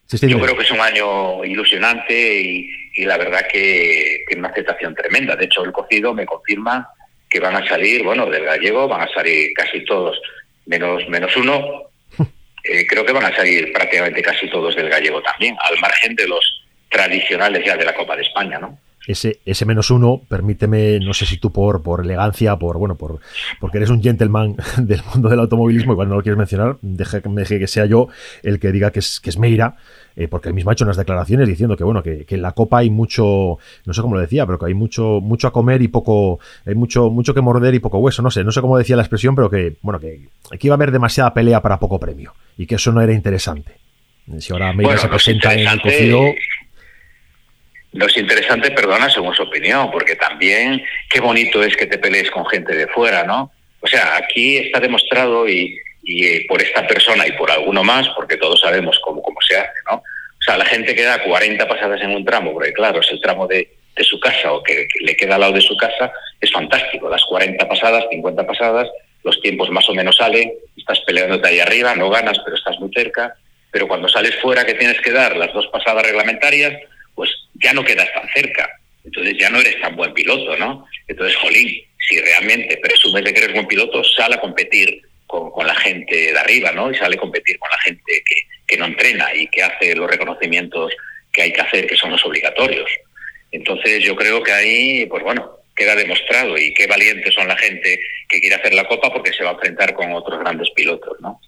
yo 0.09 0.39
creo 0.39 0.57
que 0.57 0.63
es 0.63 0.71
un 0.71 0.81
año 0.81 1.45
ilusionante 1.45 2.41
y, 2.41 3.05
la 3.05 3.17
verdad 3.17 3.45
que, 3.51 4.23
que, 4.27 4.37
una 4.37 4.49
aceptación 4.49 4.95
tremenda. 4.95 5.35
De 5.35 5.45
hecho, 5.45 5.63
el 5.63 5.71
cocido 5.71 6.15
me 6.15 6.25
confirma 6.25 6.89
que 7.29 7.39
van 7.39 7.55
a 7.55 7.67
salir, 7.67 8.03
bueno, 8.03 8.25
del 8.25 8.45
gallego 8.45 8.87
van 8.87 9.01
a 9.01 9.13
salir 9.13 9.53
casi 9.53 9.85
todos, 9.85 10.19
menos, 10.65 11.07
menos 11.09 11.35
uno. 11.37 11.91
Eh, 12.69 12.85
creo 12.85 13.05
que 13.05 13.13
van 13.13 13.25
a 13.25 13.35
salir 13.35 13.71
prácticamente 13.71 14.21
casi 14.21 14.49
todos 14.49 14.75
del 14.75 14.89
gallego 14.89 15.21
también, 15.21 15.55
al 15.59 15.79
margen 15.79 16.15
de 16.15 16.27
los 16.27 16.65
tradicionales 16.89 17.65
ya 17.65 17.77
de 17.77 17.85
la 17.85 17.93
Copa 17.93 18.15
de 18.15 18.23
España, 18.23 18.59
¿no? 18.59 18.77
Ese, 19.07 19.39
ese 19.45 19.65
menos 19.65 19.89
uno, 19.89 20.21
permíteme, 20.27 20.99
no 20.99 21.13
sé 21.13 21.25
si 21.25 21.37
tú 21.37 21.51
por, 21.51 21.81
por 21.81 22.01
elegancia, 22.01 22.57
por 22.57 22.77
bueno, 22.77 22.95
por 22.95 23.19
porque 23.59 23.77
eres 23.77 23.89
un 23.89 24.03
gentleman 24.03 24.57
del 24.77 25.01
mundo 25.13 25.29
del 25.29 25.39
automovilismo, 25.39 25.93
igual 25.93 26.09
no 26.09 26.15
lo 26.15 26.21
quieres 26.21 26.37
mencionar, 26.37 26.77
deje, 26.81 27.21
deje 27.23 27.57
que 27.57 27.67
sea 27.67 27.85
yo 27.85 28.09
el 28.43 28.59
que 28.59 28.71
diga 28.71 28.91
que 28.91 28.99
es, 28.99 29.21
que 29.21 29.29
es 29.29 29.39
Meira, 29.39 29.77
eh, 30.17 30.27
porque 30.27 30.49
él 30.49 30.55
mismo 30.55 30.71
ha 30.71 30.73
hecho 30.73 30.83
unas 30.83 30.97
declaraciones 30.97 31.47
diciendo 31.47 31.77
que 31.77 31.85
bueno, 31.85 32.03
que, 32.03 32.25
en 32.27 32.41
la 32.41 32.51
copa 32.51 32.79
hay 32.79 32.89
mucho, 32.89 33.57
no 33.85 33.93
sé 33.93 34.01
cómo 34.01 34.15
lo 34.15 34.21
decía, 34.21 34.45
pero 34.45 34.59
que 34.59 34.65
hay 34.65 34.73
mucho, 34.73 35.21
mucho 35.21 35.47
a 35.47 35.53
comer 35.53 35.81
y 35.81 35.87
poco, 35.87 36.39
hay 36.65 36.75
mucho, 36.75 37.09
mucho 37.09 37.33
que 37.33 37.39
morder 37.39 37.75
y 37.75 37.79
poco 37.79 37.99
hueso, 37.99 38.21
no 38.21 38.29
sé, 38.29 38.43
no 38.43 38.51
sé 38.51 38.59
cómo 38.59 38.77
decía 38.77 38.97
la 38.97 39.03
expresión, 39.03 39.35
pero 39.35 39.49
que, 39.49 39.77
bueno, 39.81 39.99
que 40.01 40.27
aquí 40.51 40.67
iba 40.67 40.73
a 40.73 40.77
haber 40.77 40.91
demasiada 40.91 41.33
pelea 41.33 41.61
para 41.61 41.79
poco 41.79 41.97
premio, 41.97 42.33
y 42.57 42.65
que 42.65 42.75
eso 42.75 42.91
no 42.91 43.01
era 43.01 43.13
interesante. 43.13 43.77
Si 44.39 44.51
ahora 44.51 44.73
Meira 44.73 44.97
se 44.97 45.07
presenta 45.07 45.53
en 45.53 45.65
el 45.65 45.81
cocido 45.81 46.19
no 47.97 48.05
es 48.05 48.17
interesante, 48.17 48.71
perdona, 48.71 49.09
según 49.09 49.33
su 49.33 49.43
opinión, 49.43 49.89
porque 49.91 50.15
también 50.15 50.83
qué 51.09 51.19
bonito 51.19 51.63
es 51.63 51.75
que 51.75 51.87
te 51.87 51.97
pelees 51.97 52.29
con 52.29 52.45
gente 52.45 52.75
de 52.75 52.87
fuera, 52.87 53.23
¿no? 53.23 53.51
O 53.81 53.87
sea, 53.87 54.17
aquí 54.17 54.57
está 54.57 54.79
demostrado 54.79 55.49
y, 55.49 55.79
eh, 56.07 56.45
por 56.47 56.61
esta 56.61 56.85
persona 56.85 57.27
y 57.27 57.31
por 57.31 57.49
alguno 57.49 57.83
más, 57.83 58.07
porque 58.09 58.37
todos 58.37 58.59
sabemos 58.59 58.99
cómo, 59.03 59.21
cómo 59.21 59.41
se 59.41 59.57
hace, 59.57 59.79
¿no? 59.89 59.97
O 59.97 60.43
sea, 60.45 60.57
la 60.57 60.65
gente 60.65 60.93
que 60.95 61.03
da 61.03 61.23
40 61.23 61.67
pasadas 61.67 61.99
en 62.01 62.11
un 62.11 62.23
tramo, 62.23 62.53
porque 62.53 62.71
claro, 62.71 63.01
es 63.01 63.11
el 63.11 63.19
tramo 63.19 63.47
de, 63.47 63.67
su 64.01 64.19
casa 64.19 64.53
o 64.53 64.61
que, 64.61 64.87
le 65.01 65.15
queda 65.15 65.35
al 65.35 65.41
lado 65.41 65.53
de 65.53 65.61
su 65.61 65.75
casa, 65.75 66.11
es 66.39 66.51
fantástico. 66.51 67.09
Las 67.09 67.25
40 67.25 67.67
pasadas, 67.67 68.05
50 68.11 68.45
pasadas, 68.45 68.87
los 69.23 69.41
tiempos 69.41 69.71
más 69.71 69.89
o 69.89 69.95
menos 69.95 70.17
salen, 70.17 70.53
estás 70.77 70.99
peleándote 71.01 71.47
ahí 71.47 71.59
arriba, 71.59 71.95
no 71.95 72.11
ganas, 72.11 72.37
pero 72.45 72.55
estás 72.55 72.79
muy 72.79 72.91
cerca. 72.93 73.33
Pero 73.71 73.87
cuando 73.87 74.07
sales 74.07 74.35
fuera 74.35 74.65
que 74.65 74.75
tienes 74.75 75.01
que 75.01 75.11
dar 75.11 75.35
las 75.35 75.51
dos 75.51 75.65
pasadas 75.67 76.05
reglamentarias, 76.05 76.73
pues 77.17 77.31
ya 77.55 77.73
no 77.73 77.83
quedas 77.83 78.07
tan 78.13 78.29
cerca. 78.29 78.69
Entonces 79.03 79.35
ya 79.39 79.49
no 79.49 79.59
eres 79.59 79.81
tan 79.81 79.95
buen 79.95 80.13
piloto, 80.13 80.55
¿no? 80.57 80.85
Entonces, 81.07 81.35
jolín, 81.37 81.83
si 82.07 82.19
realmente 82.21 82.77
presumes 82.77 83.25
de 83.25 83.33
que 83.33 83.39
eres 83.39 83.53
buen 83.53 83.67
piloto, 83.67 84.03
sale 84.03 84.35
a 84.35 84.39
competir 84.39 85.01
con, 85.25 85.51
la 85.65 85.73
gente 85.75 86.31
de 86.31 86.37
arriba, 86.37 86.71
¿no? 86.71 86.91
Y 86.91 86.95
sale 86.95 87.15
a 87.15 87.19
competir 87.19 87.57
con 87.57 87.69
la 87.71 87.79
gente 87.79 88.23
que, 88.23 88.35
que 88.67 88.77
no 88.77 88.85
entrena 88.85 89.33
y 89.33 89.47
que 89.47 89.63
hace 89.63 89.95
los 89.95 90.09
reconocimientos 90.09 90.93
que 91.33 91.41
hay 91.41 91.51
que 91.51 91.61
hacer, 91.61 91.87
que 91.87 91.95
son 91.95 92.11
los 92.11 92.23
obligatorios. 92.23 92.89
Entonces 93.51 94.03
yo 94.03 94.15
creo 94.15 94.43
que 94.43 94.51
ahí, 94.51 95.05
pues 95.07 95.23
bueno, 95.23 95.57
queda 95.75 95.95
demostrado 95.95 96.55
y 96.57 96.73
qué 96.73 96.85
valientes 96.85 97.33
son 97.33 97.47
la 97.47 97.57
gente 97.57 97.99
que 98.29 98.39
quiere 98.39 98.55
hacer 98.55 98.75
la 98.75 98.87
copa 98.87 99.11
porque 99.11 99.33
se 99.33 99.43
va 99.43 99.51
a 99.51 99.53
enfrentar 99.53 99.93
con 99.95 100.11
otros 100.13 100.39
grandes 100.39 100.69
pilotos, 100.71 101.17
¿no? 101.21 101.41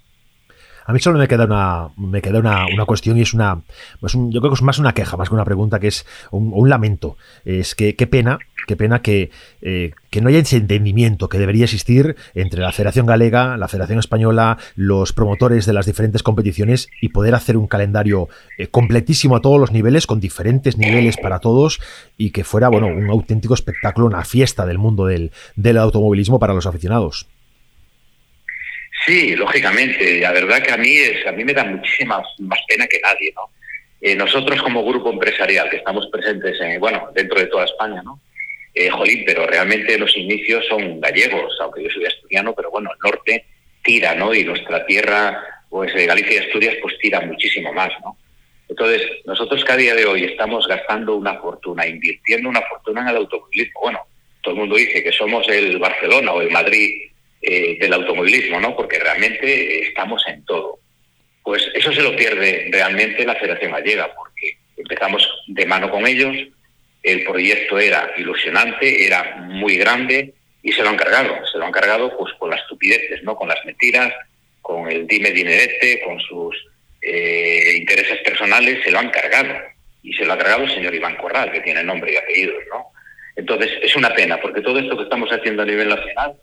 A 0.89 0.91
mí 0.91 0.99
solo 0.99 1.19
me 1.19 1.27
queda 1.27 1.45
una, 1.45 1.89
me 1.97 2.19
queda 2.19 2.39
una, 2.39 2.65
una 2.65 2.83
cuestión 2.85 3.15
y 3.15 3.21
es 3.21 3.35
una, 3.35 3.61
yo 4.01 4.41
creo 4.41 4.49
que 4.49 4.55
es 4.55 4.63
más 4.63 4.79
una 4.79 4.95
queja, 4.95 5.17
más 5.17 5.29
que 5.29 5.35
una 5.35 5.45
pregunta, 5.45 5.79
que 5.79 5.87
es 5.87 6.03
un, 6.31 6.67
lamento. 6.67 7.15
Es 7.45 7.75
que 7.75 7.95
qué 7.95 8.07
pena, 8.07 8.39
qué 8.65 8.75
pena 8.75 9.03
que, 9.03 9.29
eh, 9.61 9.91
que 10.09 10.19
no 10.19 10.29
haya 10.29 10.39
ese 10.39 10.57
entendimiento 10.57 11.29
que 11.29 11.37
debería 11.37 11.65
existir 11.65 12.15
entre 12.33 12.61
la 12.61 12.71
Federación 12.71 13.05
Galega, 13.05 13.55
la 13.55 13.67
Federación 13.67 13.99
Española, 13.99 14.57
los 14.75 15.13
promotores 15.13 15.67
de 15.67 15.73
las 15.73 15.85
diferentes 15.85 16.23
competiciones 16.23 16.89
y 17.01 17.09
poder 17.09 17.35
hacer 17.35 17.55
un 17.55 17.67
calendario 17.67 18.27
eh, 18.57 18.65
completísimo 18.65 19.35
a 19.35 19.41
todos 19.41 19.59
los 19.59 19.71
niveles, 19.71 20.07
con 20.07 20.19
diferentes 20.19 20.79
niveles 20.79 21.17
para 21.17 21.37
todos 21.37 21.79
y 22.17 22.31
que 22.31 22.43
fuera, 22.43 22.67
bueno, 22.67 22.87
un 22.87 23.11
auténtico 23.11 23.53
espectáculo, 23.53 24.07
una 24.07 24.25
fiesta 24.25 24.65
del 24.65 24.79
mundo 24.79 25.05
del, 25.05 25.33
del 25.55 25.77
automovilismo 25.77 26.39
para 26.39 26.55
los 26.55 26.65
aficionados. 26.65 27.27
Sí, 29.05 29.35
lógicamente. 29.35 30.19
La 30.19 30.31
verdad 30.31 30.61
que 30.61 30.71
a 30.71 30.77
mí 30.77 30.95
es, 30.97 31.25
a 31.25 31.31
me 31.31 31.53
da 31.53 31.63
muchísima 31.63 32.21
más 32.39 32.59
pena 32.67 32.87
que 32.87 32.99
nadie, 32.99 33.31
¿no? 33.35 33.49
Eh, 34.01 34.15
nosotros 34.15 34.61
como 34.61 34.85
grupo 34.85 35.11
empresarial 35.11 35.69
que 35.69 35.77
estamos 35.77 36.07
presentes 36.07 36.59
en, 36.61 36.79
bueno, 36.79 37.09
dentro 37.13 37.39
de 37.39 37.47
toda 37.47 37.65
España, 37.65 38.01
¿no? 38.01 38.19
Eh, 38.73 38.89
jolín, 38.89 39.23
pero 39.25 39.45
realmente 39.45 39.97
los 39.97 40.15
inicios 40.15 40.65
son 40.67 41.01
gallegos, 41.01 41.57
aunque 41.61 41.83
yo 41.83 41.89
soy 41.89 42.05
asturiano, 42.05 42.53
pero 42.53 42.71
bueno, 42.71 42.91
el 42.93 42.99
norte 42.99 43.45
tira, 43.83 44.15
¿no? 44.15 44.33
Y 44.33 44.43
nuestra 44.43 44.85
tierra, 44.85 45.43
pues 45.69 45.93
de 45.93 46.05
Galicia 46.05 46.35
y 46.35 46.45
Asturias, 46.45 46.75
pues 46.81 46.97
tira 46.99 47.19
muchísimo 47.21 47.73
más, 47.73 47.89
¿no? 48.03 48.17
Entonces, 48.69 49.01
nosotros 49.25 49.65
que 49.65 49.71
a 49.71 49.77
día 49.77 49.95
de 49.95 50.05
hoy 50.05 50.23
estamos 50.23 50.67
gastando 50.67 51.15
una 51.15 51.35
fortuna, 51.39 51.87
invirtiendo 51.87 52.47
una 52.47 52.61
fortuna 52.61 53.01
en 53.01 53.07
el 53.09 53.15
automovilismo. 53.17 53.81
Bueno, 53.81 53.99
todo 54.41 54.53
el 54.53 54.59
mundo 54.59 54.75
dice 54.75 55.03
que 55.03 55.11
somos 55.11 55.47
el 55.49 55.77
Barcelona 55.79 56.31
o 56.33 56.41
el 56.41 56.51
Madrid 56.51 57.09
eh, 57.41 57.77
del 57.79 57.93
automovilismo, 57.93 58.59
¿no? 58.59 58.75
Porque 58.75 58.99
realmente 58.99 59.87
estamos 59.87 60.21
en 60.27 60.43
todo. 60.43 60.79
Pues 61.41 61.65
eso 61.73 61.93
se 61.93 62.01
lo 62.01 62.15
pierde 62.15 62.67
realmente 62.69 63.25
la 63.25 63.35
Federación 63.35 63.71
Gallega, 63.71 64.13
porque 64.13 64.57
empezamos 64.75 65.27
de 65.47 65.65
mano 65.65 65.89
con 65.89 66.05
ellos, 66.05 66.35
el 67.01 67.23
proyecto 67.23 67.79
era 67.79 68.11
ilusionante, 68.17 69.05
era 69.05 69.37
muy 69.37 69.77
grande, 69.77 70.33
Y 70.61 70.73
se 70.73 70.83
lo 70.83 70.89
han 70.89 70.97
cargado, 70.97 71.33
se 71.49 71.57
lo 71.57 71.65
han 71.65 71.71
cargado 71.71 72.17
pues 72.17 72.33
con 72.33 72.49
las 72.49 72.59
estupideces, 72.59 73.23
¿no? 73.23 73.37
Con 73.37 73.47
las 73.47 73.63
mentiras, 73.65 74.13
con 74.61 74.91
el 74.91 75.07
dime 75.07 75.31
dinerete, 75.31 76.01
con 76.01 76.19
sus 76.19 76.53
eh, 77.01 77.75
intereses 77.77 78.19
personales, 78.19 78.83
se 78.83 78.91
lo 78.91 78.99
han 78.99 79.09
cargado. 79.09 79.55
Y 80.03 80.11
se 80.13 80.25
lo 80.25 80.33
ha 80.33 80.37
cargado 80.37 80.63
el 80.63 80.73
señor 80.73 80.93
Iván 80.93 81.15
Corral, 81.15 81.53
que 81.53 81.61
tiene 81.61 81.81
nombre 81.85 82.11
y 82.11 82.17
apellidos, 82.17 82.61
¿no? 82.69 82.87
Entonces, 83.37 83.71
es 83.81 83.95
una 83.95 84.13
pena, 84.13 84.41
porque 84.41 84.59
todo 84.59 84.77
esto 84.79 84.97
que 84.97 85.03
estamos 85.03 85.29
haciendo 85.29 85.63
a 85.63 85.65
nivel 85.65 85.87
nacional 85.87 86.33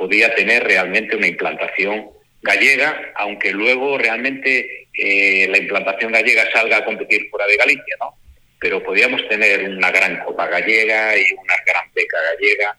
podría 0.00 0.34
tener 0.34 0.64
realmente 0.64 1.14
una 1.14 1.26
implantación 1.26 2.08
gallega, 2.40 3.12
aunque 3.16 3.52
luego 3.52 3.98
realmente 3.98 4.88
eh, 4.94 5.46
la 5.46 5.58
implantación 5.58 6.10
gallega 6.10 6.50
salga 6.50 6.78
a 6.78 6.84
competir 6.86 7.28
fuera 7.28 7.46
de 7.46 7.56
Galicia, 7.56 7.96
¿no? 8.00 8.14
Pero 8.58 8.82
podríamos 8.82 9.28
tener 9.28 9.68
una 9.68 9.90
gran 9.90 10.24
copa 10.24 10.46
gallega 10.46 11.18
y 11.18 11.26
una 11.34 11.54
gran 11.66 11.84
beca 11.94 12.16
gallega, 12.32 12.78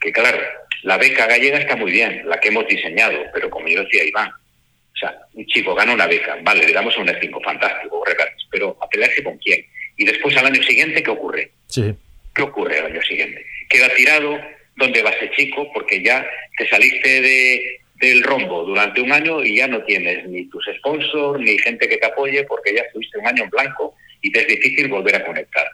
que 0.00 0.12
claro, 0.12 0.38
la 0.84 0.98
beca 0.98 1.26
gallega 1.26 1.58
está 1.58 1.74
muy 1.74 1.90
bien, 1.90 2.22
la 2.26 2.38
que 2.38 2.48
hemos 2.48 2.68
diseñado, 2.68 3.18
pero 3.34 3.50
como 3.50 3.66
yo 3.66 3.82
decía 3.82 4.04
Iván, 4.04 4.30
o 4.30 4.96
sea, 4.96 5.18
un 5.34 5.44
chico 5.46 5.74
gana 5.74 5.94
una 5.94 6.06
beca, 6.06 6.38
vale, 6.42 6.64
le 6.64 6.72
damos 6.72 6.96
un 6.96 7.08
F5, 7.08 7.42
fantástico, 7.42 8.04
pero 8.52 8.78
a 8.80 8.88
pelearse 8.88 9.24
con 9.24 9.36
quién. 9.38 9.66
Y 9.96 10.04
después 10.04 10.36
al 10.36 10.46
año 10.46 10.62
siguiente, 10.62 11.02
¿qué 11.02 11.10
ocurre? 11.10 11.50
Sí. 11.66 11.92
¿Qué 12.32 12.42
ocurre 12.42 12.78
al 12.78 12.86
año 12.86 13.02
siguiente? 13.02 13.44
Queda 13.68 13.92
tirado, 13.94 14.38
¿dónde 14.76 15.02
va 15.02 15.10
ese 15.10 15.30
chico? 15.32 15.70
Porque 15.72 16.02
ya 16.02 16.26
te 16.56 16.68
saliste 16.68 17.20
de, 17.20 17.80
del 18.02 18.22
rombo 18.22 18.64
durante 18.64 19.00
un 19.00 19.12
año 19.12 19.44
y 19.44 19.56
ya 19.58 19.68
no 19.68 19.82
tienes 19.84 20.26
ni 20.26 20.48
tus 20.48 20.64
sponsors 20.78 21.40
ni 21.40 21.56
gente 21.58 21.88
que 21.88 21.98
te 21.98 22.06
apoye 22.06 22.42
porque 22.44 22.74
ya 22.74 22.82
estuviste 22.82 23.18
un 23.18 23.26
año 23.28 23.44
en 23.44 23.50
blanco 23.50 23.94
y 24.20 24.32
te 24.32 24.40
es 24.40 24.48
difícil 24.48 24.88
volver 24.88 25.16
a 25.16 25.24
conectar. 25.24 25.66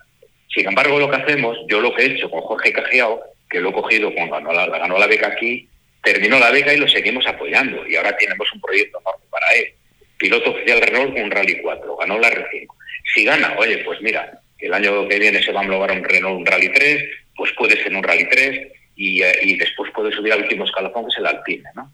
Sin 0.55 0.69
embargo, 0.69 0.99
lo 0.99 1.11
que 1.11 1.17
hacemos, 1.17 1.57
yo 1.69 1.81
lo 1.81 1.95
que 1.95 2.03
he 2.03 2.07
hecho 2.07 2.31
con 2.31 2.41
Jorge 2.41 2.73
Cajiao, 2.73 3.23
que 3.49 3.61
lo 3.61 3.71
he 3.71 3.73
cogido 3.73 4.13
cuando 4.13 4.35
ganó 4.35 4.53
la, 4.53 4.67
ganó 4.67 4.99
la 4.99 5.07
beca 5.07 5.29
aquí, 5.29 5.69
terminó 6.03 6.39
la 6.39 6.51
beca 6.51 6.75
y 6.75 6.77
lo 6.77 6.87
seguimos 6.87 7.27
apoyando 7.27 7.87
y 7.87 7.97
ahora 7.97 8.17
tenemos 8.17 8.53
un 8.53 8.61
proyecto 8.61 9.01
para 9.31 9.55
él. 9.55 9.73
Piloto 10.19 10.51
oficial 10.51 10.83
Renault 10.83 11.15
con 11.15 11.23
un 11.23 11.31
Rally 11.31 11.61
4, 11.63 11.97
ganó 11.97 12.19
la 12.19 12.31
R5. 12.31 12.67
Si 13.15 13.25
gana, 13.25 13.55
oye, 13.59 13.79
pues 13.79 14.03
mira, 14.03 14.39
el 14.59 14.75
año 14.75 15.09
que 15.09 15.19
viene 15.19 15.43
se 15.43 15.53
va 15.53 15.61
a 15.61 15.63
homologar 15.63 15.93
un 15.93 16.05
Renault 16.05 16.41
un 16.41 16.47
Rally 16.47 16.69
3, 16.73 17.05
pues 17.37 17.53
puede 17.53 17.83
ser 17.83 17.95
un 17.95 18.03
Rally 18.03 18.29
3 18.29 18.78
y, 18.99 19.23
eh, 19.23 19.39
y 19.43 19.57
después 19.57 19.93
puede 19.93 20.13
subir 20.13 20.33
al 20.33 20.43
último 20.43 20.65
escalafón 20.65 21.05
que 21.05 21.11
es 21.11 21.19
el 21.19 21.27
Alpine, 21.27 21.71
¿no? 21.77 21.91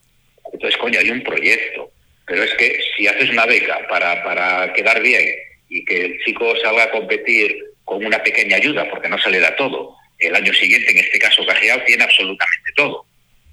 Entonces, 0.53 0.79
coño, 0.79 0.99
hay 0.99 1.11
un 1.11 1.23
proyecto. 1.23 1.93
Pero 2.27 2.43
es 2.43 2.55
que 2.55 2.81
si 2.97 3.07
haces 3.07 3.29
una 3.29 3.45
beca 3.45 3.87
para, 3.89 4.25
para 4.25 4.73
quedar 4.73 5.03
bien 5.03 5.23
y 5.69 5.85
que 5.85 6.07
el 6.07 6.25
chico 6.25 6.55
salga 6.63 6.85
a 6.85 6.91
competir 6.91 7.55
con 7.85 8.03
una 8.03 8.23
pequeña 8.23 8.57
ayuda, 8.57 8.89
porque 8.89 9.11
no 9.11 9.19
se 9.19 9.29
le 9.29 9.41
da 9.41 9.55
todo, 9.57 9.95
el 10.19 10.35
año 10.35 10.55
siguiente, 10.55 10.91
en 10.93 10.99
este 10.99 11.19
caso 11.19 11.45
Cajiao, 11.45 11.85
tiene 11.85 12.05
absolutamente 12.05 12.73
todo. 12.75 13.05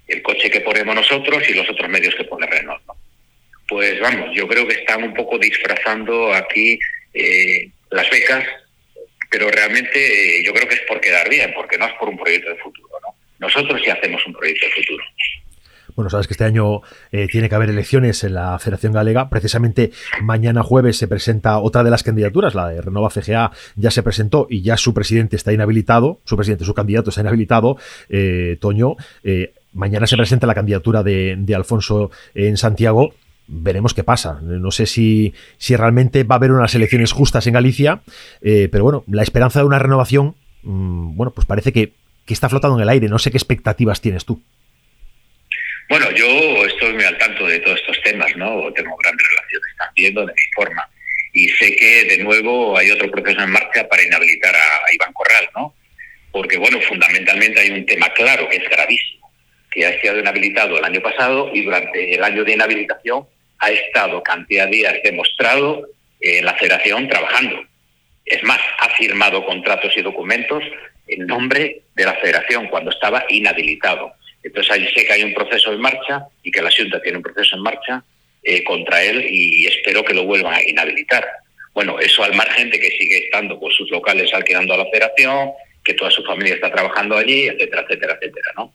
El 0.08 0.22
coche 0.22 0.50
que 0.50 0.62
ponemos 0.62 0.94
nosotros 0.94 1.46
y 1.46 1.52
los 1.52 1.68
otros 1.68 1.90
medios 1.90 2.14
que 2.14 2.24
pone 2.24 2.46
Renault. 2.46 2.82
Pues 3.68 4.00
vamos, 4.00 4.34
yo 4.34 4.48
creo 4.48 4.66
que 4.66 4.74
están 4.74 5.02
un 5.02 5.12
poco 5.12 5.38
disfrazando 5.38 6.32
aquí 6.32 6.78
eh, 7.12 7.68
las 7.90 8.08
becas, 8.08 8.46
pero 9.30 9.50
realmente 9.50 10.38
eh, 10.38 10.42
yo 10.42 10.54
creo 10.54 10.66
que 10.66 10.76
es 10.76 10.82
por 10.82 11.00
quedar 11.00 11.28
bien, 11.28 11.52
porque 11.54 11.76
no 11.76 11.86
es 11.86 11.92
por 11.94 12.08
un 12.08 12.16
proyecto 12.16 12.48
de 12.48 12.56
futuro. 12.56 12.88
¿no? 13.02 13.21
Nosotros 13.42 13.80
sí 13.84 13.90
hacemos 13.90 14.24
un 14.24 14.32
proyecto 14.32 14.66
futuro. 14.76 15.04
Bueno, 15.96 16.08
sabes 16.08 16.26
que 16.26 16.32
este 16.32 16.44
año 16.44 16.80
eh, 17.10 17.26
tiene 17.26 17.48
que 17.48 17.54
haber 17.54 17.68
elecciones 17.68 18.24
en 18.24 18.34
la 18.34 18.58
Federación 18.58 18.92
Galega. 18.92 19.28
Precisamente 19.28 19.90
mañana 20.22 20.62
jueves 20.62 20.96
se 20.96 21.08
presenta 21.08 21.58
otra 21.58 21.84
de 21.84 21.90
las 21.90 22.02
candidaturas, 22.02 22.54
la 22.54 22.68
de 22.68 22.80
Renova 22.80 23.10
FGA 23.10 23.50
ya 23.76 23.90
se 23.90 24.02
presentó 24.02 24.46
y 24.48 24.62
ya 24.62 24.76
su 24.76 24.94
presidente 24.94 25.36
está 25.36 25.52
inhabilitado, 25.52 26.20
su 26.24 26.36
presidente, 26.36 26.64
su 26.64 26.72
candidato 26.72 27.10
está 27.10 27.20
inhabilitado, 27.20 27.76
eh, 28.08 28.56
Toño. 28.60 28.96
Eh, 29.24 29.52
mañana 29.74 30.06
se 30.06 30.16
presenta 30.16 30.46
la 30.46 30.54
candidatura 30.54 31.02
de, 31.02 31.54
Alfonso 31.54 32.10
en 32.34 32.56
Santiago 32.56 33.12
veremos 33.48 33.92
qué 33.92 34.04
pasa. 34.04 34.40
No 34.40 34.70
sé 34.70 34.86
si, 34.86 35.34
si 35.58 35.76
realmente 35.76 36.24
va 36.24 36.36
a 36.36 36.38
haber 36.38 36.52
unas 36.52 36.74
elecciones 36.74 37.12
justas 37.12 37.46
en 37.46 37.54
Galicia, 37.54 38.00
pero 38.40 38.84
bueno, 38.84 39.04
la 39.08 39.22
esperanza 39.22 39.58
de 39.58 39.66
una 39.66 39.78
renovación, 39.78 40.36
mm, 40.62 41.16
bueno, 41.16 41.32
pues 41.32 41.46
parece 41.46 41.72
que, 41.72 41.92
que, 42.26 42.34
está 42.34 42.48
flotando 42.48 42.76
en 42.76 42.82
el 42.82 42.88
aire. 42.88 43.08
No 43.08 43.18
sé 43.18 43.30
qué 43.30 43.36
expectativas 43.36 44.00
tienes 44.00 44.24
tú. 44.24 44.42
Bueno, 45.88 46.10
yo 46.12 46.64
estoy 46.64 46.94
muy 46.94 47.04
al 47.04 47.18
tanto 47.18 47.46
de 47.46 47.58
todos 47.60 47.78
estos 47.78 48.00
temas, 48.02 48.34
¿no? 48.36 48.72
Tengo 48.72 48.96
grandes 48.96 49.26
relaciones 49.28 49.76
también 49.78 50.14
donde 50.14 50.32
me 50.32 50.42
informa. 50.48 50.88
Y 51.32 51.48
sé 51.48 51.76
que 51.76 52.04
de 52.04 52.24
nuevo 52.24 52.76
hay 52.76 52.90
otro 52.90 53.10
proceso 53.10 53.40
en 53.40 53.50
marcha 53.50 53.86
para 53.88 54.02
inhabilitar 54.02 54.54
a, 54.54 54.92
Iván 54.94 55.12
Corral, 55.12 55.48
¿no? 55.56 55.74
Porque, 56.30 56.56
bueno, 56.56 56.80
fundamentalmente 56.82 57.60
hay 57.60 57.70
un 57.70 57.84
tema 57.84 58.08
claro 58.10 58.48
que 58.48 58.56
es 58.56 58.68
gravísimo, 58.68 59.30
que 59.70 59.86
ha 59.86 60.00
sido 60.00 60.18
inhabilitado 60.18 60.78
el 60.78 60.84
año 60.84 61.02
pasado 61.02 61.50
y 61.52 61.62
durante 61.62 62.14
el 62.14 62.24
año 62.24 62.44
de 62.44 62.52
inhabilitación 62.52 63.26
ha 63.58 63.70
estado 63.70 64.22
cantidad 64.22 64.66
de 64.66 64.76
días 64.76 64.94
demostrado 65.04 65.86
en 66.20 66.44
la 66.44 66.54
federación 66.54 67.08
trabajando. 67.08 67.62
Es 68.24 68.42
más, 68.44 68.60
ha 68.78 68.88
firmado 68.90 69.44
contratos 69.44 69.92
y 69.96 70.02
documentos 70.02 70.62
en 71.06 71.26
nombre 71.26 71.82
de 71.94 72.04
la 72.04 72.14
federación 72.14 72.68
cuando 72.68 72.90
estaba 72.90 73.24
inhabilitado. 73.28 74.12
Entonces 74.42 74.72
ahí 74.72 74.88
sé 74.94 75.06
que 75.06 75.12
hay 75.12 75.22
un 75.22 75.34
proceso 75.34 75.72
en 75.72 75.80
marcha 75.80 76.26
y 76.42 76.50
que 76.50 76.62
la 76.62 76.70
Junta 76.70 77.00
tiene 77.00 77.18
un 77.18 77.22
proceso 77.22 77.56
en 77.56 77.62
marcha 77.62 78.04
eh, 78.42 78.64
contra 78.64 79.02
él 79.02 79.24
y 79.30 79.66
espero 79.66 80.04
que 80.04 80.14
lo 80.14 80.24
vuelvan 80.24 80.54
a 80.54 80.62
inhabilitar. 80.68 81.26
Bueno, 81.74 81.98
eso 82.00 82.22
al 82.22 82.34
margen 82.34 82.70
de 82.70 82.78
que 82.78 82.90
sigue 82.90 83.24
estando 83.24 83.58
con 83.58 83.70
sus 83.70 83.90
locales 83.90 84.32
alquilando 84.34 84.74
a 84.74 84.78
la 84.78 84.86
federación, 84.86 85.52
que 85.84 85.94
toda 85.94 86.10
su 86.10 86.22
familia 86.24 86.54
está 86.54 86.70
trabajando 86.70 87.16
allí, 87.16 87.46
etcétera, 87.46 87.82
etcétera, 87.82 88.18
etcétera, 88.20 88.52
¿no? 88.56 88.74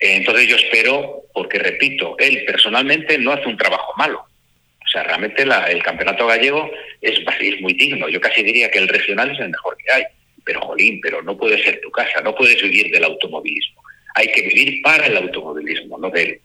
Eh, 0.00 0.16
entonces 0.16 0.48
yo 0.48 0.56
espero, 0.56 1.24
porque 1.32 1.58
repito, 1.58 2.16
él 2.18 2.44
personalmente 2.44 3.18
no 3.18 3.32
hace 3.32 3.48
un 3.48 3.56
trabajo 3.56 3.92
malo. 3.96 4.20
O 4.20 4.88
sea, 4.88 5.04
realmente 5.04 5.42
el 5.42 5.82
campeonato 5.82 6.26
gallego 6.26 6.70
es, 7.00 7.20
es 7.40 7.60
muy 7.60 7.74
digno. 7.74 8.08
Yo 8.08 8.20
casi 8.20 8.42
diría 8.42 8.70
que 8.70 8.78
el 8.78 8.88
regional 8.88 9.30
es 9.30 9.38
el 9.38 9.50
mejor 9.50 9.76
que 9.76 9.92
hay. 9.92 10.04
Pero, 10.44 10.60
jolín, 10.60 11.00
pero 11.00 11.22
no 11.22 11.36
puede 11.36 11.62
ser 11.62 11.80
tu 11.80 11.90
casa, 11.90 12.20
no 12.22 12.34
puedes 12.34 12.60
vivir 12.62 12.90
del 12.90 13.04
automovilismo 13.04 13.82
hay 14.14 14.28
que 14.28 14.42
vivir 14.42 14.82
para 14.82 15.06
el 15.06 15.16
automovilismo, 15.16 15.98
no 15.98 16.10
de 16.10 16.22
él. 16.22 16.40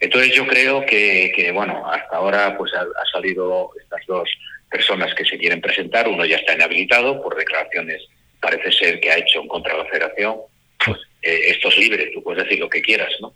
Entonces 0.00 0.34
yo 0.34 0.46
creo 0.46 0.84
que, 0.84 1.50
bueno, 1.54 1.88
hasta 1.88 2.16
ahora 2.16 2.56
pues 2.56 2.72
ha, 2.74 2.86
salido 3.12 3.70
estas 3.80 4.04
dos 4.06 4.28
personas 4.70 5.14
que 5.14 5.24
se 5.24 5.38
quieren 5.38 5.60
presentar, 5.60 6.08
uno 6.08 6.24
ya 6.24 6.36
está 6.36 6.54
inhabilitado 6.54 7.22
por 7.22 7.36
declaraciones, 7.36 8.02
parece 8.40 8.72
ser 8.72 9.00
que 9.00 9.10
ha 9.10 9.18
hecho 9.18 9.40
en 9.40 9.48
contra 9.48 9.74
de 9.74 9.84
la 9.84 9.90
federación, 9.90 10.36
pues 10.84 10.98
eh, 11.22 11.50
esto 11.50 11.68
es 11.68 11.78
libre, 11.78 12.10
tú 12.12 12.22
puedes 12.22 12.42
decir 12.42 12.58
lo 12.58 12.68
que 12.68 12.82
quieras, 12.82 13.12
¿no? 13.20 13.34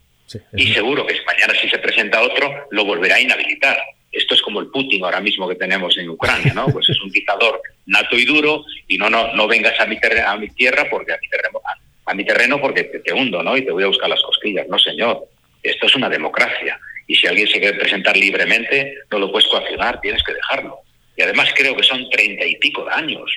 y 0.56 0.72
seguro 0.72 1.06
que 1.06 1.14
si 1.14 1.24
mañana 1.24 1.54
si 1.54 1.68
se 1.68 1.78
presenta 1.78 2.20
otro, 2.20 2.66
lo 2.70 2.84
volverá 2.84 3.14
a 3.14 3.20
inhabilitar. 3.20 3.78
Esto 4.16 4.34
es 4.34 4.40
como 4.40 4.60
el 4.60 4.68
Putin 4.68 5.04
ahora 5.04 5.20
mismo 5.20 5.46
que 5.46 5.56
tenemos 5.56 5.96
en 5.98 6.08
Ucrania, 6.08 6.54
¿no? 6.54 6.66
Pues 6.68 6.88
es 6.88 6.98
un 7.02 7.10
dictador 7.10 7.60
nato 7.84 8.16
y 8.16 8.24
duro 8.24 8.64
y 8.88 8.96
no, 8.96 9.10
no, 9.10 9.34
no 9.34 9.46
vengas 9.46 9.78
a 9.78 9.86
mi, 9.86 9.98
a 10.02 10.36
mi 10.36 10.48
tierra 10.48 10.88
porque 10.90 11.12
a 11.12 11.18
mi, 11.20 11.28
terreno, 11.28 11.60
a 12.06 12.14
mi 12.14 12.24
terreno 12.24 12.60
porque 12.60 12.84
te, 12.84 13.12
hundo, 13.12 13.42
¿no? 13.42 13.56
Y 13.56 13.64
te 13.64 13.72
voy 13.72 13.84
a 13.84 13.88
buscar 13.88 14.08
las 14.08 14.22
cosquillas. 14.22 14.66
No, 14.68 14.78
señor. 14.78 15.28
Esto 15.62 15.86
es 15.86 15.94
una 15.96 16.08
democracia. 16.08 16.78
Y 17.06 17.14
si 17.14 17.26
alguien 17.26 17.46
se 17.46 17.60
quiere 17.60 17.78
presentar 17.78 18.16
libremente, 18.16 18.94
no 19.10 19.18
lo 19.18 19.30
puedes 19.30 19.48
coaccionar, 19.48 20.00
tienes 20.00 20.22
que 20.22 20.32
dejarlo. 20.32 20.78
Y 21.16 21.22
además 21.22 21.52
creo 21.54 21.76
que 21.76 21.82
son 21.82 22.08
treinta 22.08 22.44
y 22.46 22.56
pico 22.56 22.84
de 22.84 22.92
años. 22.92 23.30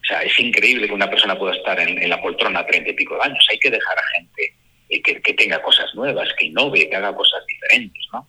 O 0.00 0.04
sea, 0.06 0.22
es 0.22 0.38
increíble 0.38 0.86
que 0.86 0.94
una 0.94 1.10
persona 1.10 1.36
pueda 1.36 1.54
estar 1.54 1.78
en, 1.78 2.08
la 2.08 2.22
poltrona 2.22 2.64
treinta 2.64 2.90
y 2.90 2.94
pico 2.94 3.16
de 3.16 3.22
años. 3.22 3.46
Hay 3.50 3.58
que 3.58 3.70
dejar 3.70 3.98
a 3.98 4.08
gente 4.16 4.54
que, 5.02 5.20
que 5.20 5.34
tenga 5.34 5.60
cosas 5.60 5.94
nuevas, 5.94 6.32
que 6.38 6.46
innove, 6.46 6.88
que 6.88 6.96
haga 6.96 7.14
cosas 7.14 7.44
diferentes, 7.46 8.02
¿no? 8.12 8.26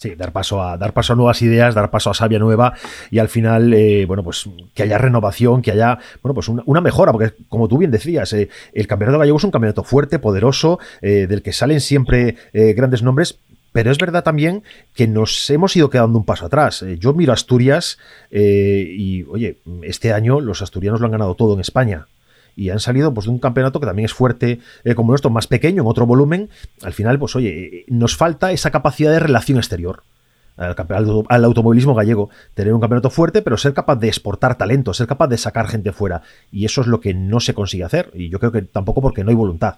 Sí, 0.00 0.14
dar 0.14 0.32
paso 0.32 0.62
a 0.62 0.78
dar 0.78 0.94
paso 0.94 1.12
a 1.12 1.16
nuevas 1.16 1.42
ideas, 1.42 1.74
dar 1.74 1.90
paso 1.90 2.08
a 2.08 2.14
sabia 2.14 2.38
nueva 2.38 2.72
y 3.10 3.18
al 3.18 3.28
final, 3.28 3.74
eh, 3.74 4.06
bueno, 4.06 4.24
pues 4.24 4.48
que 4.72 4.84
haya 4.84 4.96
renovación, 4.96 5.60
que 5.60 5.72
haya, 5.72 5.98
bueno, 6.22 6.32
pues 6.32 6.48
una, 6.48 6.80
mejora, 6.80 7.12
porque 7.12 7.34
como 7.50 7.68
tú 7.68 7.76
bien 7.76 7.90
decías, 7.90 8.32
eh, 8.32 8.48
el 8.72 8.86
campeonato 8.86 9.18
gallego 9.18 9.36
es 9.36 9.44
un 9.44 9.50
campeonato 9.50 9.84
fuerte, 9.84 10.18
poderoso, 10.18 10.78
eh, 11.02 11.26
del 11.28 11.42
que 11.42 11.52
salen 11.52 11.82
siempre 11.82 12.36
grandes 12.54 13.02
nombres, 13.02 13.40
pero 13.72 13.90
es 13.90 13.98
verdad 13.98 14.24
también 14.24 14.62
que 14.94 15.06
nos 15.06 15.50
hemos 15.50 15.76
ido 15.76 15.90
quedando 15.90 16.18
un 16.18 16.24
paso 16.24 16.46
atrás. 16.46 16.82
Yo 16.98 17.12
miro 17.12 17.34
Asturias 17.34 17.98
y, 18.30 19.24
oye, 19.24 19.58
este 19.82 20.14
año 20.14 20.40
los 20.40 20.62
asturianos 20.62 21.00
lo 21.00 21.06
han 21.06 21.12
ganado 21.12 21.34
todo 21.34 21.52
en 21.52 21.60
España 21.60 22.06
y 22.60 22.68
han 22.68 22.78
salido 22.78 23.14
pues, 23.14 23.24
de 23.24 23.30
un 23.30 23.38
campeonato 23.38 23.80
que 23.80 23.86
también 23.86 24.04
es 24.04 24.12
fuerte 24.12 24.58
eh, 24.84 24.94
como 24.94 25.12
nuestro, 25.12 25.30
más 25.30 25.46
pequeño, 25.46 25.80
en 25.80 25.88
otro 25.88 26.04
volumen. 26.04 26.50
Al 26.82 26.92
final, 26.92 27.18
pues 27.18 27.34
oye, 27.34 27.48
eh, 27.48 27.84
nos 27.88 28.16
falta 28.16 28.52
esa 28.52 28.70
capacidad 28.70 29.10
de 29.10 29.18
relación 29.18 29.56
exterior. 29.56 30.02
Al, 30.58 30.76
al, 31.30 31.44
automovilismo 31.44 31.94
gallego, 31.94 32.28
tener 32.52 32.74
un 32.74 32.80
campeonato 32.82 33.08
fuerte, 33.08 33.40
pero 33.40 33.56
ser 33.56 33.72
capaz 33.72 33.96
de 33.96 34.08
exportar 34.08 34.58
talento, 34.58 34.92
ser 34.92 35.06
capaz 35.06 35.28
de 35.28 35.38
sacar 35.38 35.68
gente 35.68 35.92
fuera. 35.92 36.20
Y 36.52 36.66
eso 36.66 36.82
es 36.82 36.86
lo 36.86 37.00
que 37.00 37.14
no 37.14 37.40
se 37.40 37.54
consigue 37.54 37.84
hacer. 37.84 38.10
Y 38.12 38.28
yo 38.28 38.38
creo 38.38 38.52
que 38.52 38.60
tampoco 38.60 39.00
porque 39.00 39.24
no 39.24 39.30
hay 39.30 39.36
voluntad. 39.36 39.76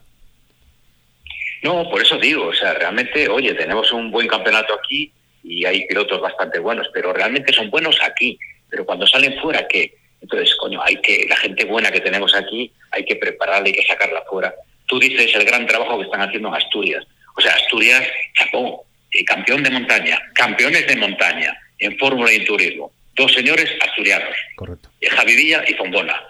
No, 1.63 1.89
por 1.89 2.03
eso 2.03 2.19
digo, 2.19 2.49
o 2.49 2.55
sea, 2.55 2.75
realmente, 2.75 3.29
oye, 3.29 3.55
tenemos 3.55 3.93
un 3.93 4.11
buen 4.11 4.27
campeonato 4.27 4.75
aquí 4.75 5.13
y 5.45 5.65
hay 5.65 5.87
pilotos 5.87 6.21
bastante 6.21 6.59
buenos, 6.59 6.89
pero 6.93 7.13
realmente 7.13 7.53
son 7.53 7.71
buenos 7.71 7.97
aquí. 8.03 8.37
Pero 8.69 8.85
cuando 8.85 9.07
salen 9.07 9.41
fuera, 9.41 9.69
¿qué? 9.69 10.02
Entonces, 10.23 10.55
coño, 10.57 10.81
hay 10.83 10.97
que, 10.97 11.27
la 11.29 11.37
gente 11.37 11.65
buena 11.65 11.91
que 11.91 12.01
tenemos 12.01 12.35
aquí, 12.35 12.73
hay 12.93 13.05
que 13.05 13.17
prepararla, 13.17 13.67
hay 13.67 13.73
que 13.73 13.85
sacarla 13.85 14.23
fuera. 14.29 14.55
tú 14.87 14.99
dices 14.99 15.35
el 15.35 15.45
gran 15.45 15.67
trabajo 15.67 15.99
que 15.99 16.05
están 16.05 16.23
haciendo 16.23 16.49
en 16.49 16.55
Asturias. 16.55 17.05
O 17.37 17.41
sea, 17.41 17.53
Asturias, 17.55 18.07
chapó, 18.35 18.87
eh, 19.11 19.25
campeón 19.25 19.63
de 19.63 19.71
montaña, 19.71 20.21
campeones 20.35 20.87
de 20.87 20.97
montaña 20.97 21.59
en 21.79 21.99
Fórmula 21.99 22.33
y 22.33 22.37
en 22.37 22.45
turismo. 22.45 22.93
Dos 23.15 23.33
señores 23.33 23.71
asturianos. 23.81 24.35
Correcto. 24.57 24.89
Eh, 25.01 25.11
Javi 25.11 25.35
Villa 25.35 25.65
y 25.67 25.75
Fombona. 25.75 26.23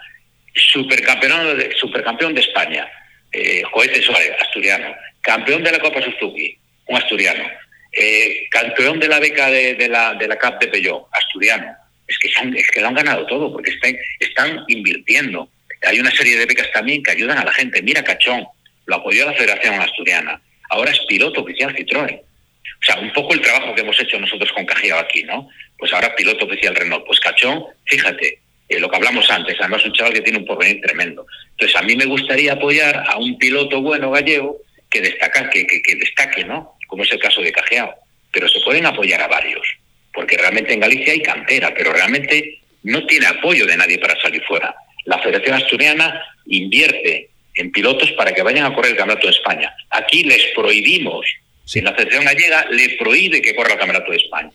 Supercampeón 0.55 1.59
de, 1.59 1.75
supercampeón 1.77 2.35
de 2.35 2.41
España. 2.41 2.89
Eh, 3.31 3.63
Joete 3.71 4.03
Suárez, 4.03 4.33
asturiano. 4.41 4.95
Campeón 5.21 5.63
de 5.63 5.73
la 5.73 5.79
Copa 5.79 6.03
Suzuki, 6.03 6.59
un 6.87 6.97
asturiano. 6.97 7.45
Eh, 7.93 8.49
campeón 8.51 8.99
de 8.99 9.09
la 9.09 9.21
beca 9.21 9.51
de, 9.51 9.75
de 9.75 9.89
la, 9.89 10.15
de 10.15 10.27
la 10.27 10.37
CAP 10.37 10.61
de 10.61 10.69
Peugeot, 10.69 11.09
asturiano. 11.13 11.77
Es 12.07 12.19
que, 12.19 12.31
han, 12.37 12.55
es 12.57 12.71
que 12.71 12.81
lo 12.81 12.89
han 12.89 12.95
ganado 12.95 13.27
todo 13.27 13.53
porque 13.53 13.71
están, 13.71 13.97
están 14.21 14.65
invirtiendo. 14.69 15.49
Hay 15.83 15.99
una 15.99 16.11
serie 16.11 16.37
de 16.37 16.47
becas 16.47 16.71
también 16.73 17.03
que 17.03 17.13
ayudan 17.13 17.39
a 17.39 17.45
la 17.45 17.53
gente. 17.53 17.83
Mira 17.83 18.03
Cachón, 18.03 18.47
lo 18.87 18.97
apoyó 18.97 19.25
la 19.27 19.35
Federación 19.35 19.81
Asturiana. 19.81 20.41
Ahora 20.71 20.91
es 20.91 21.01
piloto 21.09 21.43
oficial 21.43 21.75
Citroën. 21.75 22.21
O 22.21 22.85
sea, 22.85 22.99
un 22.99 23.13
poco 23.13 23.35
el 23.35 23.41
trabajo 23.41 23.75
que 23.75 23.83
hemos 23.83 23.99
hecho 24.01 24.19
nosotros 24.19 24.51
con 24.53 24.67
Cajiao 24.67 24.99
aquí, 24.99 25.23
¿no? 25.23 25.49
Pues 25.79 25.93
ahora 25.93 26.15
piloto 26.17 26.47
oficial 26.47 26.75
Renault. 26.75 27.07
Pues 27.07 27.21
Cachón, 27.21 27.65
fíjate, 27.87 28.41
eh, 28.69 28.81
lo 28.81 28.89
que 28.89 28.97
hablamos 28.97 29.31
antes, 29.31 29.57
además 29.61 29.85
un 29.85 29.93
chaval 29.93 30.15
que 30.15 30.23
tiene 30.23 30.39
un 30.39 30.47
porvenir 30.47 30.81
tremendo. 30.81 31.27
Entonces, 31.51 31.77
a 31.77 31.83
mí 31.83 31.95
me 31.95 32.07
gustaría 32.07 32.55
apoyar 32.55 33.05
a 33.07 33.19
un 33.19 33.37
piloto 33.39 33.81
bueno 33.83 34.11
gallego 34.11 34.59
que 34.91 35.01
destaca, 35.01 35.49
que, 35.51 35.67
que, 35.67 35.83
que 35.83 35.97
destaque, 35.97 36.45
¿no? 36.45 36.73
Como 36.87 37.03
es 37.03 37.13
el 37.13 37.19
caso 37.19 37.41
de 37.41 37.53
Cajeao. 37.53 37.95
Pero 38.33 38.49
se 38.49 38.61
pueden 38.61 38.87
apoyar 38.87 39.21
a 39.21 39.29
varios, 39.29 39.67
porque 40.13 40.37
realmente 40.37 40.73
en 40.75 40.81
Galicia 40.81 41.13
hay 41.13 41.23
cantera, 41.23 41.73
pero 41.75 41.93
realmente 41.93 42.61
no 42.83 43.07
tiene 43.07 43.27
apoyo 43.27 43.67
de 43.67 43.77
nadie 43.77 43.99
para 43.99 44.21
salir 44.21 44.43
fuera. 44.45 44.75
La 45.05 45.19
Federación 45.19 45.57
Asturiana 45.57 46.23
invierte 46.47 47.31
en 47.55 47.71
pilotos 47.71 48.11
para 48.13 48.33
que 48.33 48.43
vayan 48.43 48.65
a 48.67 48.75
correr 48.75 48.93
el 48.93 48.97
Campeonato 48.97 49.27
de 49.27 49.33
España. 49.35 49.75
Aquí 49.91 50.25
les 50.25 50.45
prohibimos, 50.55 51.27
Sí. 51.65 51.79
en 51.79 51.85
la 51.87 51.95
Federación 51.95 52.25
Gallega 52.25 52.67
le 52.71 52.97
prohíbe 52.99 53.41
que 53.41 53.55
corra 53.55 53.73
el 53.75 53.79
Campeonato 53.79 54.11
de 54.11 54.17
España. 54.17 54.51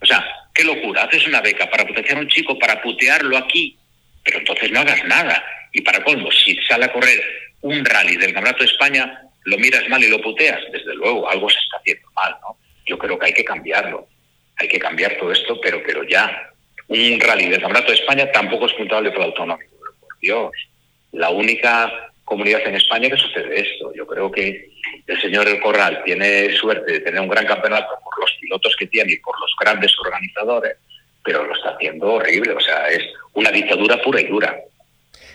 O 0.00 0.06
sea, 0.06 0.24
qué 0.54 0.64
locura, 0.64 1.04
haces 1.04 1.26
una 1.26 1.40
beca 1.40 1.68
para 1.70 1.86
potenciar 1.86 2.18
a 2.18 2.20
un 2.20 2.28
chico, 2.28 2.58
para 2.58 2.80
putearlo 2.80 3.36
aquí, 3.36 3.76
pero 4.24 4.38
entonces 4.38 4.70
no 4.70 4.80
hagas 4.80 5.04
nada. 5.04 5.44
Y 5.72 5.80
para 5.80 6.02
colmo, 6.04 6.30
si 6.30 6.56
sale 6.68 6.84
a 6.86 6.92
correr 6.92 7.22
un 7.62 7.84
rally 7.84 8.16
del 8.16 8.32
Campeonato 8.32 8.64
de 8.64 8.70
España, 8.70 9.22
lo 9.44 9.58
miras 9.58 9.88
mal 9.88 10.02
y 10.02 10.08
lo 10.08 10.20
puteas, 10.20 10.60
desde 10.72 10.94
luego, 10.94 11.28
algo 11.28 11.48
se 11.50 11.58
está 11.58 11.78
haciendo 11.78 12.08
mal, 12.14 12.34
¿no? 12.42 12.56
Yo 12.86 12.98
creo 12.98 13.18
que 13.18 13.26
hay 13.26 13.32
que 13.32 13.44
cambiarlo. 13.44 14.08
Hay 14.62 14.68
que 14.68 14.78
cambiar 14.78 15.16
todo 15.18 15.32
esto, 15.32 15.60
pero, 15.60 15.82
pero 15.84 16.04
ya. 16.04 16.50
Un 16.86 17.18
rally 17.18 17.48
del 17.48 17.60
Campeonato 17.60 17.90
de 17.90 17.98
España 17.98 18.30
tampoco 18.30 18.66
es 18.66 18.72
puntable 18.74 19.10
por 19.10 19.22
el 19.22 19.26
autonómico, 19.26 19.72
por 19.98 20.18
Dios. 20.20 20.52
La 21.10 21.30
única 21.30 22.12
comunidad 22.24 22.64
en 22.64 22.76
España 22.76 23.10
que 23.10 23.16
sucede 23.16 23.60
esto. 23.60 23.92
Yo 23.92 24.06
creo 24.06 24.30
que 24.30 24.70
el 25.08 25.20
señor 25.20 25.48
El 25.48 25.60
Corral 25.60 26.00
tiene 26.04 26.52
suerte 26.52 26.92
de 26.92 27.00
tener 27.00 27.20
un 27.20 27.28
gran 27.28 27.44
campeonato 27.44 27.88
por 28.04 28.20
los 28.20 28.30
pilotos 28.40 28.76
que 28.76 28.86
tiene 28.86 29.14
y 29.14 29.18
por 29.18 29.38
los 29.40 29.52
grandes 29.60 29.92
organizadores, 29.98 30.76
pero 31.24 31.44
lo 31.44 31.54
está 31.56 31.70
haciendo 31.70 32.12
horrible. 32.12 32.52
O 32.52 32.60
sea, 32.60 32.86
es 32.86 33.02
una 33.32 33.50
dictadura 33.50 34.00
pura 34.00 34.20
y 34.20 34.28
dura. 34.28 34.56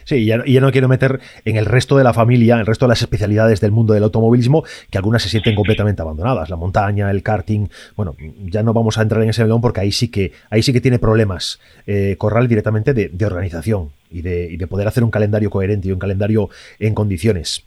Sí, 0.07 0.25
ya, 0.25 0.41
ya, 0.45 0.61
no 0.61 0.71
quiero 0.71 0.87
meter 0.87 1.19
en 1.43 1.57
el 1.57 1.65
resto 1.65 1.97
de 1.97 2.05
la 2.05 2.13
familia, 2.13 2.55
el 2.55 2.65
resto 2.65 2.85
de 2.85 2.91
las 2.91 3.01
especialidades 3.01 3.59
del 3.59 3.71
mundo 3.73 3.93
del 3.93 4.03
automovilismo, 4.03 4.63
que 4.89 4.97
algunas 4.97 5.21
se 5.21 5.27
sienten 5.27 5.53
completamente 5.53 6.01
abandonadas. 6.01 6.49
La 6.49 6.55
montaña, 6.55 7.11
el 7.11 7.23
karting. 7.23 7.67
Bueno, 7.97 8.15
ya 8.45 8.63
no 8.63 8.71
vamos 8.71 8.97
a 8.97 9.01
entrar 9.01 9.21
en 9.21 9.31
ese 9.31 9.43
melón 9.43 9.59
porque 9.59 9.81
ahí 9.81 9.91
sí 9.91 10.09
que, 10.09 10.31
ahí 10.49 10.63
sí 10.63 10.71
que 10.71 10.79
tiene 10.79 10.97
problemas 10.97 11.59
eh, 11.87 12.15
Corral 12.17 12.47
directamente 12.47 12.93
de, 12.93 13.09
de 13.09 13.25
organización 13.25 13.91
y 14.09 14.21
de, 14.21 14.47
y 14.49 14.55
de, 14.55 14.65
poder 14.67 14.87
hacer 14.87 15.03
un 15.03 15.11
calendario 15.11 15.49
coherente 15.49 15.89
y 15.89 15.91
un 15.91 15.99
calendario 15.99 16.49
en 16.79 16.93
condiciones. 16.93 17.65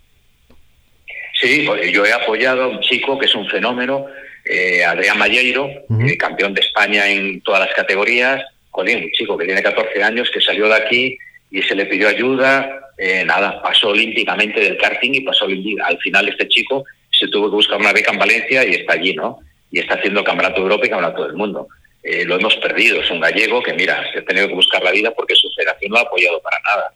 Sí, 1.38 1.64
pues 1.66 1.92
yo 1.92 2.06
he 2.06 2.12
apoyado 2.14 2.62
a 2.62 2.68
un 2.68 2.80
chico 2.80 3.18
que 3.18 3.26
es 3.26 3.34
un 3.34 3.46
fenómeno, 3.50 4.06
eh, 4.46 4.82
Adrián 4.82 5.18
Malleiro, 5.18 5.66
uh 5.66 5.94
-huh. 5.94 6.10
eh, 6.10 6.16
campeón 6.16 6.54
de 6.54 6.62
España 6.62 7.06
en 7.06 7.42
todas 7.42 7.60
las 7.60 7.74
categorías. 7.74 8.42
Colín, 8.70 9.04
un 9.04 9.10
chico 9.10 9.36
que 9.36 9.44
tiene 9.44 9.62
14 9.62 10.02
años, 10.02 10.30
que 10.32 10.40
salió 10.40 10.66
de 10.68 10.74
aquí 10.76 11.18
y 11.50 11.62
se 11.62 11.74
le 11.74 11.86
pidió 11.86 12.08
ayuda, 12.08 12.92
eh, 12.96 13.24
nada, 13.24 13.62
pasó 13.62 13.88
olímpicamente 13.88 14.60
del 14.60 14.76
karting 14.76 15.14
y 15.14 15.20
pasó 15.20 15.46
al 15.46 15.98
final 15.98 16.28
este 16.28 16.48
chico 16.48 16.84
se 17.20 17.28
tuvo 17.28 17.50
que 17.50 17.56
buscar 17.56 17.78
una 17.78 17.92
beca 17.92 18.12
en 18.12 18.18
Valencia 18.18 18.64
y 18.64 18.74
está 18.74 18.94
allí, 18.94 19.14
¿no? 19.14 19.40
Y 19.70 19.78
está 19.78 19.94
haciendo 19.94 20.24
Campeonato 20.24 20.56
de 20.56 20.62
Europa 20.62 20.86
y 20.86 20.88
Campeonato 20.88 21.24
del 21.24 21.34
Mundo. 21.34 21.68
Eh, 22.02 22.24
lo 22.24 22.36
hemos 22.36 22.56
perdido, 22.56 23.00
es 23.00 23.10
un 23.10 23.20
gallego 23.20 23.62
que, 23.62 23.74
mira, 23.74 24.02
se 24.10 24.20
ha 24.20 24.24
tenido 24.24 24.48
que 24.48 24.54
buscar 24.54 24.82
la 24.82 24.90
vida 24.90 25.10
porque 25.10 25.34
su 25.34 25.50
federación 25.54 25.92
no 25.92 25.98
ha 25.98 26.02
apoyado 26.02 26.40
para 26.40 26.58
nada. 26.60 26.94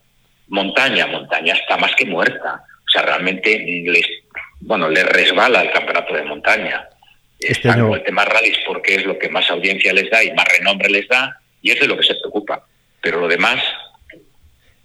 Montaña, 0.48 1.06
montaña 1.06 1.52
está 1.52 1.76
más 1.76 1.94
que 1.94 2.06
muerta. 2.06 2.64
O 2.86 2.90
sea, 2.90 3.02
realmente 3.02 3.58
les, 3.86 4.06
bueno, 4.60 4.88
le 4.88 5.04
resbala 5.04 5.62
el 5.62 5.70
campeonato 5.72 6.14
de 6.14 6.24
montaña. 6.24 6.88
Este 7.38 7.68
Están 7.68 7.86
con 7.86 7.98
el 7.98 8.04
tema 8.04 8.24
rallies 8.24 8.58
porque 8.66 8.94
es 8.94 9.04
lo 9.04 9.18
que 9.18 9.28
más 9.28 9.50
audiencia 9.50 9.92
les 9.92 10.08
da 10.08 10.24
y 10.24 10.32
más 10.32 10.46
renombre 10.58 10.88
les 10.88 11.06
da 11.06 11.38
y 11.60 11.70
es 11.70 11.80
de 11.80 11.86
lo 11.86 11.98
que 11.98 12.04
se 12.04 12.14
preocupa. 12.14 12.64
Pero 13.02 13.20
lo 13.20 13.28
demás, 13.28 13.62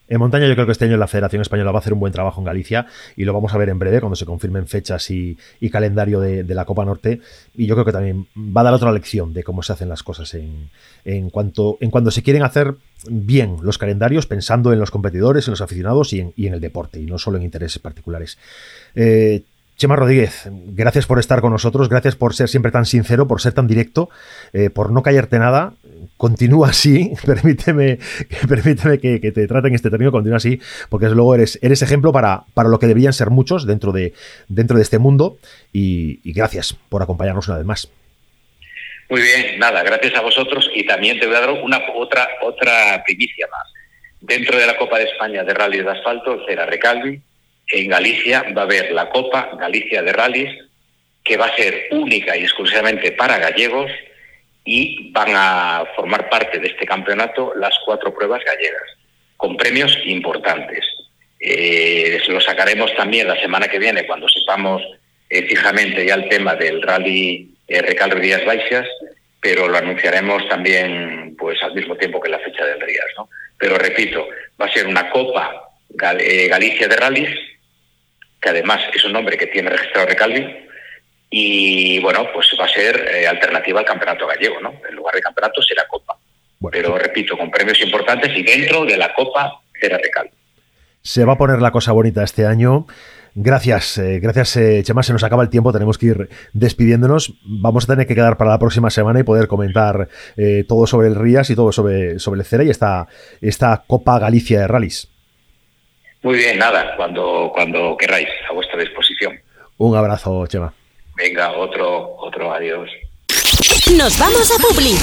en 0.09 0.19
montaña 0.19 0.47
yo 0.47 0.55
creo 0.55 0.65
que 0.65 0.71
este 0.71 0.85
año 0.85 0.97
la 0.97 1.07
Federación 1.07 1.41
Española 1.41 1.71
va 1.71 1.77
a 1.77 1.81
hacer 1.81 1.93
un 1.93 1.99
buen 1.99 2.11
trabajo 2.11 2.41
en 2.41 2.45
Galicia 2.45 2.87
y 3.15 3.25
lo 3.25 3.33
vamos 3.33 3.53
a 3.53 3.57
ver 3.57 3.69
en 3.69 3.77
breve 3.77 3.99
cuando 3.99 4.15
se 4.15 4.25
confirmen 4.25 4.67
fechas 4.67 5.09
y, 5.11 5.37
calendario 5.71 6.19
de, 6.19 6.43
la 6.43 6.65
Copa 6.65 6.83
Norte 6.83 7.21
y 7.55 7.67
yo 7.67 7.75
creo 7.75 7.85
que 7.85 7.91
también 7.91 8.27
va 8.35 8.61
a 8.61 8.63
dar 8.63 8.73
otra 8.73 8.91
lección 8.91 9.33
de 9.33 9.43
cómo 9.43 9.61
se 9.61 9.73
hacen 9.73 9.87
las 9.87 10.01
cosas 10.01 10.33
en, 10.33 10.71
en, 11.05 11.29
cuanto, 11.29 11.77
en 11.79 11.91
cuando 11.91 12.09
se 12.09 12.23
quieren 12.23 12.41
hacer 12.41 12.75
bien 13.07 13.57
los 13.61 13.77
calendarios 13.77 14.25
pensando 14.25 14.73
en 14.73 14.79
los 14.79 14.89
competidores, 14.89 15.47
en 15.47 15.51
los 15.51 15.61
aficionados 15.61 16.11
y 16.13 16.21
en, 16.21 16.33
y 16.35 16.47
en 16.47 16.55
el 16.55 16.59
deporte 16.59 16.99
y 16.99 17.05
no 17.05 17.19
solo 17.19 17.37
en 17.37 17.43
intereses 17.43 17.79
particulares. 17.79 18.39
Eh, 18.95 19.43
Chema 19.79 19.95
Rodríguez, 19.95 20.49
gracias 20.51 21.05
por 21.05 21.19
estar 21.19 21.39
con 21.39 21.53
nosotros, 21.53 21.87
gracias 21.87 22.17
por 22.17 22.35
ser 22.35 22.49
siempre 22.49 22.69
tan 22.69 22.85
sincero, 22.85 23.29
por 23.29 23.39
ser 23.39 23.53
tan 23.53 23.65
directo, 23.65 24.09
eh, 24.51 24.69
por 24.69 24.91
no 24.91 25.03
callarte 25.03 25.39
nada. 25.39 25.73
Continúa 26.17 26.69
así, 26.69 27.11
permíteme, 27.25 27.99
permíteme 28.47 28.99
que, 28.99 29.21
que, 29.21 29.31
te 29.31 29.47
traten 29.47 29.73
este 29.73 29.89
término, 29.89 30.11
continúa 30.11 30.37
así, 30.37 30.59
porque 30.89 31.05
desde 31.05 31.15
luego 31.15 31.35
eres, 31.35 31.59
eres 31.61 31.81
ejemplo 31.81 32.11
para, 32.11 32.43
para 32.53 32.69
lo 32.69 32.79
que 32.79 32.87
deberían 32.87 33.13
ser 33.13 33.29
muchos 33.29 33.65
dentro 33.65 33.91
de, 33.91 34.13
dentro 34.47 34.77
de 34.77 34.83
este 34.83 34.99
mundo 34.99 35.37
y, 35.73 36.19
y 36.23 36.33
gracias 36.33 36.75
por 36.89 37.01
acompañarnos 37.01 37.47
una 37.47 37.57
vez 37.57 37.65
más. 37.65 37.91
Muy 39.09 39.21
bien, 39.21 39.57
nada, 39.57 39.81
gracias 39.81 40.13
a 40.15 40.21
vosotros 40.21 40.69
y 40.75 40.85
también 40.85 41.19
te 41.19 41.25
voy 41.25 41.35
a 41.35 41.41
dar 41.41 41.51
una 41.51 41.81
otra 41.95 42.27
otra 42.41 43.03
primicia 43.05 43.47
más. 43.51 43.73
Dentro 44.21 44.57
de 44.57 44.67
la 44.67 44.77
Copa 44.77 44.99
de 44.99 45.05
España 45.05 45.43
de 45.43 45.53
Rally 45.53 45.81
de 45.81 45.89
Asfalto 45.89 46.45
será 46.45 46.65
Recalvi, 46.65 47.19
en 47.71 47.87
Galicia 47.87 48.45
va 48.55 48.61
a 48.61 48.65
haber 48.65 48.91
la 48.91 49.09
Copa 49.09 49.51
Galicia 49.59 50.01
de 50.01 50.13
Rallys, 50.13 50.49
que 51.23 51.37
va 51.37 51.45
a 51.45 51.55
ser 51.55 51.87
única 51.91 52.35
y 52.35 52.43
exclusivamente 52.43 53.11
para 53.11 53.37
gallegos 53.37 53.91
y 54.71 55.11
van 55.11 55.31
a 55.33 55.83
formar 55.95 56.29
parte 56.29 56.59
de 56.59 56.67
este 56.67 56.85
campeonato 56.85 57.53
las 57.55 57.73
cuatro 57.83 58.13
pruebas 58.13 58.43
gallegas, 58.45 58.83
con 59.35 59.57
premios 59.57 59.97
importantes. 60.05 60.85
Eh, 61.39 62.21
lo 62.27 62.39
sacaremos 62.39 62.93
también 62.95 63.27
la 63.27 63.41
semana 63.41 63.67
que 63.67 63.79
viene 63.79 64.05
cuando 64.05 64.29
sepamos 64.29 64.83
eh, 65.27 65.41
fijamente 65.47 66.05
ya 66.05 66.13
el 66.13 66.29
tema 66.29 66.53
del 66.53 66.83
rally 66.83 67.49
eh, 67.67 67.81
Recalvi 67.81 68.21
Díaz 68.21 68.45
Baixas, 68.45 68.87
pero 69.41 69.67
lo 69.67 69.75
anunciaremos 69.75 70.47
también 70.47 71.35
pues 71.35 71.57
al 71.63 71.73
mismo 71.73 71.95
tiempo 71.95 72.21
que 72.21 72.29
la 72.29 72.37
fecha 72.37 72.63
del 72.63 72.79
Rías. 72.79 73.07
¿no? 73.17 73.27
Pero 73.57 73.75
repito, 73.75 74.27
va 74.61 74.67
a 74.67 74.71
ser 74.71 74.85
una 74.85 75.09
Copa 75.09 75.71
Gal 75.89 76.21
Galicia 76.47 76.87
de 76.87 76.95
Rallys 76.95 77.39
que 78.39 78.49
además 78.49 78.81
es 78.93 79.03
un 79.03 79.13
nombre 79.13 79.35
que 79.35 79.47
tiene 79.47 79.71
registrado 79.71 80.07
Recalvi, 80.07 80.68
y 81.29 81.99
bueno, 81.99 82.27
pues 82.33 82.47
va 82.59 82.65
a 82.65 82.69
ser 82.69 83.07
eh, 83.13 83.27
alternativa 83.27 83.79
al 83.79 83.85
campeonato 83.85 84.27
gallego, 84.27 84.59
¿no? 84.61 84.73
En 84.87 84.95
lugar 84.95 85.15
de 85.15 85.21
campeonato 85.21 85.61
será 85.61 85.87
Copa. 85.87 86.17
Bueno. 86.59 86.75
Pero 86.75 86.97
repito, 86.97 87.37
con 87.37 87.51
premios 87.51 87.81
importantes 87.81 88.35
y 88.35 88.43
dentro 88.43 88.85
de 88.85 88.97
la 88.97 89.13
Copa 89.13 89.61
será 89.79 89.97
Recalvi. 89.97 90.31
Se 91.01 91.23
va 91.23 91.33
a 91.33 91.37
poner 91.37 91.61
la 91.61 91.71
cosa 91.71 91.91
bonita 91.91 92.23
este 92.23 92.45
año. 92.45 92.85
Gracias, 93.35 93.97
eh, 93.99 94.19
gracias 94.19 94.57
eh, 94.57 94.81
Chema, 94.83 95.03
se 95.03 95.13
nos 95.13 95.23
acaba 95.23 95.43
el 95.43 95.49
tiempo, 95.49 95.71
tenemos 95.71 95.97
que 95.97 96.07
ir 96.07 96.29
despidiéndonos. 96.53 97.35
Vamos 97.43 97.85
a 97.85 97.93
tener 97.93 98.07
que 98.07 98.15
quedar 98.15 98.37
para 98.37 98.49
la 98.49 98.59
próxima 98.59 98.89
semana 98.89 99.19
y 99.19 99.23
poder 99.23 99.47
comentar 99.47 100.09
eh, 100.35 100.65
todo 100.67 100.87
sobre 100.87 101.07
el 101.07 101.15
Rías 101.15 101.49
y 101.49 101.55
todo 101.55 101.71
sobre, 101.71 102.19
sobre 102.19 102.41
el 102.41 102.45
Cera 102.45 102.63
y 102.63 102.69
esta, 102.69 103.07
esta 103.39 103.83
Copa 103.87 104.19
Galicia 104.19 104.61
de 104.61 104.67
Rallys. 104.67 105.07
Muy 106.21 106.37
bien, 106.37 106.57
nada, 106.57 106.95
cuando, 106.97 107.51
cuando 107.53 107.95
queráis, 107.95 108.27
a 108.49 108.53
vuestra 108.53 108.79
disposición. 108.79 109.39
Un 109.77 109.95
abrazo, 109.95 110.45
Chema. 110.47 110.73
Venga, 111.19 111.51
otro, 111.51 112.15
otro, 112.17 112.53
adiós. 112.53 112.89
Nos 113.97 114.17
vamos 114.17 114.49
a 114.51 114.61
Publi. 114.61 114.95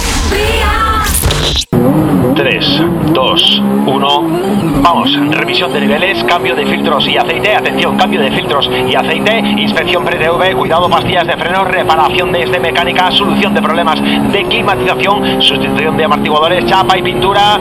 3, 2.34 2.82
2, 3.12 3.62
1. 3.86 4.22
Vamos, 4.80 5.10
revisión 5.32 5.74
de 5.74 5.80
niveles, 5.82 6.24
cambio 6.24 6.56
de 6.56 6.64
filtros 6.64 7.06
y 7.06 7.18
aceite. 7.18 7.54
Atención, 7.54 7.98
cambio 7.98 8.22
de 8.22 8.30
filtros 8.30 8.66
y 8.88 8.94
aceite. 8.94 9.40
Inspección 9.40 10.06
pre-TV, 10.06 10.54
cuidado, 10.54 10.88
pastillas 10.88 11.26
de 11.26 11.36
freno, 11.36 11.64
reparación 11.64 12.32
de 12.32 12.44
este 12.44 12.60
mecánica, 12.60 13.10
solución 13.10 13.52
de 13.52 13.60
problemas 13.60 14.00
de 14.00 14.42
climatización, 14.44 15.42
sustitución 15.42 15.98
de 15.98 16.04
amortiguadores, 16.04 16.64
chapa 16.64 16.96
y 16.96 17.02
pintura. 17.02 17.60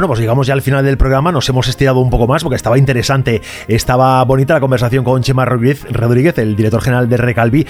Bueno, 0.00 0.08
pues 0.08 0.20
llegamos 0.20 0.46
ya 0.46 0.54
al 0.54 0.62
final 0.62 0.82
del 0.82 0.96
programa, 0.96 1.30
nos 1.30 1.46
hemos 1.50 1.68
estirado 1.68 2.00
un 2.00 2.08
poco 2.08 2.26
más 2.26 2.42
porque 2.42 2.56
estaba 2.56 2.78
interesante, 2.78 3.42
estaba 3.68 4.24
bonita 4.24 4.54
la 4.54 4.60
conversación 4.60 5.04
con 5.04 5.22
Chema 5.22 5.44
Rodríguez, 5.44 6.38
el 6.38 6.56
director 6.56 6.80
general 6.80 7.06
de 7.06 7.18
Recalvi, 7.18 7.66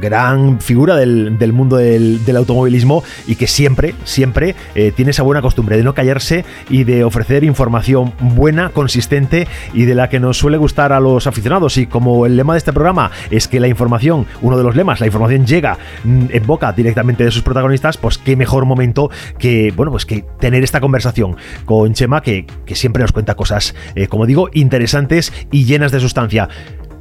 gran 0.00 0.60
figura 0.60 0.96
del, 0.96 1.52
mundo 1.52 1.76
del, 1.76 2.36
automovilismo 2.36 3.02
y 3.26 3.36
que 3.36 3.46
siempre, 3.46 3.94
siempre 4.04 4.54
eh, 4.74 4.92
tiene 4.94 5.10
esa 5.10 5.22
buena 5.22 5.42
costumbre 5.42 5.76
de 5.76 5.82
no 5.82 5.94
callarse 5.94 6.44
y 6.68 6.84
de 6.84 7.04
ofrecer 7.04 7.44
información 7.44 8.12
buena, 8.20 8.70
consistente 8.70 9.46
y 9.72 9.84
de 9.84 9.94
la 9.94 10.08
que 10.08 10.20
nos 10.20 10.38
suele 10.38 10.56
gustar 10.56 10.92
a 10.92 11.00
los 11.00 11.26
aficionados. 11.26 11.76
Y 11.78 11.86
como 11.86 12.26
el 12.26 12.36
lema 12.36 12.54
de 12.54 12.58
este 12.58 12.72
programa 12.72 13.10
es 13.30 13.48
que 13.48 13.60
la 13.60 13.68
información, 13.68 14.26
uno 14.42 14.56
de 14.56 14.64
los 14.64 14.76
lemas, 14.76 15.00
la 15.00 15.06
información 15.06 15.46
llega 15.46 15.78
mm, 16.04 16.26
en 16.30 16.46
boca 16.46 16.72
directamente 16.72 17.24
de 17.24 17.30
sus 17.30 17.42
protagonistas, 17.42 17.96
pues 17.96 18.18
qué 18.18 18.36
mejor 18.36 18.64
momento 18.64 19.10
que, 19.38 19.72
bueno, 19.74 19.90
pues 19.90 20.06
que 20.06 20.24
tener 20.40 20.62
esta 20.62 20.80
conversación 20.80 21.36
con 21.64 21.92
Chema 21.94 22.22
que, 22.22 22.46
siempre 22.74 23.02
nos 23.02 23.12
cuenta 23.12 23.34
cosas, 23.34 23.74
eh, 23.94 24.06
como 24.06 24.26
digo, 24.26 24.50
interesantes 24.52 25.32
y 25.50 25.64
llenas 25.64 25.90
de 25.90 26.00
sustancia. 26.00 26.48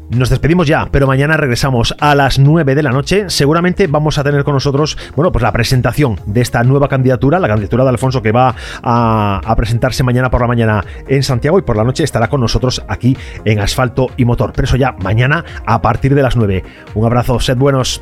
Nos 0.10 0.30
despedimos 0.30 0.68
ya, 0.68 0.88
pero 0.90 1.06
mañana 1.06 1.36
regresamos 1.36 1.94
a 2.00 2.16
las 2.16 2.40
9 2.40 2.76
de 2.76 2.84
la 2.84 2.92
noche. 2.92 3.26
Seguramente 3.30 3.88
vamos 3.88 4.18
a 4.18 4.24
tener 4.24 4.46
con 4.46 4.54
nosotros, 4.54 4.98
bueno, 5.18 5.34
pues 5.34 5.44
la 5.44 5.52
presentación 5.52 6.18
de 6.26 6.40
esta 6.40 6.64
nueva 6.64 6.88
candidatura, 6.88 7.40
la 7.40 7.50
candidatura 7.50 7.84
de 7.84 7.90
Alfonso 7.90 8.22
que 8.22 8.32
va 8.32 8.56
a, 8.82 9.54
presentarse 9.58 10.04
mañana 10.04 10.30
por 10.30 10.40
la 10.40 10.48
mañana 10.48 10.86
en 11.08 11.24
Santiago 11.24 11.60
y 11.60 11.62
por 11.62 11.76
la 11.76 11.84
noche 11.84 12.06
estará 12.06 12.30
con 12.30 12.40
nosotros 12.40 12.84
aquí 12.88 13.18
en 13.44 13.60
Asfalto 13.60 14.08
y 14.16 14.24
Motor. 14.24 14.54
Pero 14.56 14.66
eso 14.66 14.78
ya 14.78 14.94
mañana 14.94 15.44
a 15.66 15.82
partir 15.82 16.16
de 16.16 16.22
las 16.22 16.38
9. 16.38 16.64
Un 16.94 17.06
abrazo, 17.06 17.42
sed 17.42 17.58
buenos. 17.58 18.02